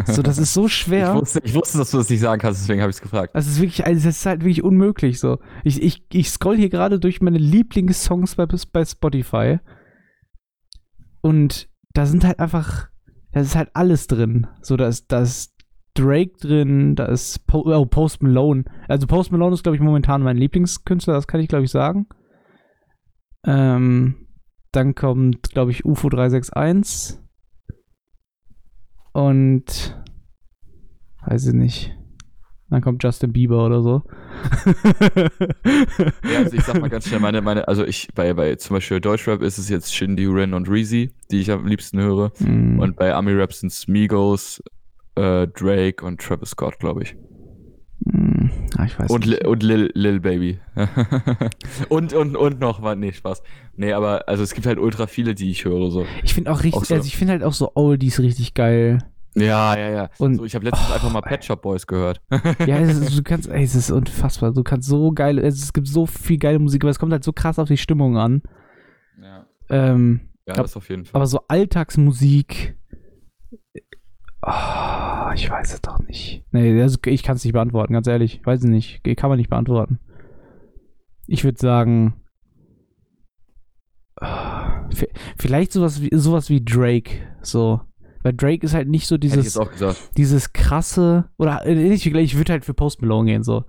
So, 0.07 0.23
das 0.23 0.39
ist 0.39 0.55
so 0.55 0.69
schwer. 0.69 1.13
Ich, 1.15 1.21
wusste, 1.21 1.41
ich 1.45 1.55
wusste, 1.55 1.79
dass 1.79 1.91
du 1.91 1.99
das 1.99 2.11
nicht 2.11 2.21
sagen 2.21 2.41
kannst, 2.41 2.63
deswegen 2.63 2.81
habe 2.81 2.91
ich 2.91 2.97
es 2.97 3.03
gefragt. 3.03 3.35
Das 3.35 3.47
ist 3.47 3.61
wirklich, 3.61 3.87
also 3.87 4.09
das 4.09 4.19
ist 4.19 4.27
halt 4.27 4.41
wirklich 4.41 4.63
unmöglich 4.63 5.21
so. 5.21 5.39
Ich, 5.65 5.83
ich, 5.83 6.05
ich 6.13 6.31
scroll 6.31 6.57
hier 6.57 6.69
gerade 6.69 6.99
durch 6.99 7.21
meine 7.21 7.39
Lieblingssongs 7.39 8.35
bei, 8.35 8.47
bei 8.47 8.85
Spotify 8.85 9.59
und 11.21 11.69
da 11.93 12.07
sind 12.07 12.25
halt 12.25 12.41
einfach, 12.41 12.89
da 13.33 13.41
ist 13.41 13.57
halt 13.57 13.71
alles 13.75 14.07
drin. 14.07 14.47
So, 14.63 14.77
da 14.77 14.89
ist, 14.89 15.13
da 15.13 15.21
ist 15.21 15.55
Drake 15.95 16.37
drin, 16.41 16.95
da 16.95 17.07
ist 17.07 17.47
po 17.47 17.63
oh, 17.67 17.87
Post 17.87 18.23
Malone. 18.23 18.65
Also 18.89 19.07
Post 19.07 19.33
Malone 19.33 19.55
ist, 19.55 19.63
glaube 19.63 19.77
ich, 19.77 19.83
momentan 19.83 20.23
mein 20.23 20.37
Lieblingskünstler, 20.37 21.15
das 21.15 21.27
kann 21.27 21.41
ich, 21.41 21.49
glaube 21.49 21.65
ich, 21.65 21.71
sagen. 21.71 22.07
Ähm, 23.45 24.27
dann 24.73 24.95
kommt, 24.95 25.51
glaube 25.51 25.73
ich, 25.73 25.85
UFO 25.85 26.09
361. 26.09 27.19
Und 29.13 29.97
weiß 31.27 31.49
ich 31.49 31.55
nicht. 31.55 31.97
Dann 32.71 32.83
kommt 32.83 33.03
Justin 33.03 33.33
Bieber 33.33 33.67
oder 33.67 33.83
so. 33.83 34.03
ja, 36.31 36.39
also 36.39 36.57
ich 36.57 36.63
sag 36.63 36.81
mal 36.81 36.89
ganz 36.89 37.09
schnell, 37.09 37.19
meine, 37.19 37.43
meine, 37.43 37.67
also 37.67 37.85
ich, 37.85 38.09
bei, 38.15 38.33
bei 38.33 38.55
zum 38.55 38.77
Beispiel 38.77 39.01
Deutschrap 39.01 39.43
ist 39.43 39.59
es 39.59 39.69
jetzt 39.69 39.93
Shindy, 39.93 40.27
Ren 40.27 40.55
und 40.55 40.69
Reezy, 40.69 41.11
die 41.33 41.41
ich 41.41 41.51
am 41.51 41.67
liebsten 41.67 42.01
höre. 42.01 42.31
Mm. 42.39 42.79
Und 42.79 42.95
bei 42.95 43.13
Ami-Rap 43.13 43.53
sind 43.53 43.73
es 43.73 43.89
Migos, 43.89 44.63
äh, 45.17 45.49
Drake 45.49 46.05
und 46.05 46.21
Travis 46.21 46.51
Scott, 46.51 46.79
glaube 46.79 47.03
ich. 47.03 47.17
Mm, 48.05 48.47
ah, 48.79 48.85
ich 48.87 48.99
weiß 48.99 49.11
Und, 49.11 49.27
nicht. 49.27 49.47
Und 49.47 49.63
Lil, 49.63 49.91
Lil 49.95 50.21
Baby. 50.21 50.59
und, 51.89 52.13
und, 52.15 52.37
und 52.37 52.61
noch, 52.61 52.83
was, 52.83 52.97
nee, 52.97 53.13
Spaß. 53.13 53.43
Nee, 53.77 53.93
aber, 53.93 54.29
also 54.29 54.43
es 54.43 54.55
gibt 54.55 54.67
halt 54.67 54.79
ultra 54.79 55.07
viele, 55.07 55.35
die 55.35 55.51
ich 55.51 55.65
höre, 55.65 55.91
so. 55.91 56.07
Ich 56.23 56.35
finde 56.35 56.51
auch 56.53 56.59
richtig, 56.63 56.75
Auch 56.75 56.85
so. 56.85 56.95
also 56.95 57.07
ich 57.07 57.17
finde 57.17 57.33
halt 57.33 57.43
auch 57.45 57.53
so 57.53 57.73
Oldies 57.75 58.19
richtig 58.21 58.55
geil. 58.55 58.99
Ja, 59.37 59.77
ja, 59.79 59.91
ja. 59.91 60.11
Und- 60.19 60.37
so, 60.37 60.45
ich 60.45 60.55
habe 60.55 60.65
letztens 60.65 60.89
oh, 60.91 60.95
einfach 60.95 61.13
mal 61.13 61.21
Pet 61.21 61.45
Shop 61.45 61.63
Boys 61.63 61.87
gehört. 61.87 62.21
Ja, 62.67 62.79
es 62.79 62.99
ist, 62.99 63.19
du 63.19 63.23
kannst, 63.23 63.49
ey, 63.49 63.63
es 63.63 63.75
ist 63.75 63.91
unfassbar. 63.91 64.53
Du 64.53 64.63
kannst 64.65 64.89
so 64.89 65.13
geil, 65.13 65.39
es, 65.39 65.63
es 65.63 65.73
gibt 65.73 65.87
so 65.87 66.07
viel 66.07 66.39
geile 66.39 66.59
Musik, 66.59 66.83
aber 66.83 66.91
es 66.91 66.99
kommt 66.99 67.13
halt 67.13 67.23
so 67.25 67.33
krass 67.33 67.59
auf 67.59 67.69
die 67.69 67.77
Stimmung 67.77 68.17
an. 68.17 68.43
ja, 69.23 69.47
Ähm, 69.69 70.21
ja 70.49 70.55
das 70.55 70.77
auf 70.77 70.89
jeden 70.89 71.05
Fall. 71.05 71.19
aber 71.19 71.27
so 71.27 71.41
Alltagsmusik. 71.49 72.77
Oh, 74.43 75.31
ich 75.35 75.51
weiß 75.51 75.75
es 75.75 75.83
doch 75.83 75.99
nicht. 76.01 76.45
Nee, 76.51 76.81
also 76.81 76.99
ich 77.05 77.23
kann 77.23 77.37
es 77.37 77.45
nicht 77.45 77.53
beantworten, 77.53 77.93
ganz 77.93 78.07
ehrlich. 78.07 78.41
Weiß 78.45 78.65
ich 78.65 78.71
nicht. 78.71 79.05
Kann 79.17 79.29
man 79.29 79.39
nicht 79.39 79.51
beantworten. 79.51 79.99
Ich 81.27 81.45
würde 81.45 81.59
sagen. 81.59 82.15
ah, 84.21 84.89
Vielleicht 85.39 85.73
sowas 85.73 86.01
wie, 86.01 86.11
sowas 86.13 86.49
wie 86.49 86.65
Drake. 86.65 87.21
So. 87.43 87.81
Weil 88.23 88.35
Drake 88.35 88.65
ist 88.67 88.75
halt 88.75 88.89
nicht 88.89 89.07
so 89.07 89.15
Hätte 89.15 89.27
ich 89.29 89.33
dieses 89.33 89.55
jetzt 89.55 89.59
auch 89.59 89.71
gesagt. 89.71 90.11
dieses 90.19 90.53
krasse, 90.53 91.31
oder 91.39 91.65
äh, 91.65 91.75
nicht, 91.75 92.05
ich 92.05 92.37
würde 92.37 92.53
halt 92.53 92.67
für 92.67 92.75
Post 92.75 93.01
Malone 93.01 93.31
gehen, 93.31 93.43
so. 93.43 93.65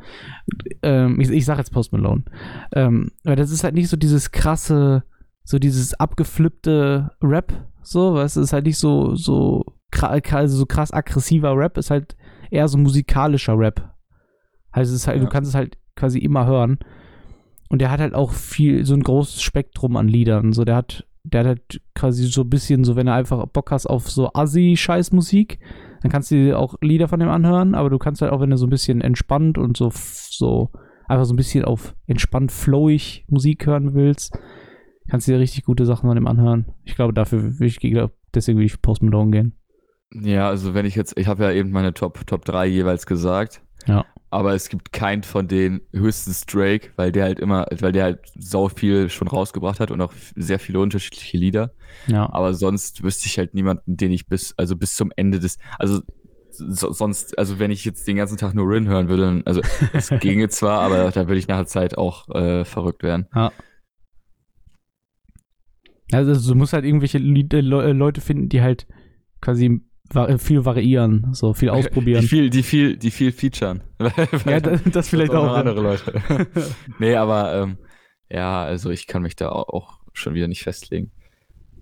Ähm, 0.82 1.22
ich, 1.22 1.30
ich 1.30 1.46
sag 1.46 1.58
jetzt 1.58 1.72
Post 1.72 1.94
Malone. 1.94 2.26
Ähm, 2.74 3.12
weil 3.24 3.38
das 3.38 3.50
ist 3.52 3.64
halt 3.64 3.76
nicht 3.76 3.88
so 3.88 3.96
dieses 3.96 4.32
krasse, 4.32 5.04
so 5.46 5.58
dieses 5.58 5.94
abgeflippte 5.94 7.12
Rap, 7.22 7.54
so, 7.82 8.14
weil 8.16 8.26
es 8.26 8.36
ist 8.36 8.52
halt 8.52 8.66
nicht 8.66 8.78
so, 8.78 9.16
so, 9.16 9.64
also 9.99 10.58
so 10.58 10.65
krass 10.65 10.91
aggressiver 10.91 11.56
Rap, 11.56 11.77
ist 11.77 11.91
halt 11.91 12.15
eher 12.49 12.67
so 12.67 12.77
musikalischer 12.77 13.58
Rap. 13.58 13.93
Also 14.71 14.93
es 14.93 15.01
ist 15.01 15.08
halt, 15.08 15.17
Ja. 15.17 15.23
du 15.25 15.30
kannst 15.30 15.49
es 15.49 15.56
halt 15.56 15.77
quasi 15.95 16.19
immer 16.19 16.45
hören. 16.45 16.80
Und 17.69 17.80
der 17.82 17.91
hat 17.91 17.99
halt 17.99 18.13
auch 18.13 18.32
viel, 18.34 18.86
so 18.86 18.93
ein 18.93 19.04
großes 19.04 19.41
Spektrum 19.41 19.95
an 19.95 20.08
Liedern. 20.08 20.51
So, 20.51 20.65
der 20.65 20.75
hat, 20.75 21.08
der 21.23 21.41
hat 21.41 21.47
halt 21.47 21.82
quasi 21.95 22.25
so 22.25 22.41
ein 22.41 22.49
bisschen, 22.49 22.84
so 22.84 22.95
wenn 22.95 23.06
du 23.06 23.13
einfach 23.13 23.45
Bock 23.47 23.71
hast 23.71 23.86
auf 23.88 24.10
so 24.10 24.32
Assi-Scheiß-Musik, 24.34 25.60
dann 26.01 26.12
kannst 26.12 26.32
du 26.32 26.36
dir 26.36 26.60
auch 26.60 26.75
Lieder 26.82 27.08
von 27.08 27.19
dem 27.19 27.30
anhören, 27.30 27.75
aber 27.75 27.89
du 27.89 27.97
kannst 27.97 28.21
halt 28.21 28.32
auch, 28.32 28.41
wenn 28.41 28.49
du 28.49 28.58
so 28.58 28.65
ein 28.65 28.71
bisschen 28.71 29.01
entspannt 29.01 29.58
und 29.58 29.77
so, 29.77 29.91
so 29.93 30.71
einfach 31.08 31.25
so 31.25 31.34
ein 31.34 31.38
bisschen 31.38 31.63
auf 31.63 31.95
entspannt 32.08 32.51
flowig 32.51 33.25
Musik 33.30 33.65
hören 33.67 33.93
willst, 33.93 34.38
kannst 35.10 35.27
du 35.27 35.32
dir 35.34 35.39
richtig 35.39 35.63
gute 35.63 35.86
Sachen 35.86 36.08
von 36.08 36.15
dem 36.15 36.27
anhören. 36.27 36.65
Ich 36.84 36.95
glaube, 36.95 37.13
dafür 37.13 37.43
würde 37.60 37.65
ich, 37.65 37.77
deswegen 38.34 38.58
würde 38.58 38.65
ich 38.65 38.82
Post 38.82 39.04
Malone 39.04 39.32
gehen. 39.32 39.54
Ja, 40.13 40.50
also 40.50 40.74
wenn 40.74 40.86
ich 40.86 40.95
jetzt, 40.95 41.17
ich 41.17 41.28
habe 41.28 41.43
ja 41.43 41.52
eben 41.52 41.71
meine 41.71 41.93
Top, 41.93 42.26
Top 42.28 42.43
3 42.45 42.67
jeweils 42.67 43.06
gesagt. 43.06 43.62
Ja. 43.88 44.06
Aber 44.30 44.54
es 44.54 44.69
gibt 44.69 44.93
keinen 44.93 45.24
von 45.24 45.47
denen, 45.47 45.82
höchstens 45.91 46.45
Drake, 46.45 46.91
weil 46.95 47.12
der 47.12 47.26
halt 47.26 47.39
immer, 47.39 47.65
weil 47.80 47.91
der 47.91 48.04
halt 48.06 48.19
sau 48.38 48.69
viel 48.69 49.10
schon 49.10 49.28
rausgebracht 49.28 49.80
hat 49.82 49.91
und 49.91 50.00
auch 50.02 50.13
sehr 50.36 50.58
viele 50.60 50.80
unterschiedliche 50.80 51.38
Lieder. 51.38 51.74
Ja. 52.08 52.32
Aber 52.32 52.54
sonst 52.54 53.04
wüsste 53.04 53.28
ich 53.28 53.38
halt 53.38 53.54
niemanden, 53.54 53.97
den 53.97 54.12
ich 54.12 54.28
bis, 54.28 54.54
also 54.58 54.78
bis 54.78 54.95
zum 54.95 55.12
Ende 55.17 55.39
des, 55.39 55.58
also 55.80 56.02
so, 56.52 56.91
sonst, 56.91 57.38
also 57.38 57.60
wenn 57.60 57.71
ich 57.71 57.84
jetzt 57.84 58.08
den 58.08 58.17
ganzen 58.17 58.38
Tag 58.38 58.54
nur 58.54 58.69
Rin 58.69 58.88
hören 58.88 59.10
würde, 59.10 59.24
dann, 59.24 59.43
also 59.45 59.62
es 59.93 60.10
ginge 60.21 60.47
zwar, 60.50 60.80
aber 60.82 61.10
da 61.12 61.28
würde 61.28 61.38
ich 61.39 61.47
nach 61.47 61.58
der 61.58 61.65
Zeit 61.67 61.97
auch 61.97 62.30
äh, 62.30 62.63
verrückt 62.63 63.04
werden. 63.04 63.28
Also 66.12 66.50
du 66.54 66.56
musst 66.58 66.74
halt 66.74 66.86
irgendwelche 66.86 67.17
Lied, 67.17 67.54
äh, 67.54 67.62
Le- 67.62 67.93
Leute 67.93 68.21
finden, 68.21 68.50
die 68.50 68.62
halt 68.62 68.86
quasi 69.39 69.82
viel 70.38 70.65
variieren, 70.65 71.34
so 71.34 71.54
viel 71.54 71.69
ausprobieren. 71.69 72.21
Die 72.21 72.28
viel, 72.28 72.50
die 72.50 72.63
viel, 72.63 72.97
die 72.97 73.12
viel 73.12 73.32
featuren. 73.32 73.84
ja, 74.45 74.60
das, 74.60 74.82
das 74.84 75.10
vielleicht 75.10 75.34
auch. 75.34 75.56
andere 75.56 75.82
Leute. 75.82 76.21
nee, 77.00 77.15
aber 77.15 77.54
ähm, 77.56 77.78
ja, 78.30 78.63
also 78.63 78.89
ich 78.89 79.08
kann 79.08 79.21
mich 79.21 79.36
da 79.36 79.50
auch, 79.50 79.69
auch 79.69 80.00
schon 80.13 80.34
wieder 80.34 80.47
nicht 80.47 80.63
festlegen. 80.63 81.12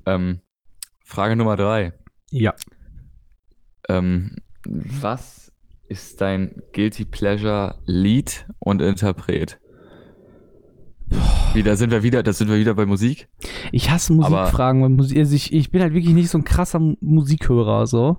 Ähm, 0.05 0.41
Frage 1.03 1.35
Nummer 1.35 1.55
drei. 1.55 1.93
Ja. 2.31 2.53
Ähm, 3.87 4.37
was 4.65 5.51
ist 5.87 6.21
dein 6.21 6.61
Guilty 6.73 7.05
Pleasure 7.05 7.79
Lied 7.85 8.45
und 8.59 8.81
Interpret? 8.81 9.59
Wieder 11.53 11.75
sind 11.75 11.91
wir 11.91 12.03
wieder, 12.03 12.21
da 12.23 12.31
sind 12.33 12.49
wir 12.49 12.59
wieder 12.59 12.75
bei 12.75 12.85
Musik. 12.85 13.27
Ich 13.71 13.89
hasse 13.89 14.13
Musikfragen, 14.13 14.81
weil 14.83 14.89
Musik, 14.89 15.17
also 15.17 15.35
ich, 15.35 15.51
ich 15.51 15.71
bin 15.71 15.81
halt 15.81 15.93
wirklich 15.93 16.13
nicht 16.13 16.29
so 16.29 16.37
ein 16.37 16.43
krasser 16.43 16.79
Mu- 16.79 16.95
Musikhörer, 17.01 17.87
so. 17.87 18.17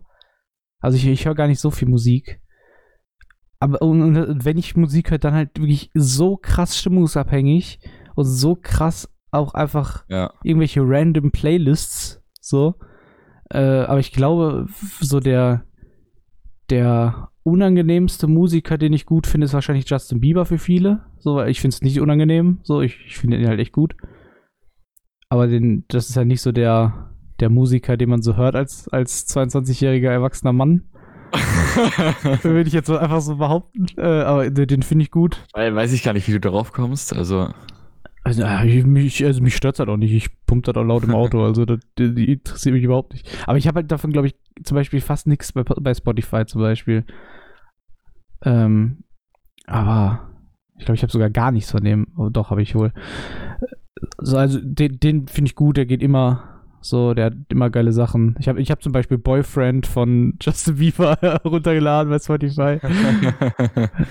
Also 0.81 0.97
ich, 0.97 1.07
ich 1.07 1.27
höre 1.27 1.35
gar 1.35 1.47
nicht 1.47 1.61
so 1.61 1.71
viel 1.71 1.89
Musik. 1.89 2.41
Aber 3.61 3.83
und, 3.83 4.17
und 4.17 4.45
wenn 4.45 4.59
ich 4.59 4.77
Musik 4.77 5.11
höre, 5.11 5.19
dann 5.19 5.35
halt 5.35 5.59
wirklich 5.59 5.91
so 5.95 6.37
krass 6.37 6.77
stimmungsabhängig 6.79 7.79
und 8.17 8.25
so 8.25 8.57
krass 8.57 9.09
auch 9.31 9.55
einfach 9.55 10.05
Ja. 10.09 10.33
irgendwelche 10.43 10.81
random 10.83 11.31
Playlists, 11.31 12.23
so. 12.41 12.75
Äh, 13.51 13.59
aber 13.83 14.01
ich 14.01 14.13
glaube, 14.13 14.67
so 15.01 15.21
der, 15.21 15.65
der 16.71 17.30
unangenehmste 17.43 18.27
Musiker, 18.27 18.79
den 18.79 18.93
ich 18.93 19.07
gut 19.07 19.27
finde, 19.27 19.47
ist 19.47 19.55
wahrscheinlich 19.55 19.89
Justin 19.89 20.21
Bieber 20.21 20.45
für 20.45 20.59
viele. 20.59 21.05
So, 21.19 21.37
weil 21.37 21.51
ich 21.51 21.61
finde 21.61 21.75
es 21.75 21.83
nicht 21.83 22.01
unangenehm. 22.01 22.59
So, 22.63 22.81
ich, 22.83 22.99
ich 23.07 23.19
finde 23.19 23.39
ihn 23.39 23.49
halt 23.49 23.61
echt 23.61 23.73
gut. 23.73 23.95
Aber 25.29 25.47
den, 25.47 25.85
das 25.89 26.09
ist 26.09 26.17
ja 26.17 26.25
nicht 26.25 26.43
so 26.43 26.53
der, 26.53 27.11
der 27.39 27.51
Musiker, 27.51 27.97
den 27.97 28.11
man 28.11 28.23
so 28.23 28.37
hört 28.37 28.57
als, 28.57 28.89
als 28.89 29.29
22-jähriger 29.29 30.11
erwachsener 30.11 30.53
Mann. 30.53 30.85
Würde 32.43 32.67
ich 32.67 32.75
jetzt 32.75 32.91
einfach 32.91 33.21
so 33.21 33.37
behaupten. 33.37 33.87
Äh, 33.97 34.03
aber 34.03 34.51
den, 34.51 34.67
den 34.67 34.83
finde 34.83 35.05
ich 35.05 35.11
gut. 35.11 35.45
Weil, 35.53 35.75
weiß 35.75 35.93
ich 35.93 36.03
gar 36.03 36.13
nicht, 36.13 36.27
wie 36.27 36.33
du 36.33 36.41
darauf 36.41 36.73
kommst. 36.73 37.15
Also, 37.15 37.49
Also, 38.23 38.45
ich- 38.65 38.85
mich, 38.85 39.25
also 39.25 39.43
mich 39.43 39.57
stört 39.57 39.79
halt 39.79 39.89
auch 39.89 39.97
nicht. 39.97 40.13
Ich 40.13 40.29
pumpe 40.47 40.71
das 40.73 40.81
auch 40.81 40.87
laut 40.87 41.05
im 41.05 41.15
Auto. 41.15 41.43
Also 41.45 41.65
das, 41.65 41.81
die, 41.99 42.15
die 42.15 42.33
interessiert 42.33 42.75
mich 42.75 42.85
überhaupt 42.85 43.13
nicht. 43.15 43.29
Aber 43.47 43.57
ich 43.59 43.67
habe 43.67 43.77
halt 43.77 43.91
davon, 43.91 44.13
glaube 44.13 44.27
ich, 44.29 44.35
zum 44.63 44.75
Beispiel 44.75 45.01
fast 45.01 45.27
nichts 45.27 45.53
bei, 45.53 45.63
bei 45.63 45.95
Spotify 45.95 46.45
zum 46.47 46.61
Beispiel. 46.61 47.05
Ähm, 48.43 49.05
aber 49.67 50.31
ich 50.79 50.85
glaube, 50.85 50.97
ich 50.97 51.03
habe 51.03 51.13
sogar 51.13 51.31
gar 51.31 51.51
nichts 51.53 51.71
von 51.71 51.83
dem. 51.85 52.09
Oh, 52.17 52.29
doch, 52.31 52.51
habe 52.51 52.63
ich 52.63 52.75
wohl. 52.75 52.93
So, 54.19 54.37
also 54.37 54.59
den, 54.63 54.99
den 55.01 55.29
finde 55.29 55.49
ich 55.51 55.55
gut. 55.55 55.77
Der 55.77 55.87
geht 55.87 56.03
immer 56.03 56.61
so. 56.81 57.15
Der 57.15 57.27
hat 57.27 57.35
immer 57.49 57.71
geile 57.71 57.93
Sachen. 57.93 58.37
Ich 58.39 58.49
habe 58.49 58.61
ich 58.61 58.71
hab 58.71 58.83
zum 58.83 58.93
Beispiel 58.93 59.19
Boyfriend 59.19 59.87
von 59.87 60.35
Justin 60.43 60.77
Bieber 60.77 61.17
runtergeladen 61.45 62.11
bei 62.11 62.19
Spotify. 62.19 62.79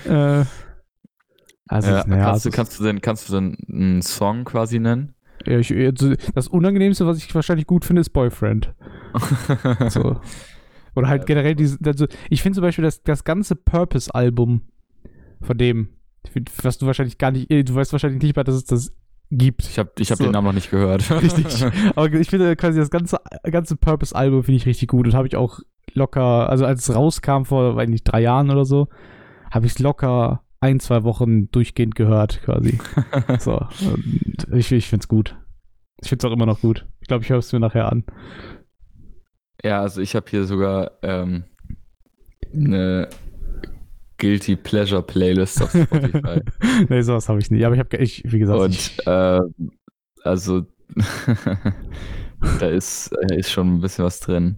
äh, 0.08 0.44
also, 1.70 1.90
ja, 1.90 2.04
naja, 2.06 2.24
kannst, 2.24 2.44
du, 2.46 2.50
kannst 2.50 2.80
du 2.80 2.84
denn, 2.84 3.00
kannst 3.00 3.28
du 3.28 3.34
denn 3.34 3.56
einen 3.70 4.02
Song 4.02 4.44
quasi 4.44 4.80
nennen? 4.80 5.14
Ja, 5.46 5.58
ich, 5.58 5.72
das 6.34 6.48
Unangenehmste, 6.48 7.06
was 7.06 7.18
ich 7.18 7.34
wahrscheinlich 7.34 7.66
gut 7.66 7.84
finde, 7.84 8.00
ist 8.00 8.10
Boyfriend. 8.10 8.74
So. 9.88 10.20
Oder 10.96 11.08
halt 11.08 11.26
generell 11.26 11.54
diese, 11.54 11.78
also 11.86 12.06
ich 12.28 12.42
finde 12.42 12.56
zum 12.56 12.62
Beispiel 12.62 12.84
das, 12.84 13.02
das 13.02 13.22
ganze 13.22 13.54
Purpose-Album 13.54 14.62
von 15.40 15.56
dem, 15.58 15.90
was 16.62 16.78
du 16.78 16.86
wahrscheinlich 16.86 17.18
gar 17.18 17.30
nicht, 17.30 17.50
äh, 17.50 17.62
du 17.62 17.74
weißt 17.74 17.92
wahrscheinlich 17.92 18.20
nicht 18.20 18.34
mal, 18.34 18.42
dass 18.42 18.56
es 18.56 18.64
das 18.64 18.92
gibt. 19.30 19.62
Ich 19.62 19.78
habe 19.78 19.92
ich 19.98 20.10
hab 20.10 20.18
So. 20.18 20.24
den 20.24 20.32
Namen 20.32 20.46
noch 20.46 20.52
nicht 20.52 20.70
gehört. 20.70 21.08
Richtig. 21.22 21.64
Aber 21.94 22.12
ich 22.12 22.28
finde 22.28 22.56
quasi 22.56 22.80
das 22.80 22.90
ganze, 22.90 23.18
ganze 23.44 23.76
Purpose-Album 23.76 24.42
finde 24.42 24.56
ich 24.56 24.66
richtig 24.66 24.88
gut 24.88 25.06
und 25.06 25.14
habe 25.14 25.28
ich 25.28 25.36
auch 25.36 25.60
locker, 25.94 26.50
also 26.50 26.66
als 26.66 26.88
es 26.88 26.94
rauskam 26.94 27.44
vor, 27.44 27.76
weiß 27.76 27.88
nicht, 27.88 28.02
drei 28.04 28.22
Jahren 28.22 28.50
oder 28.50 28.64
so, 28.64 28.88
habe 29.52 29.66
ich 29.66 29.72
es 29.72 29.78
locker 29.78 30.42
ein, 30.60 30.78
zwei 30.80 31.04
Wochen 31.04 31.50
durchgehend 31.50 31.94
gehört 31.94 32.42
quasi. 32.42 32.78
So. 33.38 33.66
Ich 34.52 34.70
ich 34.72 34.88
finde 34.88 35.02
es 35.02 35.08
gut. 35.08 35.36
Ich 36.02 36.08
finde 36.08 36.26
es 36.26 36.30
auch 36.30 36.34
immer 36.34 36.46
noch 36.46 36.60
gut. 36.60 36.86
Ich 37.00 37.08
glaube, 37.08 37.24
ich 37.24 37.30
höre 37.30 37.38
es 37.38 37.52
mir 37.52 37.60
nachher 37.60 37.90
an. 37.90 38.04
Ja, 39.64 39.80
also 39.82 40.00
ich 40.00 40.14
habe 40.14 40.26
hier 40.30 40.44
sogar 40.44 40.92
ähm, 41.02 41.44
eine 42.52 43.08
Guilty 44.18 44.56
Pleasure 44.56 45.02
Playlist 45.02 45.62
auf 45.62 45.70
Spotify. 45.70 46.40
nee, 46.88 47.02
sowas 47.02 47.28
habe 47.28 47.40
ich 47.40 47.50
nicht. 47.50 47.64
Aber 47.64 47.74
ich 47.74 47.80
habe, 47.80 47.96
ich, 47.96 48.22
wie 48.26 48.38
gesagt, 48.38 48.60
Und 48.60 48.96
ähm, 49.06 49.70
also 50.22 50.66
da 52.60 52.66
ist, 52.68 53.12
äh, 53.12 53.38
ist 53.38 53.50
schon 53.50 53.76
ein 53.76 53.80
bisschen 53.80 54.04
was 54.04 54.20
drin. 54.20 54.56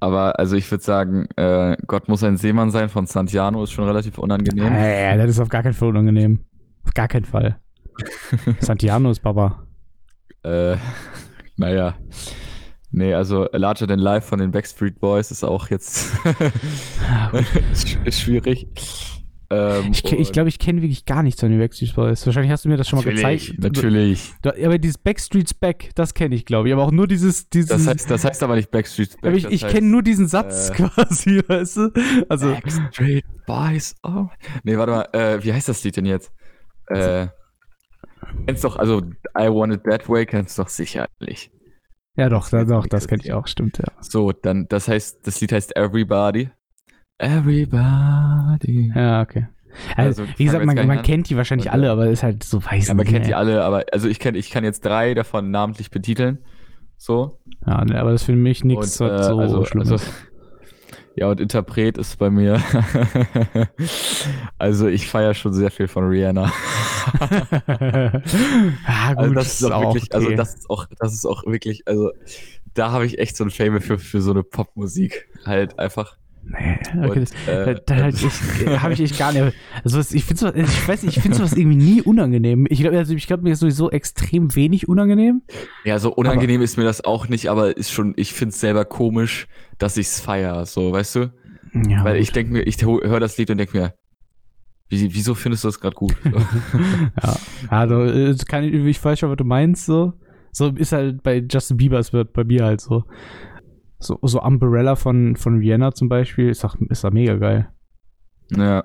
Aber 0.00 0.38
also 0.38 0.56
ich 0.56 0.70
würde 0.70 0.84
sagen, 0.84 1.26
äh, 1.36 1.76
Gott 1.86 2.08
muss 2.08 2.22
ein 2.22 2.36
Seemann 2.36 2.70
sein 2.70 2.88
von 2.88 3.06
Santiano 3.06 3.62
ist 3.62 3.72
schon 3.72 3.84
relativ 3.84 4.18
unangenehm. 4.18 4.72
Äh, 4.72 5.16
das 5.16 5.30
ist 5.30 5.40
auf 5.40 5.48
gar 5.48 5.62
keinen 5.62 5.74
Fall 5.74 5.88
unangenehm. 5.88 6.40
Auf 6.84 6.92
gar 6.94 7.08
keinen 7.08 7.24
Fall. 7.24 7.56
Santiano 8.60 9.10
ist 9.10 9.20
Baba. 9.20 9.66
Äh, 10.42 10.76
naja. 11.56 11.94
Nee, 12.90 13.12
also 13.14 13.48
Larger 13.52 13.88
Than 13.88 13.98
Life 13.98 14.28
von 14.28 14.38
den 14.38 14.52
Backstreet 14.52 15.00
Boys 15.00 15.32
ist 15.32 15.42
auch 15.42 15.68
jetzt 15.68 16.12
ist 18.04 18.20
schwierig. 18.20 18.68
Ähm, 19.50 19.90
Ich, 19.92 20.02
ke- 20.02 20.16
ich 20.16 20.32
glaube, 20.32 20.48
ich 20.48 20.58
kenne 20.58 20.80
wirklich 20.82 21.04
gar 21.04 21.22
nichts 21.22 21.40
von 21.40 21.50
den 21.50 21.58
Backstreet 21.60 21.94
Boys. 21.94 22.24
Wahrscheinlich 22.26 22.50
hast 22.50 22.64
du 22.64 22.68
mir 22.68 22.76
das 22.76 22.88
schon 22.88 22.98
mal 22.98 23.04
gezeigt. 23.04 23.54
Natürlich. 23.58 24.32
Du, 24.42 24.50
aber 24.50 24.78
dieses 24.78 24.98
Backstreet's 24.98 25.54
Back, 25.54 25.90
das 25.94 26.14
kenne 26.14 26.34
ich, 26.34 26.44
glaube 26.44 26.68
ich. 26.68 26.72
Aber 26.74 26.82
auch 26.84 26.90
nur 26.92 27.06
dieses. 27.06 27.48
dieses 27.50 27.68
Das 27.70 27.86
heißt, 27.86 28.10
das 28.10 28.24
heißt 28.24 28.42
aber 28.42 28.56
nicht 28.56 28.70
Backstreet 28.70 29.16
aber 29.20 29.30
Back. 29.30 29.36
ich 29.38 29.42
das 29.44 29.52
ich 29.52 29.66
kenne 29.66 29.86
nur 29.88 30.02
diesen 30.02 30.26
Satz 30.28 30.70
äh, 30.70 30.74
quasi, 30.74 31.42
weißt 31.48 31.76
du? 31.76 31.90
Also, 32.28 32.52
Backstreet 32.52 33.24
Boys. 33.46 33.94
Oh. 34.02 34.26
Nee, 34.62 34.76
warte 34.78 34.92
mal, 34.92 35.08
äh, 35.12 35.44
wie 35.44 35.52
heißt 35.52 35.68
das 35.68 35.84
Lied 35.84 35.96
denn 35.96 36.06
jetzt? 36.06 36.32
Äh, 36.88 37.28
kennst 38.46 38.64
doch, 38.64 38.76
also 38.76 39.00
I 39.38 39.48
Want 39.48 39.74
It 39.74 39.84
That 39.84 40.08
Way 40.08 40.26
kennst 40.26 40.56
du 40.58 40.62
doch 40.62 40.68
sicherlich. 40.68 41.50
ja, 42.16 42.28
doch, 42.28 42.48
da, 42.48 42.60
jetzt 42.60 42.70
doch 42.70 42.86
das 42.86 43.02
so 43.04 43.08
kenne 43.08 43.22
ich 43.24 43.32
auch, 43.32 43.46
stimmt, 43.46 43.78
ja. 43.78 43.84
So, 44.00 44.32
dann, 44.32 44.66
das 44.68 44.88
heißt, 44.88 45.26
das 45.26 45.40
Lied 45.40 45.52
heißt 45.52 45.76
Everybody. 45.76 46.50
Everybody. 47.18 48.92
Ja, 48.94 49.22
okay. 49.22 49.46
Also, 49.96 50.22
Also, 50.22 50.38
wie 50.38 50.44
gesagt, 50.44 50.64
man, 50.64 50.86
man 50.86 51.02
kennt 51.02 51.28
die 51.30 51.36
wahrscheinlich 51.36 51.70
alle, 51.70 51.90
aber 51.90 52.08
ist 52.08 52.22
halt 52.22 52.44
so 52.44 52.64
weiß 52.64 52.88
Ja, 52.88 52.94
man 52.94 53.04
nicht, 53.04 53.12
kennt 53.12 53.26
die 53.26 53.34
alle, 53.34 53.62
aber 53.64 53.84
also 53.92 54.08
ich 54.08 54.18
kenn, 54.18 54.34
ich 54.34 54.50
kann 54.50 54.64
jetzt 54.64 54.84
drei 54.84 55.14
davon 55.14 55.50
namentlich 55.50 55.90
betiteln. 55.90 56.38
So. 56.96 57.38
Ja, 57.66 57.84
ne, 57.84 58.00
aber 58.00 58.12
das 58.12 58.22
ist 58.22 58.26
für 58.26 58.36
mich 58.36 58.64
nichts 58.64 59.00
äh, 59.00 59.22
so 59.22 59.38
also, 59.38 59.64
Schlimmes. 59.64 59.90
also, 59.90 60.04
ja, 61.16 61.28
und 61.28 61.40
Interpret 61.40 61.98
ist 61.98 62.18
bei 62.18 62.30
mir. 62.30 62.62
also 64.58 64.86
ich 64.86 65.08
feiere 65.08 65.34
schon 65.34 65.52
sehr 65.52 65.70
viel 65.70 65.88
von 65.88 66.04
Rihanna. 66.04 66.52
ah, 68.86 69.14
gut, 69.14 69.18
Also 69.18 69.34
das 69.34 69.60
ist 69.60 69.70
auch 69.70 69.94
wirklich, 69.94 70.04
okay. 70.04 70.14
also 70.14 70.30
das 70.36 70.54
ist 70.54 70.70
auch, 70.70 70.86
das 70.98 71.14
ist 71.14 71.26
auch 71.26 71.44
wirklich, 71.46 71.86
also 71.86 72.10
da 72.74 72.90
habe 72.90 73.06
ich 73.06 73.18
echt 73.18 73.36
so 73.36 73.44
ein 73.44 73.50
Fable 73.50 73.80
für, 73.80 73.98
für 73.98 74.20
so 74.20 74.30
eine 74.30 74.42
Popmusik. 74.42 75.28
Halt 75.44 75.78
einfach. 75.78 76.16
Nee, 76.46 76.78
okay, 77.06 77.20
Und, 77.20 77.22
das, 77.22 77.30
äh, 77.46 77.74
da, 77.74 77.74
da 77.74 78.02
halt 78.02 78.22
ich, 78.22 78.66
habe 78.82 78.92
ich 78.92 79.00
echt 79.00 79.18
gar 79.18 79.32
nicht. 79.32 79.54
Also 79.82 80.00
ich 80.14 80.24
finde 80.24 80.40
so, 80.40 80.54
ich 80.54 80.88
weiß 80.88 81.02
nicht, 81.02 81.16
ich 81.16 81.22
finde 81.22 81.38
sowas 81.38 81.54
irgendwie 81.54 81.76
nie 81.76 82.02
unangenehm. 82.02 82.66
Ich 82.68 82.80
glaube, 82.80 82.98
also 82.98 83.14
ich 83.14 83.26
glaube 83.26 83.42
mir 83.42 83.52
ist 83.52 83.60
sowieso 83.60 83.90
extrem 83.90 84.54
wenig 84.54 84.88
unangenehm. 84.88 85.42
ja, 85.84 85.98
so 85.98 86.12
unangenehm 86.12 86.62
ist 86.62 86.76
mir 86.76 86.84
das 86.84 87.04
auch 87.04 87.28
nicht, 87.28 87.48
aber 87.48 87.76
ist 87.76 87.90
schon, 87.90 88.12
ich 88.16 88.32
finde 88.34 88.52
es 88.52 88.60
selber 88.60 88.84
komisch, 88.84 89.46
dass 89.78 89.96
ich 89.96 90.06
es 90.06 90.20
feiere, 90.20 90.66
so, 90.66 90.92
weißt 90.92 91.16
du? 91.16 91.32
Ja, 91.88 92.04
Weil 92.04 92.14
gut. 92.14 92.22
ich 92.22 92.32
denke 92.32 92.52
mir, 92.52 92.62
ich 92.62 92.80
höre 92.84 93.20
das 93.20 93.36
Lied 93.38 93.50
und 93.50 93.58
denke 93.58 93.76
mir, 93.76 93.94
wie, 94.88 95.14
wieso 95.14 95.34
findest 95.34 95.64
du 95.64 95.68
das 95.68 95.80
gerade 95.80 95.96
gut? 95.96 96.14
Ja, 97.22 97.36
also 97.68 98.04
ich, 98.04 98.40
ich 98.52 99.04
weiß 99.04 99.18
schon, 99.18 99.30
was 99.30 99.36
du 99.36 99.44
meinst 99.44 99.86
so. 99.86 100.12
So 100.52 100.68
ist 100.68 100.92
halt 100.92 101.22
bei 101.22 101.44
Justin 101.50 101.78
Bieber, 101.78 101.98
es 101.98 102.12
wird 102.12 102.32
bei 102.32 102.44
mir 102.44 102.64
halt 102.64 102.80
so. 102.80 103.04
So, 103.98 104.18
so 104.22 104.42
Umbrella 104.42 104.96
von, 104.96 105.36
von 105.36 105.60
Vienna 105.60 105.92
zum 105.92 106.08
Beispiel 106.08 106.48
ist 106.50 106.62
doch, 106.64 106.76
ist 106.88 107.04
doch 107.04 107.10
mega 107.12 107.36
geil. 107.36 107.68
ja. 108.56 108.84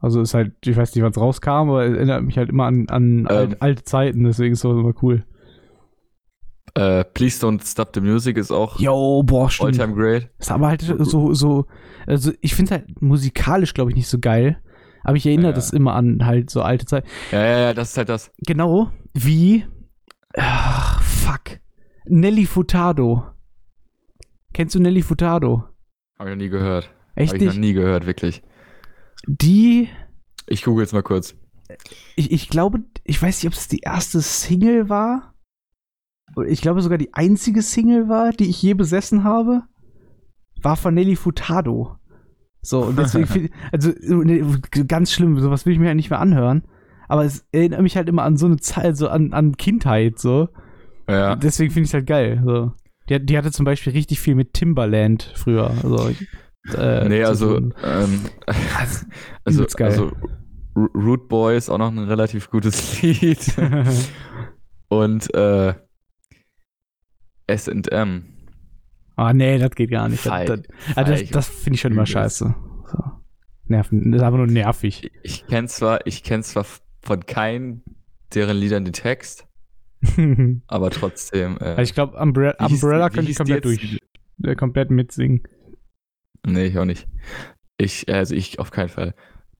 Also 0.00 0.20
ist 0.20 0.34
halt, 0.34 0.54
ich 0.66 0.76
weiß 0.76 0.92
nicht, 0.96 1.04
wann 1.04 1.12
es 1.12 1.16
rauskam, 1.16 1.70
aber 1.70 1.84
erinnert 1.84 2.24
mich 2.24 2.36
halt 2.36 2.48
immer 2.50 2.64
an, 2.64 2.88
an 2.88 3.24
alte, 3.28 3.62
alte 3.62 3.84
Zeiten, 3.84 4.24
deswegen 4.24 4.54
ist 4.54 4.64
das 4.64 4.72
immer 4.72 4.92
cool. 5.00 5.24
Äh, 6.74 7.04
Please 7.04 7.44
Don't 7.46 7.64
Stop 7.64 7.90
the 7.94 8.00
Music 8.00 8.36
ist 8.36 8.50
auch 8.50 8.80
Yo, 8.80 9.22
boah, 9.22 9.48
stimmt. 9.48 9.78
Alltime 9.78 9.94
Great. 9.94 10.28
Ist 10.40 10.50
aber 10.50 10.68
halt 10.68 10.80
so, 10.82 11.34
so, 11.34 11.66
also 12.06 12.32
ich 12.40 12.54
finde 12.56 12.72
halt 12.72 13.00
musikalisch, 13.02 13.74
glaube 13.74 13.90
ich, 13.90 13.96
nicht 13.96 14.08
so 14.08 14.18
geil. 14.18 14.58
Aber 15.04 15.16
ich 15.16 15.26
erinnere 15.26 15.50
Ja. 15.50 15.54
das 15.54 15.70
immer 15.72 15.94
an 15.94 16.24
halt 16.26 16.50
so 16.50 16.62
alte 16.62 16.86
Zeit. 16.86 17.04
Ja, 17.30 17.40
ja, 17.44 17.58
ja, 17.58 17.74
das 17.74 17.90
ist 17.90 17.96
halt 17.98 18.08
das. 18.08 18.32
Genau 18.38 18.90
wie, 19.14 19.66
ach, 20.36 21.00
fuck, 21.02 21.60
Nelly 22.06 22.46
Furtado. 22.46 23.24
Kennst 24.52 24.74
du 24.74 24.80
Nelly 24.80 25.02
Furtado? 25.02 25.64
Habe 26.18 26.30
ich 26.30 26.36
noch 26.36 26.42
nie 26.42 26.50
gehört. 26.50 26.90
Echt 27.14 27.34
Habe 27.34 27.44
ich 27.44 27.50
noch 27.50 27.60
nie 27.60 27.72
gehört, 27.72 28.06
wirklich. 28.06 28.42
Die, 29.26 29.88
Ich 30.46 30.64
google 30.64 30.84
jetzt 30.84 30.92
mal 30.92 31.02
kurz. 31.02 31.34
ich, 32.16 32.32
ich 32.32 32.48
glaube, 32.48 32.80
ich 33.04 33.22
weiß 33.22 33.42
nicht, 33.42 33.52
ob 33.52 33.58
es 33.58 33.68
die 33.68 33.80
erste 33.80 34.20
Single 34.20 34.88
war. 34.88 35.34
Ich 36.46 36.60
glaube 36.62 36.80
sogar 36.80 36.98
die 36.98 37.12
einzige 37.12 37.62
Single 37.62 38.08
war, 38.08 38.30
die 38.32 38.48
ich 38.48 38.62
je 38.62 38.74
besessen 38.74 39.24
habe, 39.24 39.62
war 40.62 40.76
von 40.76 40.94
Nelly 40.94 41.16
Furtado. 41.16 41.96
So, 42.62 42.84
und 42.84 42.98
deswegen, 42.98 43.50
also 43.72 43.90
ne, 44.00 44.60
ganz 44.86 45.12
schlimm, 45.12 45.38
sowas 45.40 45.66
will 45.66 45.72
ich 45.72 45.78
mir 45.78 45.88
ja 45.88 45.94
nicht 45.94 46.10
mehr 46.10 46.20
anhören. 46.20 46.62
Aber 47.08 47.24
es 47.24 47.44
erinnert 47.52 47.82
mich 47.82 47.96
halt 47.96 48.08
immer 48.08 48.22
an 48.22 48.36
so 48.36 48.46
eine 48.46 48.56
Zeit, 48.56 48.96
so 48.96 49.08
an, 49.08 49.32
an 49.32 49.56
Kindheit, 49.56 50.18
so. 50.18 50.48
Ja. 51.08 51.36
Deswegen 51.36 51.70
finde 51.70 51.84
ich 51.84 51.90
es 51.90 51.94
halt 51.94 52.06
geil. 52.06 52.42
So. 52.44 52.72
Die, 53.08 53.24
die 53.24 53.36
hatte 53.38 53.50
zum 53.52 53.64
Beispiel 53.64 53.92
richtig 53.92 54.20
viel 54.20 54.34
mit 54.34 54.54
Timbaland 54.54 55.30
früher. 55.34 55.70
Also, 55.70 56.08
ich- 56.08 56.26
äh, 56.76 57.08
nee, 57.08 57.24
also, 57.24 57.56
ähm, 57.56 57.72
Also, 58.76 59.06
also, 59.44 59.64
geil. 59.76 59.88
also 59.90 60.12
Root 60.76 61.28
Boy 61.28 61.56
ist 61.56 61.68
auch 61.68 61.78
noch 61.78 61.90
ein 61.90 61.98
relativ 61.98 62.50
gutes 62.50 63.02
Lied. 63.02 63.38
Und 64.88 65.34
äh, 65.34 65.74
SM. 67.50 68.22
Ah, 69.16 69.32
nee, 69.32 69.58
das 69.58 69.70
geht 69.72 69.90
gar 69.90 70.08
nicht. 70.08 70.24
Das, 70.24 70.32
Fei- 70.32 70.44
das, 70.46 70.60
ah, 70.96 71.04
das, 71.04 71.20
ich 71.20 71.30
das 71.30 71.48
finde 71.48 71.74
ich 71.74 71.80
schon 71.80 71.92
immer 71.92 72.06
scheiße. 72.06 72.54
So. 72.90 72.98
Nerven. 73.66 74.10
Das 74.12 74.20
ist 74.20 74.24
einfach 74.24 74.38
nur 74.38 74.46
nervig. 74.46 75.10
Ich 75.22 75.46
kenne 75.46 75.68
zwar, 75.68 76.06
ich 76.06 76.22
kenne 76.22 76.42
zwar 76.42 76.64
von 77.02 77.26
keinen 77.26 77.82
deren 78.34 78.56
Liedern 78.56 78.84
den 78.84 78.94
Text, 78.94 79.46
aber 80.66 80.90
trotzdem. 80.90 81.56
Äh, 81.60 81.64
also 81.64 81.82
ich 81.82 81.94
glaube, 81.94 82.16
Umbre 82.18 82.56
Umbrella 82.58 83.10
könnte 83.10 83.30
ich 83.30 83.36
komplett 83.36 83.64
durch. 83.64 83.98
äh, 84.42 84.54
komplett 84.54 84.90
mitsingen. 84.90 85.42
Nee, 86.44 86.66
ich 86.66 86.78
auch 86.78 86.84
nicht. 86.84 87.06
Ich, 87.78 88.08
also 88.12 88.34
ich 88.34 88.58
auf 88.58 88.70
keinen 88.70 88.88
Fall. 88.88 89.14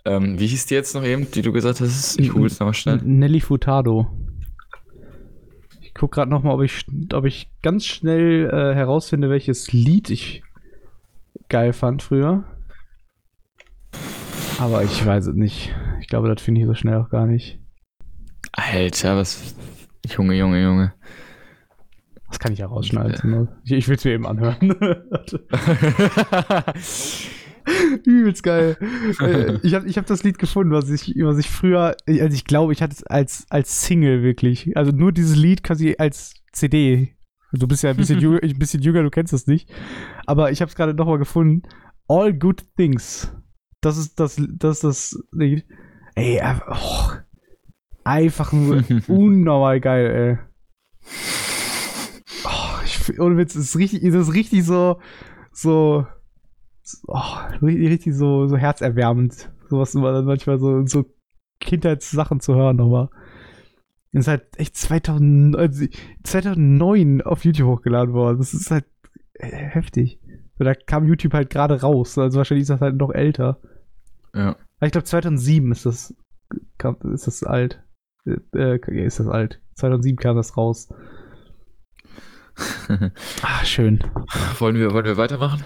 Ähm, 0.05 0.39
wie 0.39 0.47
hieß 0.49 0.67
die 0.67 0.75
jetzt 0.75 0.95
noch 0.95 1.05
eben, 1.05 1.31
die 1.31 1.43
du 1.43 1.53
gesagt 1.53 1.81
hast? 1.81 2.19
Ich 2.19 2.31
google 2.31 2.47
es 2.47 2.59
nochmal 2.59 2.75
schnell. 2.75 3.01
Nelly 3.03 3.41
Furtado. 3.41 4.09
Ich 5.81 5.95
gucke 5.95 6.17
gerade 6.17 6.31
noch 6.31 6.43
mal, 6.43 6.55
ob 6.55 6.63
ich, 6.63 6.85
ob 7.13 7.25
ich 7.25 7.51
ganz 7.63 7.85
schnell 7.85 8.49
äh, 8.51 8.75
herausfinde, 8.75 9.31
welches 9.31 9.73
Lied 9.73 10.11
ich 10.11 10.43
geil 11.49 11.73
fand 11.73 12.03
früher. 12.03 12.45
Aber 14.59 14.83
ich 14.83 15.05
weiß 15.05 15.29
es 15.29 15.35
nicht. 15.35 15.75
Ich 16.01 16.09
glaube, 16.09 16.33
das 16.33 16.43
finde 16.43 16.61
ich 16.61 16.67
so 16.67 16.75
schnell 16.75 16.97
auch 16.97 17.11
gar 17.11 17.27
nicht. 17.27 17.61
Alter, 18.53 19.17
was. 19.17 19.55
Junge, 20.07 20.35
Junge, 20.35 20.63
Junge. 20.63 20.95
Das 22.29 22.39
kann 22.39 22.53
ich 22.53 22.61
ja 22.61 22.67
rausschneiden. 22.67 23.49
Ich, 23.65 23.73
ich 23.73 23.89
will 23.89 23.97
es 23.97 24.05
mir 24.05 24.13
eben 24.13 24.27
anhören. 24.27 24.57
Übelst 28.05 28.43
geil. 28.43 28.77
Äh, 29.21 29.59
ich 29.63 29.75
habe 29.75 29.87
ich 29.87 29.99
hab 29.99 30.07
das 30.07 30.25
Lied 30.25 30.39
gefunden, 30.39 30.73
was 30.73 30.89
ich, 30.89 31.15
was 31.19 31.39
ich 31.39 31.51
früher, 31.51 31.95
also 32.09 32.35
ich 32.35 32.45
glaube, 32.45 32.73
ich 32.73 32.83
hatte 32.83 32.95
es 32.95 33.05
als, 33.05 33.47
als 33.51 33.83
Single 33.83 34.23
wirklich. 34.23 34.77
Also 34.77 34.93
nur 34.93 35.13
dieses 35.13 35.37
Lied 35.37 35.63
quasi 35.63 35.95
als 35.99 36.35
CD. 36.53 37.15
Du 37.53 37.69
bist 37.69 37.83
ja 37.83 37.91
ein 37.91 37.97
bisschen, 37.97 38.19
jünger, 38.23 38.43
ein 38.43 38.59
bisschen 38.59 38.83
jünger, 38.83 39.03
du 39.03 39.11
kennst 39.11 39.33
das 39.33 39.47
nicht. 39.47 39.71
Aber 40.27 40.51
ich 40.51 40.61
habe 40.61 40.71
es 40.71 40.75
gerade 40.75 40.95
nochmal 40.95 41.19
gefunden. 41.19 41.63
All 42.09 42.33
Good 42.33 42.65
Things. 42.77 43.31
Das 43.81 43.99
ist 43.99 44.19
das, 44.19 44.41
das, 44.49 44.81
das 44.81 45.23
Lied. 45.33 45.67
Ey, 46.15 46.41
oh, 46.69 47.11
einfach 48.05 48.53
nur 48.53 48.83
unnormal 49.09 49.81
geil, 49.81 50.11
ey. 50.11 50.39
Oh, 52.45 52.83
ich, 52.85 53.21
ohne 53.21 53.37
Witz, 53.37 53.55
das 53.55 53.65
ist 53.65 53.79
richtig, 53.79 54.03
das 54.03 54.29
ist 54.29 54.35
richtig 54.35 54.65
so, 54.65 55.01
so, 55.53 56.07
oh, 57.07 57.23
richtig, 57.63 57.89
richtig 57.91 58.15
so, 58.15 58.47
so 58.47 58.57
herzerwärmend. 58.57 59.51
Sowas 59.69 59.95
immer 59.95 60.13
dann 60.13 60.25
manchmal 60.25 60.59
so, 60.59 60.87
so 60.87 61.05
Kindheitssachen 61.61 62.41
zu 62.41 62.55
hören 62.55 62.77
nochmal. 62.77 63.09
Das 64.13 64.25
ist 64.25 64.29
halt 64.29 64.45
echt 64.59 64.77
2000, 64.77 65.57
also 65.57 65.87
2009 66.25 67.23
auf 67.23 67.45
YouTube 67.45 67.69
hochgeladen 67.69 68.13
worden. 68.13 68.39
Das 68.39 68.53
ist 68.53 68.71
halt 68.71 68.85
heftig. 69.39 70.21
So, 70.59 70.65
Da 70.65 70.75
kam 70.75 71.07
YouTube 71.07 71.33
halt 71.33 71.49
gerade 71.49 71.81
raus. 71.81 72.19
Also 72.19 72.37
wahrscheinlich 72.37 72.63
ist 72.63 72.71
das 72.71 72.81
halt 72.83 72.97
noch 72.97 73.11
älter. 73.11 73.59
ja. 74.35 74.57
Aber 74.77 74.87
ich 74.87 74.93
glaube 74.93 75.05
2007 75.05 75.71
ist 75.71 75.87
das, 75.87 76.15
ist 77.15 77.27
das 77.27 77.45
alt. 77.45 77.83
Äh, 78.27 78.77
äh, 78.77 79.05
ist 79.07 79.21
das 79.21 79.29
alt. 79.29 79.61
2007 79.75 80.17
kam 80.19 80.37
das 80.37 80.57
raus. 80.57 80.89
Ah, 83.43 83.65
schön. 83.65 84.01
wollen, 84.59 84.77
wir, 84.77 84.93
wollen 84.93 85.07
wir 85.07 85.17
weitermachen? 85.17 85.65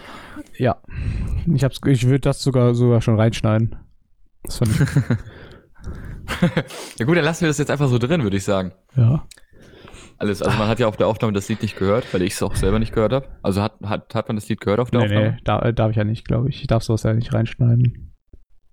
Ja. 0.56 0.76
Ich, 1.52 1.64
hab's, 1.64 1.80
ich 1.86 2.06
würde 2.06 2.20
das 2.20 2.42
sogar, 2.42 2.74
sogar 2.74 3.00
schon 3.02 3.18
reinschneiden. 3.18 3.76
Das 4.44 4.58
fand 4.58 4.70
ich, 4.70 4.80
ja 7.00 7.06
gut, 7.06 7.16
dann 7.16 7.24
lassen 7.24 7.42
wir 7.42 7.48
das 7.48 7.58
jetzt 7.58 7.70
einfach 7.70 7.88
so 7.88 7.98
drin, 7.98 8.22
würde 8.22 8.36
ich 8.36 8.44
sagen. 8.44 8.72
ja. 8.96 9.26
Alles. 10.18 10.40
Also 10.40 10.56
man 10.56 10.68
hat 10.68 10.78
ja 10.78 10.86
auf 10.86 10.96
der 10.96 11.08
Aufnahme 11.08 11.34
das 11.34 11.46
Lied 11.50 11.60
nicht 11.60 11.76
gehört, 11.76 12.14
weil 12.14 12.22
ich 12.22 12.32
es 12.32 12.42
auch 12.42 12.54
selber 12.54 12.78
nicht 12.78 12.94
gehört 12.94 13.12
habe. 13.12 13.28
Also 13.42 13.60
hat, 13.60 13.74
hat, 13.84 14.14
hat 14.14 14.28
man 14.28 14.36
das 14.36 14.48
Lied 14.48 14.62
gehört 14.62 14.80
auf 14.80 14.90
der 14.90 15.00
Nee, 15.00 15.06
Aufnahme? 15.06 15.30
nee, 15.32 15.38
da, 15.44 15.58
äh, 15.60 15.74
darf 15.74 15.90
ich 15.90 15.96
ja 15.96 16.04
nicht, 16.04 16.26
glaube 16.26 16.48
ich. 16.48 16.62
Ich 16.62 16.66
darf 16.68 16.82
sowas 16.82 17.02
ja 17.02 17.12
nicht 17.12 17.34
reinschneiden. 17.34 18.05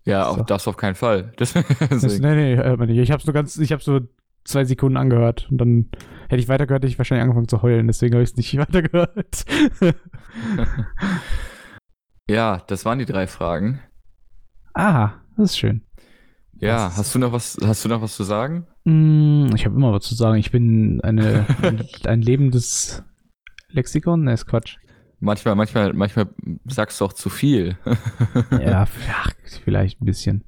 Ja, 0.05 0.27
auch 0.27 0.37
So. 0.37 0.43
das 0.43 0.67
auf 0.67 0.77
keinen 0.77 0.95
Fall. 0.95 1.31
Das, 1.37 1.53
Das, 1.53 2.19
nee, 2.19 2.35
nee, 2.35 2.55
hört 2.57 2.77
man 2.79 2.87
nicht. 2.89 2.97
Ich 2.99 3.11
habe 3.11 3.23
so 3.23 3.31
ganz, 3.33 3.57
ich 3.57 3.71
habe 3.71 3.81
so 3.81 4.01
zwei 4.45 4.65
Sekunden 4.65 4.97
angehört 4.97 5.47
und 5.49 5.57
dann 5.59 5.89
hätte 6.29 6.41
ich 6.41 6.49
weitergehört, 6.49 6.83
hätte 6.83 6.91
ich 6.91 6.97
wahrscheinlich 6.97 7.23
angefangen 7.23 7.47
zu 7.47 7.61
heulen, 7.61 7.87
deswegen 7.87 8.13
habe 8.15 8.23
ich 8.23 8.31
es 8.31 8.35
nicht 8.35 8.57
weitergehört. 8.57 9.45
Ja, 12.29 12.61
das 12.67 12.85
waren 12.85 12.99
die 12.99 13.05
drei 13.05 13.27
Fragen. 13.27 13.81
Aha, 14.73 15.21
das 15.37 15.51
ist 15.51 15.57
schön. 15.57 15.81
Ja, 16.53 16.85
Das- 16.87 16.97
hast 16.97 17.15
du 17.15 17.19
noch 17.19 17.31
was, 17.33 17.57
hast 17.63 17.83
du 17.83 17.89
noch 17.89 18.01
was 18.01 18.15
zu 18.15 18.23
sagen? 18.23 18.65
Mm, 18.85 19.49
Ich 19.55 19.65
habe 19.65 19.75
immer 19.75 19.91
was 19.91 20.05
zu 20.05 20.15
sagen. 20.15 20.37
Ich 20.37 20.51
bin 20.51 21.01
eine, 21.01 21.45
ein, 21.61 21.85
ein 22.05 22.21
lebendes 22.21 23.03
Lexikon? 23.69 24.23
Ne, 24.23 24.33
ist 24.33 24.45
Quatsch. 24.45 24.77
Manchmal, 25.23 25.55
manchmal, 25.55 25.93
manchmal 25.93 26.27
sagst 26.65 26.99
du 26.99 27.05
auch 27.05 27.13
zu 27.13 27.29
viel. 27.29 27.77
Ja, 28.51 28.85
vielleicht 29.63 30.01
ein 30.01 30.05
bisschen. 30.05 30.43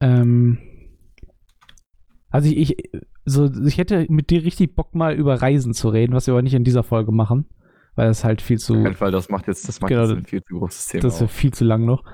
Ähm, 0.00 0.58
also 2.28 2.50
ich, 2.50 2.58
ich, 2.58 2.90
so, 3.24 3.50
ich 3.66 3.78
hätte 3.78 4.04
mit 4.10 4.28
dir 4.28 4.44
richtig 4.44 4.74
Bock 4.74 4.94
mal 4.94 5.14
über 5.14 5.40
Reisen 5.40 5.72
zu 5.72 5.88
reden, 5.88 6.12
was 6.12 6.26
wir 6.26 6.34
aber 6.34 6.42
nicht 6.42 6.52
in 6.52 6.64
dieser 6.64 6.82
Folge 6.82 7.12
machen, 7.12 7.46
weil 7.94 8.08
das 8.08 8.24
halt 8.24 8.42
viel 8.42 8.56
Auf 8.56 8.62
zu, 8.62 8.74
jeden 8.74 8.94
Fall, 8.94 9.10
das 9.10 9.30
macht 9.30 9.46
jetzt, 9.46 9.66
das 9.66 9.80
macht 9.80 9.88
Genau, 9.88 10.02
jetzt 10.02 10.16
ein 10.18 10.26
viel 10.26 10.42
zu 10.42 10.58
großes 10.58 10.86
Thema. 10.88 11.02
das 11.04 11.14
ist 11.14 11.20
ja 11.20 11.24
auf. 11.26 11.32
viel 11.32 11.54
zu 11.54 11.64
lang 11.64 11.86
noch, 11.86 12.04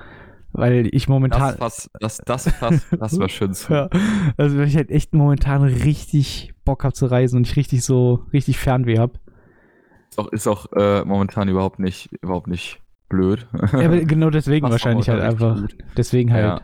weil 0.53 0.89
ich 0.93 1.09
momentan, 1.09 1.57
Das 1.57 1.57
Fass, 1.57 1.91
das, 1.99 2.19
das 2.19 2.49
Fass, 2.53 2.87
das 2.91 3.19
war 3.19 3.29
schön 3.29 3.53
zu. 3.53 3.73
ja, 3.73 3.89
also 4.37 4.59
weil 4.59 4.69
ich 4.69 4.77
halt 4.77 4.91
echt 4.91 5.13
momentan 5.13 5.63
richtig 5.63 6.53
Bock 6.65 6.85
habe 6.85 6.95
zu 6.95 7.07
reisen 7.07 7.39
und 7.39 7.49
ich 7.49 7.57
richtig 7.57 7.83
so, 7.83 8.27
richtig 8.33 8.59
Fernweh 8.59 8.99
habe. 8.99 9.19
Ist 10.19 10.25
auch, 10.27 10.33
ist 10.33 10.47
auch 10.49 10.73
äh, 10.73 11.05
momentan 11.05 11.49
überhaupt 11.49 11.79
nicht, 11.79 12.11
überhaupt 12.23 12.49
nicht 12.49 12.81
blöd. 13.09 13.47
Ja, 13.73 13.87
aber 13.87 14.01
genau 14.05 14.31
deswegen 14.31 14.63
Passt 14.63 14.73
wahrscheinlich 14.73 15.09
halt 15.09 15.23
einfach. 15.23 15.61
gut. 15.61 15.77
Deswegen 15.97 16.33
halt. 16.33 16.45
Ja. 16.45 16.61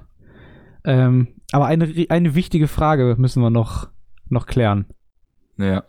Ähm, 0.85 1.29
aber 1.53 1.67
eine, 1.67 1.93
eine 2.09 2.35
wichtige 2.35 2.69
Frage 2.69 3.15
müssen 3.19 3.43
wir 3.43 3.51
noch, 3.51 3.89
noch 4.29 4.47
klären. 4.47 4.87
ja. 5.59 5.85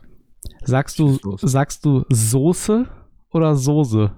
Sagst 0.62 1.00
du, 1.00 1.18
sagst 1.38 1.84
du 1.84 2.04
Soße 2.08 2.86
oder 3.30 3.56
Soße? 3.56 4.12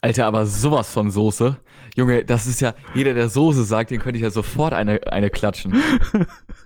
Alter, 0.00 0.26
aber 0.26 0.46
sowas 0.46 0.92
von 0.92 1.10
Soße. 1.10 1.56
Junge, 1.96 2.24
das 2.24 2.46
ist 2.46 2.60
ja, 2.60 2.74
jeder, 2.94 3.12
der 3.14 3.28
Soße 3.28 3.64
sagt, 3.64 3.90
den 3.90 4.00
könnte 4.00 4.16
ich 4.16 4.22
ja 4.22 4.30
sofort 4.30 4.72
eine, 4.72 5.00
eine 5.12 5.28
klatschen. 5.30 5.74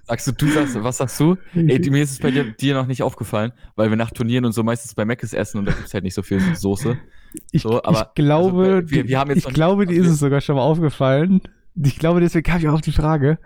Sagst 0.04 0.26
du, 0.28 0.32
du 0.32 0.48
sagst, 0.48 0.80
was 0.82 0.98
sagst 0.98 1.18
du? 1.18 1.36
Ey, 1.54 1.80
mir 1.90 2.02
ist 2.04 2.12
es 2.12 2.18
bei 2.20 2.30
dir, 2.30 2.44
dir 2.52 2.74
noch 2.74 2.86
nicht 2.86 3.02
aufgefallen, 3.02 3.52
weil 3.74 3.90
wir 3.90 3.96
nach 3.96 4.10
Turnieren 4.12 4.44
und 4.44 4.52
so 4.52 4.62
meistens 4.62 4.94
bei 4.94 5.04
Mc's 5.04 5.32
essen 5.32 5.58
und 5.58 5.64
da 5.66 5.72
gibt's 5.72 5.92
halt 5.94 6.04
nicht 6.04 6.14
so 6.14 6.22
viel 6.22 6.40
Soße. 6.54 6.96
Ich, 7.50 7.62
So, 7.62 7.82
aber- 7.82 8.10
ich 8.10 8.14
glaube, 8.14 8.64
also, 8.82 8.90
wir- 8.90 9.08
wir 9.08 9.18
haben 9.18 9.30
jetzt 9.30 9.46
ich 9.48 9.52
glaube, 9.54 9.86
dir 9.86 9.94
also 9.96 10.06
ist 10.06 10.12
es 10.14 10.18
sogar 10.20 10.40
schon 10.40 10.54
mal 10.56 10.62
aufgefallen. 10.62 11.40
Ich 11.82 11.98
glaube, 11.98 12.20
deswegen 12.20 12.44
kam 12.44 12.58
ich 12.58 12.68
auch 12.68 12.74
auf 12.74 12.80
die 12.80 12.92
Frage. 12.92 13.38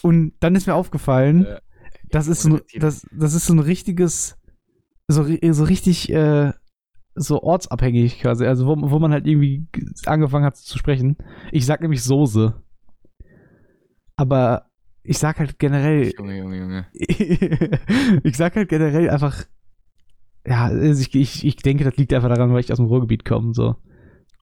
Und 0.00 0.32
dann 0.40 0.54
ist 0.56 0.66
mir 0.66 0.74
aufgefallen, 0.74 1.44
Äh, 1.44 1.60
das 2.08 2.26
ist 2.26 2.42
so, 2.42 2.54
ein- 2.56 2.60
das, 2.80 3.06
das 3.12 3.34
ist 3.34 3.46
so 3.46 3.52
ein 3.54 3.58
richtiges, 3.60 4.36
so, 5.08 5.24
so 5.50 5.64
richtig, 5.64 6.10
äh, 6.10 6.52
so 7.14 7.42
ortsabhängig 7.42 8.20
quasi, 8.20 8.46
also 8.46 8.66
wo, 8.66 8.76
wo 8.90 8.98
man 8.98 9.12
halt 9.12 9.26
irgendwie 9.26 9.66
angefangen 10.06 10.44
hat 10.44 10.56
zu 10.56 10.78
sprechen. 10.78 11.16
Ich 11.50 11.66
sag 11.66 11.80
nämlich 11.80 12.02
Soße. 12.02 12.54
Aber 14.16 14.66
ich 15.02 15.18
sag 15.18 15.38
halt 15.38 15.58
generell, 15.58 16.12
Junge, 16.16 16.38
Junge, 16.38 16.58
Junge. 16.58 16.86
ich 18.24 18.36
sag 18.36 18.56
halt 18.56 18.68
generell 18.68 19.10
einfach, 19.10 19.44
ja, 20.46 20.64
also 20.66 21.00
ich, 21.00 21.14
ich, 21.14 21.44
ich 21.44 21.56
denke, 21.56 21.84
das 21.84 21.96
liegt 21.96 22.12
einfach 22.12 22.28
daran, 22.28 22.52
weil 22.52 22.60
ich 22.60 22.72
aus 22.72 22.78
dem 22.78 22.86
Ruhrgebiet 22.86 23.24
komme, 23.24 23.52
so. 23.52 23.76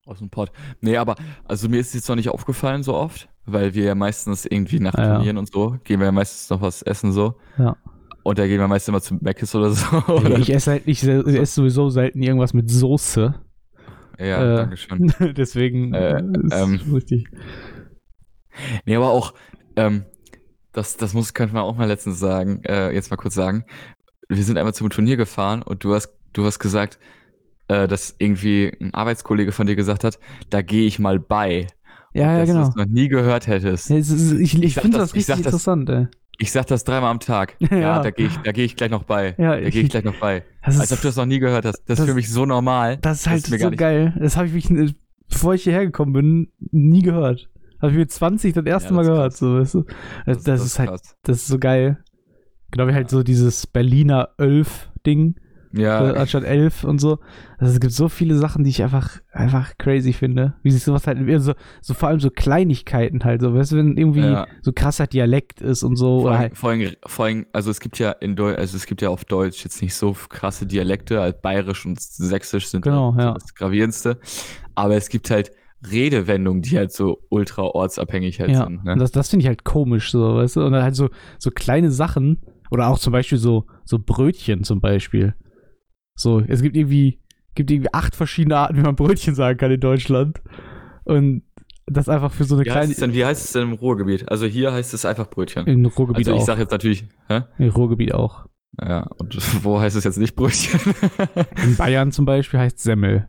Aus 0.06 0.18
dem 0.18 0.30
Pott. 0.30 0.50
Nee, 0.80 0.96
aber, 0.96 1.14
also 1.44 1.68
mir 1.68 1.78
ist 1.78 1.88
es 1.88 1.94
jetzt 1.94 2.08
noch 2.08 2.16
nicht 2.16 2.30
aufgefallen 2.30 2.82
so 2.82 2.94
oft, 2.94 3.28
weil 3.46 3.74
wir 3.74 3.84
ja 3.84 3.94
meistens 3.94 4.44
irgendwie 4.44 4.80
nach 4.80 4.94
Ah, 4.94 5.02
ja. 5.02 5.14
Turnieren 5.16 5.38
und 5.38 5.52
so, 5.52 5.76
gehen 5.84 6.00
wir 6.00 6.06
ja 6.06 6.12
meistens 6.12 6.50
noch 6.50 6.60
was 6.60 6.82
essen 6.82 7.12
so. 7.12 7.34
Ja. 7.58 7.76
Und 8.22 8.38
da 8.38 8.46
gehen 8.46 8.58
wir 8.60 8.68
meistens 8.68 8.88
immer 8.88 9.00
zu 9.00 9.14
Mc's 9.14 9.54
oder 9.54 9.70
so. 9.70 9.96
Oder? 10.12 10.38
Ich 10.38 10.52
esse 10.52 10.72
halt 10.72 10.86
nicht, 10.86 11.02
ich 11.02 11.08
esse 11.08 11.54
sowieso 11.54 11.88
selten 11.88 12.22
irgendwas 12.22 12.52
mit 12.52 12.70
Soße. 12.70 13.34
ja, 14.18 14.52
äh, 14.52 14.56
danke 14.56 14.76
schön. 14.76 15.12
Deswegen 15.36 15.94
Äh, 15.94 16.22
ist 16.44 16.52
ähm, 16.54 16.80
richtig. 16.92 17.26
Nee, 18.84 18.96
aber 18.96 19.10
auch, 19.10 19.34
ähm, 19.76 20.04
das, 20.72 20.96
das 20.96 21.14
muss, 21.14 21.34
könnte 21.34 21.54
man 21.54 21.62
auch 21.64 21.76
mal 21.76 21.86
letztens 21.88 22.18
sagen, 22.18 22.62
äh, 22.64 22.92
jetzt 22.92 23.10
mal 23.10 23.16
kurz 23.16 23.34
sagen. 23.34 23.64
Wir 24.28 24.42
sind 24.44 24.58
einmal 24.58 24.74
zum 24.74 24.90
Turnier 24.90 25.16
gefahren 25.16 25.62
und 25.62 25.82
du 25.82 25.94
hast, 25.94 26.12
du 26.32 26.44
hast 26.44 26.58
gesagt, 26.58 26.98
äh, 27.68 27.88
dass 27.88 28.14
irgendwie 28.18 28.72
ein 28.80 28.94
Arbeitskollege 28.94 29.52
von 29.52 29.66
dir 29.66 29.76
gesagt 29.76 30.04
hat, 30.04 30.18
da 30.50 30.62
gehe 30.62 30.86
ich 30.86 30.98
mal 30.98 31.18
bei. 31.18 31.66
Ja, 32.12 32.32
ja, 32.32 32.38
dass 32.40 32.48
genau. 32.48 32.60
du 32.60 32.66
das 32.66 32.74
noch 32.76 32.86
nie 32.86 33.08
gehört 33.08 33.46
hättest. 33.46 33.88
Ja, 33.88 33.96
es 33.96 34.10
ist, 34.10 34.32
ich 34.32 34.54
ich 34.56 34.62
Ich 34.62 34.74
finde 34.74 34.98
das- 34.98 35.10
das 35.10 35.16
ich 35.18 35.26
sag 35.26 35.38
richtig 35.38 35.44
das- 35.52 35.54
interessant, 35.54 35.88
ey. 35.90 36.06
Ich 36.42 36.52
sag 36.52 36.66
das 36.68 36.84
dreimal 36.84 37.10
am 37.10 37.20
Tag. 37.20 37.54
Ja, 37.70 37.76
Ja. 37.78 38.02
da 38.02 38.10
gehe 38.10 38.26
ich, 38.28 38.36
da 38.38 38.52
gehe 38.52 38.64
ich 38.64 38.74
gleich 38.74 38.90
noch 38.90 39.04
bei. 39.04 39.34
Ja, 39.38 39.60
da 39.60 39.68
gehe 39.68 39.82
ich 39.82 39.90
gleich 39.90 40.04
noch 40.04 40.16
bei. 40.16 40.42
Das 40.64 40.80
Als 40.80 40.90
ob 40.90 40.96
ist, 40.96 41.04
du 41.04 41.08
das 41.08 41.16
noch 41.16 41.26
nie 41.26 41.38
gehört 41.38 41.64
hast. 41.66 41.78
Das, 41.80 41.84
das- 41.84 41.98
ist 42.00 42.06
für 42.06 42.14
mich 42.14 42.30
so 42.30 42.46
normal. 42.46 42.96
das 42.96 43.20
ist 43.20 43.28
halt 43.28 43.50
mir 43.50 43.58
so 43.58 43.62
gar 43.64 43.70
nicht- 43.70 43.78
geil. 43.78 44.14
Das 44.18 44.36
habe 44.36 44.46
ich 44.48 44.52
mich, 44.54 44.70
äh, 44.70 44.92
bevor 45.28 45.54
ich 45.54 45.64
hierher 45.64 45.84
gekommen 45.84 46.12
bin, 46.14 46.52
nie 46.72 47.02
gehört. 47.02 47.48
Habe 47.80 47.92
ich 47.92 47.98
mit 47.98 48.10
20 48.10 48.54
das 48.54 48.64
erste 48.64 48.88
Ja, 48.90 48.94
Mal 48.94 49.04
das 49.04 49.08
ist 49.08 49.14
gehört. 49.14 49.36
So, 49.36 49.58
weißt 49.60 49.74
du? 49.74 49.84
Das, 50.26 50.42
das, 50.42 50.64
ist 50.64 50.78
halt, 50.78 51.00
das 51.22 51.36
ist 51.38 51.46
so 51.46 51.58
geil. 51.58 51.98
Genau 52.70 52.88
wie 52.88 52.94
halt 52.94 53.10
so 53.10 53.22
dieses 53.22 53.66
Berliner 53.66 54.30
Ölf-Ding. 54.40 55.36
Ja, 55.72 56.00
anstatt 56.14 56.42
elf 56.44 56.82
und 56.82 56.98
so. 57.00 57.18
Also 57.58 57.74
es 57.74 57.80
gibt 57.80 57.92
so 57.92 58.08
viele 58.08 58.34
Sachen, 58.36 58.64
die 58.64 58.70
ich 58.70 58.82
einfach, 58.82 59.20
einfach 59.32 59.78
crazy 59.78 60.12
finde. 60.12 60.54
Wie 60.62 60.70
sich 60.72 60.82
sowas 60.82 61.06
halt, 61.06 61.18
so, 61.42 61.52
so 61.80 61.94
vor 61.94 62.08
allem 62.08 62.18
so 62.18 62.28
Kleinigkeiten 62.30 63.22
halt, 63.24 63.40
so, 63.40 63.54
weißt 63.54 63.72
du, 63.72 63.76
wenn 63.76 63.96
irgendwie 63.96 64.20
Ja. 64.22 64.46
so 64.62 64.72
krasser 64.72 65.06
Dialekt 65.06 65.60
ist 65.60 65.82
und 65.84 65.94
so. 65.96 66.22
Vor 66.22 66.30
allem, 66.32 66.38
halt, 66.40 66.56
vor, 66.56 66.70
allem, 66.70 66.90
vor 67.06 67.24
allem, 67.26 67.46
also 67.52 67.70
es 67.70 67.78
gibt 67.78 67.98
ja 68.00 68.10
in 68.10 68.34
Deutsch, 68.34 68.58
also 68.58 68.76
es 68.76 68.86
gibt 68.86 69.00
ja 69.02 69.10
auf 69.10 69.24
Deutsch 69.24 69.62
jetzt 69.62 69.80
nicht 69.80 69.94
so 69.94 70.16
krasse 70.28 70.66
Dialekte, 70.66 71.20
als 71.20 71.40
Bayerisch 71.40 71.86
und 71.86 72.00
Sächsisch 72.00 72.66
sind 72.66 72.82
Genau, 72.82 73.12
so 73.12 73.20
ja. 73.20 73.34
das 73.34 73.54
gravierendste. 73.54 74.18
Aber 74.74 74.96
es 74.96 75.08
gibt 75.08 75.30
halt 75.30 75.52
Redewendungen, 75.90 76.62
die 76.62 76.76
halt 76.76 76.92
so 76.92 77.20
ultra 77.30 77.62
ortsabhängig 77.62 78.40
halt 78.40 78.50
ja, 78.50 78.64
sind. 78.64 78.78
und 78.78 78.84
Ne? 78.84 78.96
das, 78.96 79.12
das 79.12 79.30
finde 79.30 79.42
ich 79.44 79.48
halt 79.48 79.64
komisch, 79.64 80.10
so, 80.10 80.34
weißt 80.36 80.56
du, 80.56 80.64
und 80.64 80.72
dann 80.72 80.82
halt 80.82 80.94
so, 80.96 81.08
so 81.38 81.50
kleine 81.50 81.90
Sachen, 81.90 82.38
oder 82.70 82.88
auch 82.88 82.98
zum 82.98 83.12
Beispiel 83.12 83.38
so, 83.38 83.66
so 83.84 83.98
Brötchen 83.98 84.62
zum 84.62 84.80
Beispiel. 84.80 85.34
So, 86.20 86.40
es 86.46 86.60
gibt 86.60 86.76
irgendwie, 86.76 87.18
gibt 87.54 87.70
irgendwie 87.70 87.94
acht 87.94 88.14
verschiedene 88.14 88.56
Arten, 88.58 88.76
wie 88.76 88.82
man 88.82 88.94
Brötchen 88.94 89.34
sagen 89.34 89.56
kann 89.58 89.70
in 89.70 89.80
Deutschland. 89.80 90.42
Und 91.04 91.42
das 91.86 92.08
einfach 92.10 92.30
für 92.30 92.44
so 92.44 92.56
eine 92.56 92.64
Wie 92.66 92.70
heißt, 92.70 92.76
kleine, 92.78 92.92
es 92.92 92.98
denn, 92.98 93.14
wie 93.14 93.24
heißt 93.24 93.42
es 93.44 93.52
denn 93.52 93.62
im 93.62 93.72
Ruhrgebiet? 93.72 94.28
Also 94.30 94.44
hier 94.46 94.70
heißt 94.72 94.92
es 94.92 95.04
einfach 95.06 95.30
Brötchen. 95.30 95.66
in 95.66 95.86
Ruhrgebiet 95.86 96.28
Also 96.28 96.36
ich 96.36 96.42
auch. 96.42 96.46
sag 96.46 96.58
jetzt 96.58 96.72
natürlich, 96.72 97.04
hä? 97.28 97.42
In 97.58 97.70
Ruhrgebiet 97.70 98.12
auch. 98.12 98.46
Ja, 98.80 99.08
und 99.18 99.34
wo 99.64 99.80
heißt 99.80 99.96
es 99.96 100.04
jetzt 100.04 100.18
nicht 100.18 100.36
Brötchen? 100.36 100.78
In 101.64 101.76
Bayern 101.76 102.12
zum 102.12 102.26
Beispiel 102.26 102.60
heißt 102.60 102.78
Semmel. 102.78 103.28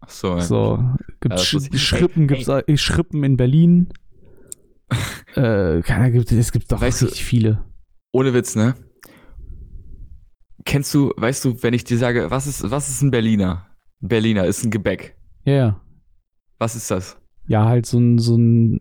Ach 0.00 0.08
so, 0.08 0.28
ja. 0.36 0.40
So, 0.40 0.76
Ja, 0.78 0.96
gibt 1.20 1.38
ich. 1.38 1.82
Schrippen, 1.82 2.26
gibt's 2.26 2.48
äh, 2.48 2.76
Schrippen 2.78 3.22
in 3.24 3.36
Berlin. 3.36 3.88
äh, 5.34 5.82
keine, 5.82 6.10
gibt, 6.10 6.32
es 6.32 6.50
gibt 6.52 6.72
doch 6.72 6.80
Weißt 6.80 7.02
du- 7.02 7.06
richtig 7.06 7.24
viele. 7.24 7.62
Ohne 8.12 8.34
Witz, 8.34 8.56
ne? 8.56 8.74
Kennst 10.70 10.94
du, 10.94 11.12
weißt 11.16 11.44
du, 11.44 11.60
wenn 11.64 11.74
ich 11.74 11.82
dir 11.82 11.98
sage, 11.98 12.30
was 12.30 12.46
ist, 12.46 12.70
was 12.70 12.88
ist 12.88 13.02
ein 13.02 13.10
Berliner? 13.10 13.66
Berliner 13.98 14.44
ist 14.44 14.62
ein 14.62 14.70
Gebäck. 14.70 15.16
Ja, 15.44 15.52
ja. 15.52 15.80
Was 16.60 16.76
ist 16.76 16.88
das? 16.92 17.18
Ja, 17.48 17.64
halt 17.64 17.86
so 17.86 17.98
ein, 17.98 18.18
so 18.18 18.36
ein 18.36 18.78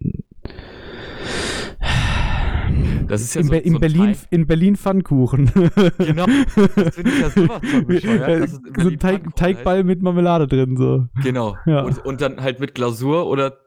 Das 3.07 3.21
ist 3.23 3.33
ja 3.33 3.41
in, 3.41 3.47
so, 3.47 3.51
Be 3.53 3.57
in 3.57 3.73
so 3.73 3.79
Berlin, 3.79 4.13
Teig. 4.13 4.17
in 4.29 4.45
Berlin 4.45 4.75
Pfannkuchen. 4.75 5.51
Genau, 5.97 6.27
das 6.75 6.93
finde 6.93 7.09
ich 7.09 7.21
ja 7.21 7.29
sowas 7.31 7.61
von 7.63 7.87
bescheuert. 7.87 8.49
so 8.77 8.89
ein 8.89 8.99
Teig, 8.99 9.35
Teigball 9.35 9.83
mit 9.83 10.03
Marmelade 10.03 10.45
drin, 10.45 10.77
so. 10.77 11.07
heißt. 11.15 11.23
Genau. 11.23 11.57
Ja. 11.65 11.81
Und, 11.85 12.05
und 12.05 12.21
dann 12.21 12.39
halt 12.39 12.59
mit 12.59 12.75
Glasur 12.75 13.25
oder 13.25 13.57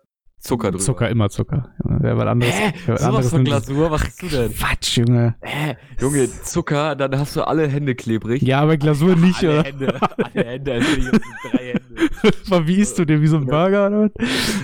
Zucker 0.43 0.71
drüber. 0.73 0.83
Zucker, 0.83 1.09
immer 1.09 1.31
Zucker. 1.31 1.71
Ja, 1.89 1.97
wer 2.01 2.17
was 2.19 2.27
anderes. 2.27 2.55
Hä? 2.55 2.73
wer 2.87 2.95
was 2.97 3.03
anderes 3.05 3.31
von 3.31 3.45
Glasur, 3.45 3.91
was 3.93 4.03
hast 4.05 4.23
du 4.23 4.27
denn? 4.27 4.53
Quatsch, 4.53 4.97
Junge. 4.99 5.37
Hä? 5.41 5.77
Junge, 6.01 6.29
Zucker, 6.43 6.97
dann 6.97 7.17
hast 7.17 7.37
du 7.37 7.43
alle 7.47 7.69
Hände 7.69 7.95
klebrig. 7.95 8.43
Ja, 8.43 8.61
aber 8.61 8.77
Glasur 8.77 9.15
nicht, 9.15 9.39
alle 9.45 9.61
oder? 9.61 9.65
Hände, 9.65 10.01
alle 10.03 10.45
Hände, 10.45 10.73
als 10.73 10.85
hätte 10.89 10.99
ich 11.01 11.05
jetzt 11.07 11.21
drei 11.53 11.59
Hände. 11.67 12.67
Wie 12.67 12.77
isst 12.77 12.99
du 12.99 13.05
den? 13.05 13.23
Wie 13.23 13.27
so 13.29 13.37
ein 13.37 13.47
Burger 13.47 13.87
oder 13.87 14.11
was? 14.11 14.11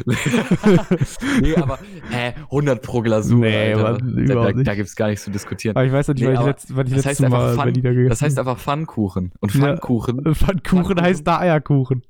nee, 1.40 1.54
aber 1.56 1.78
hä, 2.10 2.32
100 2.44 2.82
pro 2.82 3.00
Glasur. 3.00 3.38
Nee, 3.40 3.72
Alter. 3.74 3.92
Mann, 3.92 4.14
da, 4.16 4.20
überhaupt 4.22 4.50
da, 4.50 4.56
nicht. 4.56 4.68
da 4.68 4.74
gibt's 4.74 4.96
gar 4.96 5.08
nichts 5.08 5.24
zu 5.24 5.30
diskutieren. 5.30 5.76
Aber 5.76 5.84
ich 5.86 5.92
weiß 5.92 6.08
nicht, 6.08 6.20
Nee, 6.20 6.26
weil 6.28 6.34
ich, 6.34 6.40
letzt, 6.40 6.76
weil 6.76 6.86
ich 6.88 6.94
das 6.94 7.04
letztes 7.04 7.10
heißt 7.10 7.24
einfach 7.24 7.38
Mal 7.38 7.54
Pfann- 7.54 7.64
Berliner 7.64 7.90
gegessen 7.90 8.08
Das 8.10 8.22
heißt 8.22 8.38
einfach 8.38 8.58
Pfannkuchen. 8.58 9.32
Und 9.40 9.54
Ja. 9.54 9.60
Pfannkuchen. 9.60 10.16
Pfannkuchen 10.34 10.34
Pfannkuchen. 10.64 11.00
heißt 11.02 11.26
da 11.26 11.38
Eierkuchen. 11.40 12.02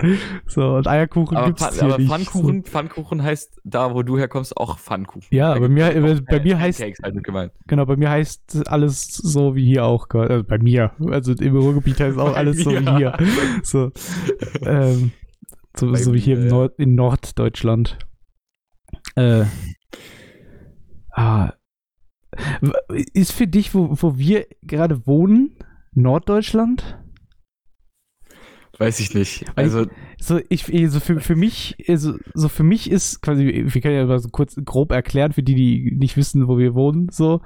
So, 0.47 0.77
und 0.77 0.87
Eierkuchen 0.89 1.37
Aber, 1.37 1.47
gibt's 1.49 1.63
Pfann, 1.65 1.75
hier 1.75 1.83
aber 1.85 1.99
nicht. 1.99 2.09
Pfannkuchen, 2.11 2.65
Pfannkuchen 2.65 3.23
heißt 3.23 3.58
da, 3.65 3.95
wo 3.95 4.03
du 4.03 4.19
herkommst, 4.19 4.57
auch 4.57 4.79
Pfannkuchen. 4.79 5.27
Ja, 5.31 5.55
Da 5.55 5.61
bei 5.61 5.69
mir- 5.69 5.89
auch 5.89 6.21
bei 6.27 6.41
mir 6.41 6.59
heißt- 6.59 6.79
Pancakes 6.81 7.15
mit 7.15 7.25
gemeint. 7.25 7.53
Genau, 7.67 7.85
bei 7.87 7.97
mir 7.97 8.11
heißt 8.11 8.69
alles 8.69 9.07
so 9.07 9.55
wie 9.55 9.65
hier 9.65 9.85
auch. 9.85 10.07
Also 10.11 10.45
bei 10.45 10.59
mir. 10.59 10.93
Also 11.11 11.33
im 11.33 11.57
Ruhrgebiet 11.57 12.01
heißt 12.01 12.19
auch 12.19 12.35
alles 12.37 12.63
so 12.65 12.71
wie 12.73 12.97
hier. 12.97 13.17
So, 13.63 13.91
ähm, 14.63 15.13
so, 15.77 15.95
so 15.95 16.13
wie 16.15 16.21
hier 16.21 16.39
im. 16.39 16.49
Nord 16.49 16.79
in 16.79 16.95
Norddeutschland. 16.95 17.99
Äh, 19.17 19.45
ah, 21.13 21.53
ist 23.15 23.33
für 23.33 23.47
dich, 23.47 23.75
wo, 23.75 23.89
wo 23.91 24.17
wir 24.19 24.47
gerade 24.63 25.07
wohnen, 25.07 25.57
Norddeutschland? 25.93 26.99
Weiß 28.79 29.01
ich 29.01 29.15
nicht. 29.15 29.45
Also, 29.57 29.87
So, 30.21 30.41
ich, 30.49 30.73
also 30.73 31.01
für, 31.01 31.21
für 31.21 31.37
mich, 31.37 31.77
also, 31.89 32.15
so 32.35 32.49
für 32.49 32.63
mich 32.63 32.91
ist 32.91 33.21
quasi, 33.23 33.65
wir 33.67 33.81
können 33.81 33.97
ja 33.97 34.07
mal 34.07 34.19
so 34.19 34.29
kurz 34.29 34.57
grob 34.65 34.93
erklären, 34.93 35.33
für 35.33 35.43
die, 35.43 35.55
die 35.55 35.97
nicht 35.97 36.17
wissen, 36.17 36.47
wo 36.49 36.59
wir 36.59 36.75
wohnen, 36.75 37.09
so, 37.11 37.41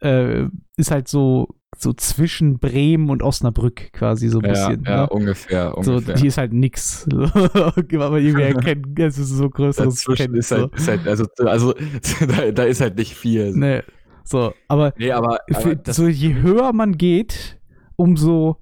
äh, 0.00 0.46
ist 0.76 0.90
halt 0.90 1.08
so, 1.08 1.48
so 1.76 1.92
zwischen 1.92 2.58
Bremen 2.58 3.10
und 3.10 3.22
Osnabrück 3.22 3.92
quasi 3.92 4.28
so 4.28 4.38
ein 4.40 4.44
ja, 4.46 4.50
bisschen. 4.50 4.84
ja, 4.84 5.02
ne? 5.02 5.08
ungefähr, 5.10 5.74
So, 5.82 5.92
ungefähr. 5.92 6.16
hier 6.16 6.28
ist 6.28 6.38
halt 6.38 6.52
nix. 6.52 7.06
Aber 7.12 8.18
irgendwie 8.18 8.42
erkennen, 8.42 8.94
es 8.98 9.18
ist 9.18 9.30
so 9.30 9.48
größeres 9.48 9.94
Dazwischen 9.94 10.34
ist 10.34 10.50
halt, 10.50 10.74
ist 10.74 10.88
halt, 10.88 11.06
also, 11.06 11.26
also 11.44 11.74
da, 12.26 12.50
da 12.50 12.62
ist 12.64 12.80
halt 12.80 12.96
nicht 12.96 13.14
viel. 13.14 13.52
so. 13.52 13.58
Nee, 13.58 13.82
so, 14.24 14.52
aber 14.68 14.92
Nee, 14.98 15.12
aber, 15.12 15.40
aber 15.50 15.60
für, 15.60 15.80
so 15.92 16.06
je 16.08 16.34
höher 16.34 16.72
man 16.72 16.96
geht, 16.98 17.58
umso 17.96 18.56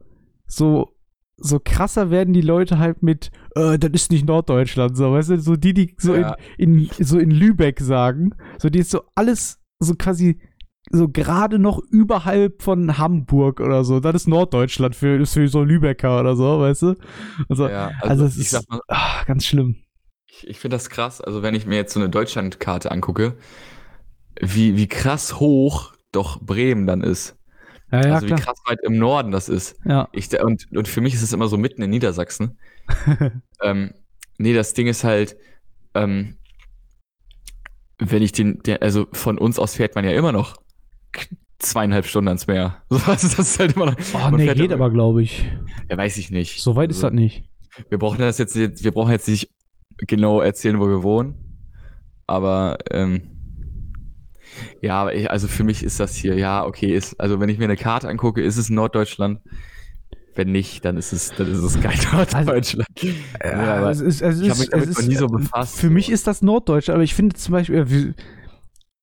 so 0.46 0.94
so 1.40 1.60
krasser 1.64 2.10
werden 2.10 2.34
die 2.34 2.40
Leute 2.40 2.78
halt 2.78 3.02
mit, 3.02 3.30
äh, 3.54 3.78
das 3.78 3.90
ist 3.92 4.10
nicht 4.10 4.26
Norddeutschland, 4.26 4.96
so, 4.96 5.12
weißt 5.12 5.30
du, 5.30 5.40
so 5.40 5.56
die, 5.56 5.72
die 5.74 5.94
so, 5.98 6.14
Ja. 6.14 6.36
in, 6.56 6.88
in, 6.98 7.04
so 7.04 7.18
in 7.18 7.30
Lübeck 7.30 7.80
sagen, 7.80 8.34
so 8.58 8.68
die 8.70 8.80
ist 8.80 8.90
so 8.90 9.02
alles 9.14 9.58
so 9.80 9.94
quasi 9.94 10.40
so 10.90 11.08
gerade 11.08 11.58
noch 11.58 11.78
überhalb 11.90 12.62
von 12.62 12.96
Hamburg 12.98 13.60
oder 13.60 13.84
so, 13.84 14.00
das 14.00 14.14
ist 14.14 14.26
Norddeutschland 14.28 14.96
für, 14.96 15.24
für 15.26 15.46
so 15.48 15.62
Lübecker 15.62 16.18
oder 16.18 16.34
so, 16.34 16.60
weißt 16.60 16.82
du? 16.82 16.94
Also, 17.48 17.68
ja, 17.68 17.88
also, 18.00 18.24
also, 18.24 18.24
es 18.24 18.34
ich 18.36 18.40
ist 18.42 18.50
sag 18.50 18.68
mal, 18.68 18.80
ah, 18.88 19.22
ganz 19.26 19.44
schlimm. 19.44 19.76
ich, 20.26 20.48
ich 20.48 20.58
finde 20.58 20.76
das 20.76 20.88
krass, 20.90 21.20
also 21.20 21.42
wenn 21.42 21.54
ich 21.54 21.66
mir 21.66 21.76
jetzt 21.76 21.92
so 21.92 22.00
eine 22.00 22.08
Deutschlandkarte 22.08 22.90
angucke, 22.90 23.36
wie, 24.40 24.76
wie 24.76 24.86
krass 24.88 25.38
hoch 25.40 25.92
doch 26.12 26.40
Bremen 26.40 26.86
dann 26.86 27.02
ist. 27.02 27.37
Ja, 27.90 28.06
ja, 28.06 28.14
also 28.14 28.26
wie 28.26 28.32
klar. 28.32 28.40
krass 28.40 28.58
weit 28.66 28.80
im 28.82 28.98
Norden 28.98 29.30
das 29.32 29.48
ist. 29.48 29.78
Ja. 29.84 30.08
Ich, 30.12 30.28
und, 30.40 30.66
und 30.72 30.88
für 30.88 31.00
mich 31.00 31.14
ist 31.14 31.22
es 31.22 31.32
immer 31.32 31.48
so 31.48 31.56
mitten 31.56 31.82
in 31.82 31.90
Niedersachsen. 31.90 32.58
ähm, 33.62 33.94
nee, 34.36 34.52
das 34.52 34.74
Ding 34.74 34.86
ist 34.86 35.04
halt, 35.04 35.36
ähm, 35.94 36.36
wenn 37.98 38.22
ich 38.22 38.32
den, 38.32 38.62
der, 38.62 38.82
also 38.82 39.06
von 39.12 39.38
uns 39.38 39.58
aus 39.58 39.74
fährt 39.74 39.94
man 39.94 40.04
ja 40.04 40.12
immer 40.12 40.32
noch 40.32 40.56
zweieinhalb 41.58 42.06
Stunden 42.06 42.28
ans 42.28 42.46
Meer. 42.46 42.82
So, 42.90 42.96
also 43.10 43.28
das 43.28 43.38
ist 43.38 43.58
halt 43.58 43.74
immer 43.74 43.86
noch. 43.86 43.96
Oh, 44.14 44.30
nee, 44.36 44.52
geht 44.54 44.72
aber, 44.72 44.90
glaube 44.90 45.22
ich. 45.22 45.44
Ja, 45.88 45.96
weiß 45.96 46.16
ich 46.18 46.30
nicht. 46.30 46.60
So 46.62 46.76
weit 46.76 46.90
ist 46.90 46.98
Also, 46.98 47.08
das 47.08 47.14
nicht. 47.14 47.48
Wir 47.88 47.98
brauchen 47.98 48.18
das 48.18 48.38
jetzt, 48.38 48.54
wir 48.56 48.92
brauchen 48.92 49.12
jetzt 49.12 49.28
nicht 49.28 49.50
genau 49.98 50.40
erzählen, 50.40 50.78
wo 50.78 50.88
wir 50.88 51.02
wohnen. 51.02 51.34
Aber 52.26 52.78
ähm, 52.90 53.37
ja, 54.80 55.00
aber 55.00 55.14
ich, 55.14 55.30
also 55.30 55.48
für 55.48 55.64
mich 55.64 55.82
ist 55.82 56.00
das 56.00 56.14
hier, 56.14 56.36
ja, 56.36 56.64
okay, 56.64 56.94
ist, 56.94 57.18
also 57.20 57.40
wenn 57.40 57.48
ich 57.48 57.58
mir 57.58 57.64
eine 57.64 57.76
Karte 57.76 58.08
angucke, 58.08 58.42
ist 58.42 58.56
es 58.56 58.70
Norddeutschland. 58.70 59.40
Wenn 60.34 60.52
nicht, 60.52 60.84
dann 60.84 60.96
ist 60.96 61.12
es, 61.12 61.32
dann 61.36 61.50
ist 61.50 61.58
es 61.58 61.80
kein 61.80 61.98
Norddeutschland. 62.12 62.86
Ja, 63.42 63.78
aber 63.78 63.90
es 63.90 64.00
ist, 64.00 64.22
es 64.22 64.40
ich 64.40 64.50
habe 64.50 64.60
mich 64.60 64.70
damit 64.70 64.90
noch 64.90 65.02
nie 65.02 65.16
so 65.16 65.26
befasst. 65.26 65.80
Für 65.80 65.90
mich 65.90 66.10
ist 66.10 66.28
das 66.28 66.42
Norddeutsch, 66.42 66.90
aber 66.90 67.02
ich 67.02 67.14
finde 67.14 67.34
zum 67.34 67.52
Beispiel, 67.52 68.14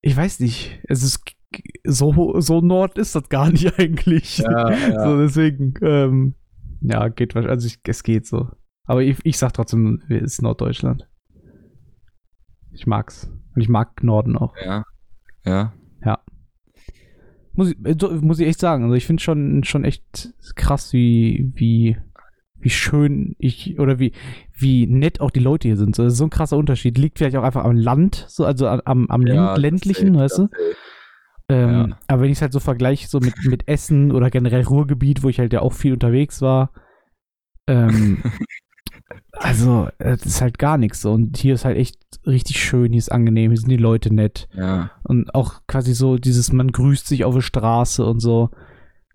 ich 0.02 0.16
weiß 0.16 0.40
nicht, 0.40 0.80
es 0.88 1.04
ist 1.04 1.20
so, 1.84 2.40
so 2.40 2.62
Nord 2.62 2.98
ist 2.98 3.16
das 3.16 3.28
gar 3.30 3.52
nicht 3.52 3.74
eigentlich. 3.80 4.38
ja, 4.38 4.72
ja. 4.72 5.04
So, 5.04 5.18
deswegen, 5.18 5.74
ähm, 5.82 6.36
ja, 6.82 7.10
geht 7.10 7.36
wahrscheinlich, 7.36 7.52
also 7.52 7.68
ich, 7.68 7.80
es 7.84 8.04
geht 8.04 8.26
so. 8.26 8.50
Aber 8.86 9.02
ich, 9.02 9.18
ich 9.24 9.38
sag 9.38 9.54
trotzdem, 9.54 10.02
es 10.10 10.22
ist 10.34 10.42
Norddeutschland. 10.42 11.08
Ich 12.72 12.88
mag's. 12.88 13.30
Und 13.56 13.62
ich 13.62 13.70
mag 13.70 14.04
Norden 14.04 14.38
auch. 14.38 14.54
ja, 14.64 14.84
ja. 15.46 15.74
Muss 17.54 17.72
ich, 17.72 17.78
äh, 17.86 17.96
muss 18.22 18.40
ich 18.40 18.48
echt 18.48 18.60
sagen. 18.60 18.84
Also 18.84 18.96
ich 18.96 19.06
finde 19.06 19.24
schon, 19.24 19.64
schon 19.64 19.86
echt 19.86 20.34
krass, 20.56 20.92
wie, 20.92 21.52
wie, 21.56 21.98
wie 22.60 22.70
schön 22.70 23.36
ich 23.40 23.80
oder 23.80 23.98
wie, 23.98 24.12
wie 24.54 24.88
nett 24.88 25.22
auch 25.22 25.32
die 25.32 25.40
Leute 25.40 25.68
hier 25.70 25.78
sind. 25.78 25.96
So, 25.96 26.04
das 26.04 26.14
ist 26.14 26.20
so 26.20 26.26
ein 26.26 26.30
krasser 26.30 26.58
Unterschied. 26.58 26.98
Liegt 26.98 27.18
vielleicht 27.18 27.38
auch 27.38 27.44
einfach 27.44 27.64
am 27.64 27.76
Land, 27.78 28.26
so, 28.28 28.46
also 28.46 28.68
am, 28.68 29.10
am 29.10 29.26
Ja, 29.26 29.56
ländlichen, 29.56 30.16
safe, 30.16 30.20
weißt 30.20 30.38
du? 30.40 30.50
Ähm, 31.48 31.70
Ja. 31.90 31.98
Aber 32.08 32.24
wenn 32.24 32.32
ich 32.32 32.40
es 32.40 32.42
halt 32.42 32.54
so 32.54 32.60
vergleiche, 32.60 33.08
so 33.08 33.20
mit, 33.20 33.36
mit 33.46 33.68
Essen 33.68 34.12
oder 34.12 34.30
generell 34.30 34.64
Ruhrgebiet, 34.64 35.24
wo 35.24 35.30
ich 35.30 35.40
halt 35.40 35.54
ja 35.54 35.62
auch 35.62 35.74
viel 35.74 35.94
unterwegs 35.94 36.42
war, 36.42 36.72
ähm, 37.68 38.18
also, 39.40 39.88
das 40.00 40.26
ist 40.26 40.42
halt 40.42 40.58
gar 40.60 40.78
nichts. 40.78 41.06
Und 41.06 41.38
hier 41.38 41.54
ist 41.56 41.66
halt 41.66 41.78
echt 41.78 41.98
richtig 42.26 42.64
schön, 42.64 42.92
hier 42.92 43.00
ist 43.00 43.12
angenehm, 43.12 43.52
hier 43.52 43.60
sind 43.60 43.70
die 43.70 43.78
Leute 43.78 44.14
nett. 44.14 44.48
Ja, 44.54 44.92
Und 45.04 45.34
auch 45.36 45.62
quasi 45.68 45.94
so 45.94 46.18
dieses, 46.18 46.52
man 46.52 46.72
grüßt 46.72 47.08
sich 47.08 47.24
auf 47.26 47.34
der 47.36 47.42
Straße 47.42 48.06
und 48.06 48.20
so. 48.20 48.50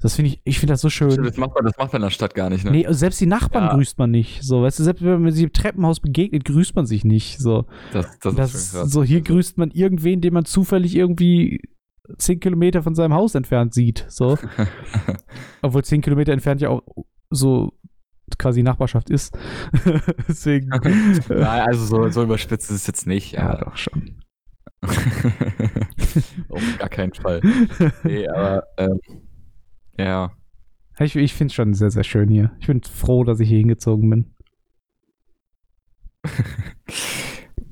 Das 0.03 0.15
finde 0.17 0.31
ich, 0.31 0.41
ich 0.45 0.59
finde 0.59 0.73
das 0.73 0.81
so 0.81 0.89
schön. 0.89 1.11
das 1.23 1.37
macht 1.37 1.55
man, 1.55 1.65
das 1.65 1.77
macht 1.77 1.93
man 1.93 2.01
in 2.01 2.07
der 2.07 2.11
Stadt 2.11 2.35
gar 2.35 2.49
nicht, 2.49 2.65
ne? 2.65 2.71
Nee, 2.71 2.87
selbst 2.89 3.21
die 3.21 3.27
Nachbarn 3.27 3.65
Ja. 3.67 3.75
grüßt 3.75 3.99
man 3.99 4.11
nicht. 4.11 4.43
So, 4.43 4.63
weißt 4.63 4.79
du, 4.79 4.83
selbst 4.85 5.05
wenn 5.05 5.21
man 5.23 5.31
sich 5.33 5.45
im 5.45 5.53
Treppenhaus 5.53 6.01
begegnet, 6.01 6.47
grüßt 6.47 6.75
man 6.75 6.87
sich 6.87 7.05
nicht. 7.05 7.39
So, 7.39 7.67
Das, 7.93 8.19
das, 8.21 8.35
das, 8.35 8.55
ist 8.55 8.73
krass. 8.73 8.91
so 8.91 9.03
hier 9.05 9.19
Also, 9.19 9.35
grüßt 9.35 9.59
man 9.59 9.71
irgendwen, 9.73 10.23
den 10.23 10.33
man 10.33 10.47
zufällig 10.47 10.97
irgendwie 10.97 11.61
zehn 12.17 12.41
Kilometer 12.41 12.83
von 12.83 12.95
seinem 12.95 13.13
Haus 13.13 13.35
entfernt 13.35 13.75
sieht. 13.75 14.07
So, 14.09 14.39
obwohl 15.63 15.85
zehn 15.85 16.01
Kilometer 16.01 16.33
entfernt 16.33 16.61
ja 16.63 16.71
auch 16.71 16.83
so 17.31 17.75
quasi 18.39 18.63
Nachbarschaft 18.63 19.11
ist. 19.11 19.37
Deswegen. 20.29 20.69
Nein, 20.69 21.63
also 21.67 21.85
so, 21.85 22.09
so 22.11 22.23
überspitzt 22.23 22.71
ist 22.71 22.77
es 22.77 22.87
jetzt 22.87 23.07
nicht. 23.07 23.33
ja, 23.33 23.53
Ja, 23.53 23.65
doch 23.65 23.77
schon. 23.77 24.23
Auf 26.49 26.79
gar 26.79 26.89
keinen 26.89 27.13
Fall. 27.13 27.41
Nee, 28.03 28.27
aber 28.29 28.65
ähm, 28.79 29.01
ja. 29.99 30.33
Ich, 30.99 31.17
ich 31.17 31.35
finde 31.35 31.51
es 31.51 31.55
schon 31.55 31.75
sehr, 31.75 31.91
sehr 31.91 32.05
schön 32.05 32.29
hier. 32.29 32.53
Ich 32.61 32.67
bin 32.67 32.83
froh, 32.83 33.25
dass 33.25 33.41
ich 33.41 33.49
hier 33.49 33.59
hingezogen 33.59 34.11
bin. 34.11 34.35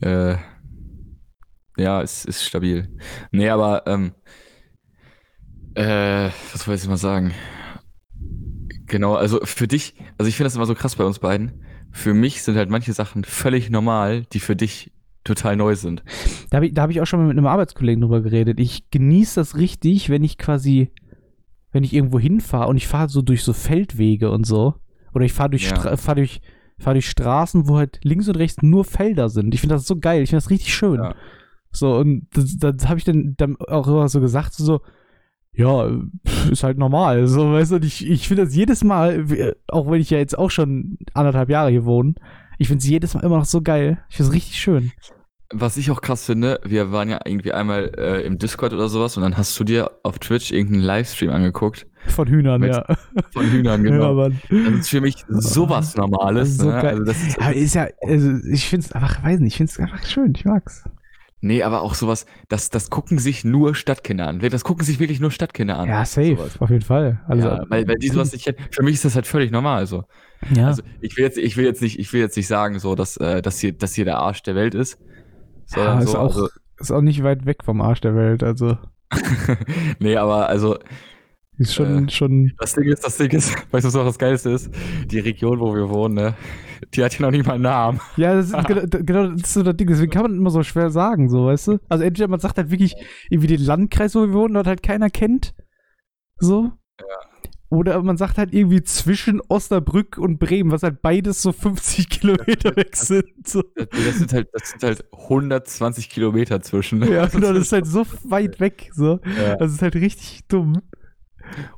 Äh, 0.01 0.37
ja, 1.77 2.03
es 2.03 2.25
ist 2.25 2.45
stabil. 2.45 2.89
Nee, 3.33 3.49
aber 3.49 3.85
ähm, 3.87 4.15
äh, 5.75 6.31
was 6.53 6.69
wollte 6.69 6.83
ich 6.83 6.89
mal 6.89 6.97
sagen? 6.97 7.35
Genau, 8.89 9.15
also 9.15 9.41
für 9.45 9.69
dich, 9.69 9.95
also 10.17 10.29
ich 10.29 10.37
finde 10.37 10.47
das 10.47 10.57
immer 10.57 10.67
so 10.67 10.75
krass 10.75 10.97
bei 10.97 11.05
uns 11.05 11.19
beiden. 11.19 11.53
Für 11.91 12.15
mich 12.15 12.43
sind 12.43 12.57
halt 12.57 12.71
manche 12.71 12.93
Sachen 12.93 13.25
völlig 13.25 13.71
normal, 13.71 14.25
die 14.33 14.41
für 14.41 14.57
dich 14.57 14.93
total 15.25 15.57
neu 15.57 15.75
sind. 15.75 16.03
Da 16.51 16.57
habe 16.57 16.67
ich, 16.67 16.75
da 16.75 16.83
hab 16.83 16.91
ich 16.91 17.01
auch 17.01 17.07
schon 17.07 17.21
mal 17.21 17.27
mit 17.27 17.37
einem 17.37 17.47
Arbeitskollegen 17.47 18.01
drüber 18.01 18.23
geredet. 18.23 18.59
Ich 18.61 18.91
genieße 18.91 19.41
das 19.41 19.57
richtig, 19.57 20.09
wenn 20.09 20.25
ich 20.25 20.39
quasi, 20.39 20.91
wenn 21.73 21.85
ich 21.85 21.93
irgendwo 21.93 22.19
hinfahre 22.19 22.69
und 22.69 22.77
ich 22.77 22.87
fahre 22.87 23.09
so 23.09 23.21
durch 23.23 23.43
so 23.43 23.53
Feldwege 23.53 24.31
und 24.31 24.47
so. 24.47 24.75
Oder 25.15 25.25
ich 25.25 25.33
fahre 25.33 25.51
durch, 25.51 25.69
Ja. 25.69 25.77
Stra 25.77 25.97
fahr 25.97 26.15
durch, 26.15 26.41
fahr 26.79 26.95
durch 26.95 27.09
Straßen, 27.11 27.69
wo 27.69 27.77
halt 27.77 28.01
links 28.05 28.29
und 28.29 28.37
rechts 28.37 28.63
nur 28.63 28.85
Felder 28.85 29.29
sind. 29.29 29.53
Ich 29.55 29.61
finde 29.61 29.75
das 29.75 29.87
so 29.87 29.97
geil. 29.99 30.23
Ich 30.23 30.31
finde 30.31 30.43
das 30.43 30.51
richtig 30.51 30.75
schön. 30.75 30.97
Ja. 30.97 31.15
So, 31.73 31.97
und 31.97 32.27
das, 32.33 32.57
das 32.57 32.89
habe 32.89 32.99
ich 32.99 33.05
dann, 33.05 33.35
dann 33.37 33.57
auch 33.57 33.87
immer 33.87 34.09
so 34.09 34.21
gesagt, 34.21 34.55
so, 34.55 34.81
ja, 35.59 35.91
ist 36.51 36.63
halt 36.63 36.79
normal. 36.79 37.27
So, 37.27 37.53
weißt 37.53 37.73
du, 37.73 37.77
und 37.77 37.85
ich, 37.85 38.07
ich 38.09 38.29
finde 38.29 38.45
das 38.45 38.55
jedes 38.55 38.83
Mal, 38.85 39.29
wie- 39.29 39.53
auch 39.69 39.91
wenn 39.91 40.01
ich 40.01 40.11
ja 40.11 40.19
jetzt 40.19 40.39
auch 40.39 40.51
schon 40.51 40.99
anderthalb 41.15 41.51
Jahre 41.51 41.71
hier 41.71 41.85
wohne, 41.85 42.15
ich 42.59 42.69
finde 42.69 42.81
es 42.83 42.89
jedes 42.89 43.15
Mal 43.15 43.25
immer 43.25 43.37
noch 43.39 43.45
so 43.45 43.61
geil. 43.61 43.99
Ich 44.09 44.17
finde 44.17 44.31
es 44.31 44.35
richtig 44.37 44.59
schön. 44.59 44.93
Was 45.51 45.79
ich 45.79 45.91
auch 45.91 46.03
krass 46.03 46.27
finde, 46.27 46.61
wir 46.65 46.93
waren 46.93 47.09
ja 47.09 47.21
irgendwie 47.25 47.53
einmal 47.53 47.91
äh, 47.97 48.21
im 48.27 48.37
Discord 48.39 48.75
oder 48.75 48.89
sowas 48.91 49.17
und 49.17 49.23
dann 49.23 49.39
hast 49.39 49.59
du 49.59 49.65
dir 49.65 49.91
auf 50.03 50.19
Twitch 50.19 50.53
irgendeinen 50.53 50.83
Livestream 50.83 51.31
angeguckt 51.31 51.87
Von 52.09 52.29
Hühnern, 52.29 52.61
Mit- 52.61 52.75
ja. 52.75 52.85
von 53.33 53.51
Hühnern, 53.51 53.83
Ja, 53.85 53.91
genau. 53.91 54.15
Mann. 54.15 54.41
Das 54.51 54.81
ist 54.81 54.91
für 54.91 55.01
mich 55.01 55.25
sowas 55.29 55.97
Normales. 55.97 56.59
So 56.59 56.67
ne? 56.71 56.83
geil. 56.83 56.99
Also 56.99 57.11
ist, 57.13 57.41
Aber 57.41 57.55
ist 57.55 57.75
ja, 57.75 57.89
also 58.03 58.31
ich 58.53 58.67
finde 58.69 58.87
es 58.87 58.93
einfach, 58.93 59.25
weiß 59.25 59.41
nicht, 59.41 59.53
ich 59.53 59.57
finde 59.57 59.73
es 59.73 59.79
einfach 59.81 60.05
schön, 60.07 60.35
ich 60.37 60.45
mag's. 60.45 60.85
Nee, 61.41 61.63
aber 61.63 61.83
auch 61.83 61.95
sowas, 61.95 62.27
das, 62.49 62.69
das 62.69 62.91
gucken 62.91 63.19
sich 63.19 63.45
nur 63.45 63.75
Stadtkinder 63.77 64.27
an. 64.27 64.41
Das 64.41 64.65
gucken 64.65 64.85
sich 64.85 64.99
wirklich 64.99 65.21
nur 65.21 65.31
Stadtkinder 65.31 65.79
an. 65.79 65.89
Ja, 65.89 66.05
safe, 66.05 66.37
Sowas. 66.37 66.61
auf 66.61 66.71
jeden 66.71 66.83
Fall. 66.83 67.21
Also, 67.29 67.49
ja, 67.49 67.65
weil, 67.69 67.87
weil 67.87 67.97
die 67.97 68.09
sowas 68.09 68.33
nicht, 68.33 68.53
für 68.73 68.83
mich 68.83 68.95
ist 68.95 69.05
das 69.05 69.15
halt 69.15 69.27
völlig 69.27 69.53
normal. 69.53 69.87
So. 69.87 70.05
ja. 70.55 70.67
Also 70.67 70.83
ich 71.01 71.17
will 71.17 71.25
jetzt, 71.25 71.39
ich 71.39 71.57
will 71.57 71.65
jetzt 71.65 71.81
nicht, 71.81 71.99
ich 71.99 72.13
will 72.13 72.21
jetzt 72.21 72.37
nicht 72.37 72.49
sagen, 72.49 72.81
so, 72.81 72.97
dass, 72.97 73.17
äh, 73.19 73.41
dass 73.41 73.61
hier, 73.61 73.73
dass 73.73 73.95
hier 73.95 74.05
der 74.05 74.19
Arsch 74.19 74.43
der 74.43 74.57
Welt 74.57 74.75
ist. 74.75 74.99
ja, 75.01 75.77
Sondern 75.77 76.03
ist, 76.03 76.11
so, 76.11 76.19
auch, 76.19 76.35
also, 76.35 76.49
ist 76.79 76.91
auch 76.91 77.03
nicht 77.03 77.23
weit 77.23 77.47
weg 77.47 77.59
vom 77.65 77.81
Arsch 77.83 78.01
der 78.01 78.17
Welt. 78.17 78.43
Also, 78.43 78.77
nee, 80.01 80.17
aber 80.17 80.49
also 80.49 80.77
ist 81.59 81.75
schon, 81.75 82.09
Äh. 82.09 82.11
schon. 82.11 82.53
das 82.59 82.75
Ding 82.75 82.85
ist, 82.85 83.05
das 83.05 83.17
Ding 83.17 83.31
ist, 83.31 83.55
weißt 83.73 83.85
du, 83.85 83.89
was 83.89 83.97
auch 83.97 84.05
das 84.05 84.19
Geilste 84.19 84.51
ist? 84.51 84.71
Die 85.07 85.19
Region, 85.19 85.61
wo 85.61 85.75
wir 85.75 85.89
wohnen, 85.89 86.15
ne? 86.15 86.35
Die 86.95 87.03
hat 87.05 87.19
ja 87.19 87.27
noch 87.27 87.33
nicht 87.33 87.45
mal 87.47 87.55
einen 87.55 87.65
Namen. 87.65 88.01
Ja, 88.17 88.35
das 88.35 88.47
ist 88.51 88.67
genau, 88.67 88.83
genau 89.05 89.27
das 89.33 89.43
ist 89.43 89.55
so 89.55 89.63
das 89.63 89.77
Ding. 89.77 89.89
Deswegen 89.89 90.11
kann 90.13 90.23
man 90.23 90.37
immer 90.37 90.51
so 90.51 90.63
schwer 90.63 90.91
sagen, 90.91 91.29
so, 91.29 91.47
weißt 91.47 91.69
du? 91.69 91.79
Also, 91.89 92.05
entweder 92.05 92.29
man 92.29 92.41
sagt 92.41 92.57
halt 92.57 92.71
wirklich 92.71 92.95
irgendwie 93.31 93.49
den 93.49 93.61
Landkreis, 93.65 94.15
wo 94.15 94.21
wir 94.21 94.33
wohnen, 94.33 94.55
dort 94.55 94.67
halt 94.67 94.83
keiner 94.83 95.11
kennt. 95.11 95.55
So. 96.39 96.73
Oder 97.71 98.03
man 98.03 98.17
sagt 98.17 98.39
halt 98.39 98.55
irgendwie 98.55 98.83
zwischen 98.83 99.43
Osnabrück 99.49 100.17
und 100.17 100.39
Bremen, 100.39 100.71
was 100.71 100.83
halt 100.83 101.03
beides 101.03 101.43
so 101.43 101.53
50 101.53 102.09
Kilometer 102.21 102.75
weg 102.77 102.97
sind. 102.97 103.25
So. 103.47 103.63
Das, 103.77 103.89
das 103.91 104.19
sind 104.19 104.33
halt, 104.33 104.49
das 104.53 104.71
sind 104.71 104.83
halt 104.83 105.05
120 105.13 106.09
Kilometer 106.09 106.63
zwischen. 106.63 107.03
Ja, 107.03 107.27
genau, 107.27 107.53
das 107.53 107.65
ist 107.65 107.73
halt 107.73 107.87
so 107.87 108.07
weit 108.25 108.59
weg. 108.61 108.91
So. 108.95 109.21
Ja. 109.37 109.57
Das 109.57 109.73
ist 109.73 109.83
halt 109.83 109.97
richtig 109.97 110.47
dumm. 110.49 110.81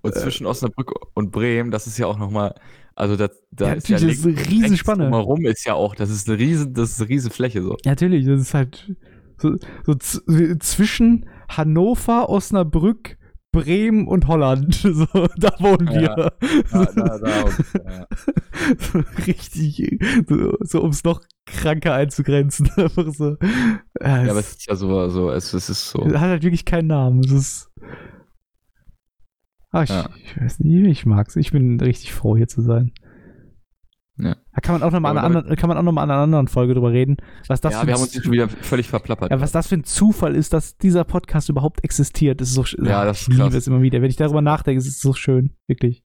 Und 0.03 0.14
zwischen 0.14 0.47
Osnabrück 0.47 0.93
und 1.14 1.31
Bremen, 1.31 1.71
das 1.71 1.87
ist 1.87 1.99
ja 1.99 2.07
auch 2.07 2.18
nochmal, 2.18 2.55
also 2.95 3.16
das, 3.16 3.31
da 3.51 3.68
Ja, 3.68 3.73
ist 3.75 3.89
ja 3.89 3.99
das 3.99 4.05
ist 4.18 4.27
eine 4.27 4.37
Riesenspanne. 4.39 5.05
rechts 5.05 5.12
Drumherum 5.16 5.45
ist 5.47 5.64
ja 5.66 5.75
auch, 5.75 5.95
das 5.95 6.11
ist 6.11 6.29
eine 6.29 6.39
riesen, 6.39 6.75
das 6.75 6.91
ist 6.91 7.01
eine 7.01 7.09
riesen 7.09 7.31
Fläche 7.31 7.62
so. 7.62 7.77
Natürlich, 7.85 8.27
das 8.27 8.41
ist 8.41 8.55
halt 8.55 8.95
so, 9.39 9.57
so 9.85 9.95
zwischen 9.95 11.27
Hannover, 11.49 12.29
Osnabrück, 12.29 13.16
Bremen 13.53 14.07
und 14.07 14.29
Holland. 14.29 14.75
So, 14.83 15.07
da 15.39 15.55
wohnen 15.59 15.89
Ja. 15.93 16.16
wir. 16.16 16.33
Da, 16.71 16.85
da, 16.85 17.18
da, 17.18 17.29
ja. 17.45 18.07
so, 18.79 18.99
richtig, 19.27 19.99
so, 20.29 20.53
so 20.61 20.83
um 20.83 20.91
es 20.91 21.03
noch 21.05 21.21
kranker 21.47 21.95
einzugrenzen. 21.95 22.71
Einfach 22.77 23.12
so. 23.12 23.37
Ja, 24.01 24.25
ja, 24.25 24.31
aber 24.31 24.39
es 24.41 24.51
es 24.51 24.57
ist 24.59 24.66
ja 24.68 24.77
so, 24.77 25.09
so 25.09 25.31
es, 25.31 25.53
es 25.53 25.68
ist 25.68 25.91
so. 25.91 26.05
hat 26.07 26.14
halt 26.21 26.43
wirklich 26.45 26.64
keinen 26.64 26.89
Namen. 26.89 27.21
Es 27.25 27.33
ist. 27.33 27.71
Ah, 29.73 29.83
ich, 29.85 29.91
Ja. 29.91 30.09
ich 30.25 30.41
weiß 30.41 30.61
nicht, 30.61 30.87
ich 30.87 31.07
mag's. 31.07 31.37
Ich 31.37 31.53
bin 31.53 31.79
richtig 31.81 32.12
froh, 32.12 32.37
hier 32.37 32.49
zu 32.49 32.61
sein. 32.62 32.93
Ja. 34.16 34.37
Da 34.53 34.61
kann 34.61 34.75
man 34.75 34.83
auch 34.83 34.91
nochmal 34.93 35.12
an, 35.12 35.18
einer 35.18 35.27
anderen- 35.39 35.57
kann 35.57 35.68
man 35.68 35.79
auch 35.79 35.83
noch 35.83 35.93
mal 35.93 36.03
an 36.03 36.11
einer 36.11 36.21
anderen 36.21 36.49
Folge 36.49 36.75
drüber 36.75 36.91
reden, 36.93 37.16
was 37.49 37.61
das 37.62 37.73
ja, 37.73 37.81
für 37.81 37.87
wir 37.87 37.95
haben 37.95 38.03
uns 38.03 38.12
hier 38.12 38.23
schon 38.23 38.33
wieder 38.33 38.49
völlig 38.49 38.89
verplappert. 38.89 39.31
ja, 39.31 39.41
was 39.41 39.53
das 39.53 39.68
für 39.68 39.77
ein 39.77 39.85
Zufall 39.85 40.35
ist, 40.35 40.53
dass 40.53 40.77
dieser 40.77 41.05
Podcast 41.05 41.49
überhaupt 41.49 41.83
existiert, 41.85 42.41
ist 42.43 42.53
so 42.53 42.64
schön. 42.64 42.85
Ja, 42.85 43.05
das 43.07 43.23
ich 43.23 43.29
ist 43.29 43.37
krass. 43.37 43.47
liebe 43.47 43.57
es 43.57 43.66
immer 43.66 43.81
wieder. 43.81 44.03
Wenn 44.03 44.11
ich 44.11 44.16
darüber 44.16 44.43
nachdenke, 44.43 44.79
ist 44.79 44.89
es 44.89 45.01
so 45.01 45.14
schön, 45.14 45.57
wirklich. 45.68 46.05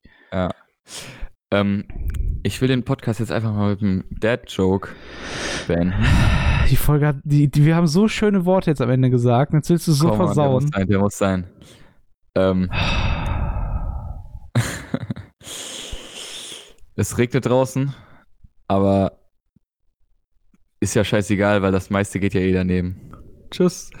Ähm, 1.52 1.84
ich 2.42 2.60
will 2.62 2.68
den 2.68 2.84
Podcast 2.84 3.20
jetzt 3.20 3.32
einfach 3.32 3.52
mal 3.52 3.70
mit 3.72 3.82
einem 3.82 4.04
Dad-Joke 4.10 4.88
beenden. 5.68 5.94
Die 6.70 6.76
Folge 6.76 7.06
hat, 7.08 7.16
die, 7.22 7.48
die, 7.50 7.64
wir 7.66 7.76
haben 7.76 7.86
so 7.86 8.08
schöne 8.08 8.44
Worte 8.46 8.70
jetzt 8.70 8.80
am 8.80 8.90
Ende 8.90 9.10
gesagt. 9.10 9.52
Jetzt 9.52 9.68
willst 9.70 9.86
du 9.88 9.92
es 9.92 9.98
so 9.98 10.08
Komm, 10.08 10.18
Mann, 10.18 10.26
versauen. 10.28 10.66
Der 10.70 10.70
muss 10.70 10.72
sein, 10.72 10.88
der 10.88 10.98
muss 10.98 11.18
sein. 11.18 11.46
Ähm, 12.34 12.70
es 16.96 17.18
regnet 17.18 17.46
draußen, 17.46 17.94
aber 18.68 19.18
ist 20.80 20.94
ja 20.94 21.04
scheißegal, 21.04 21.62
weil 21.62 21.72
das 21.72 21.90
meiste 21.90 22.20
geht 22.20 22.34
ja 22.34 22.40
eh 22.40 22.52
daneben. 22.52 23.12
Tschüss. 23.50 23.90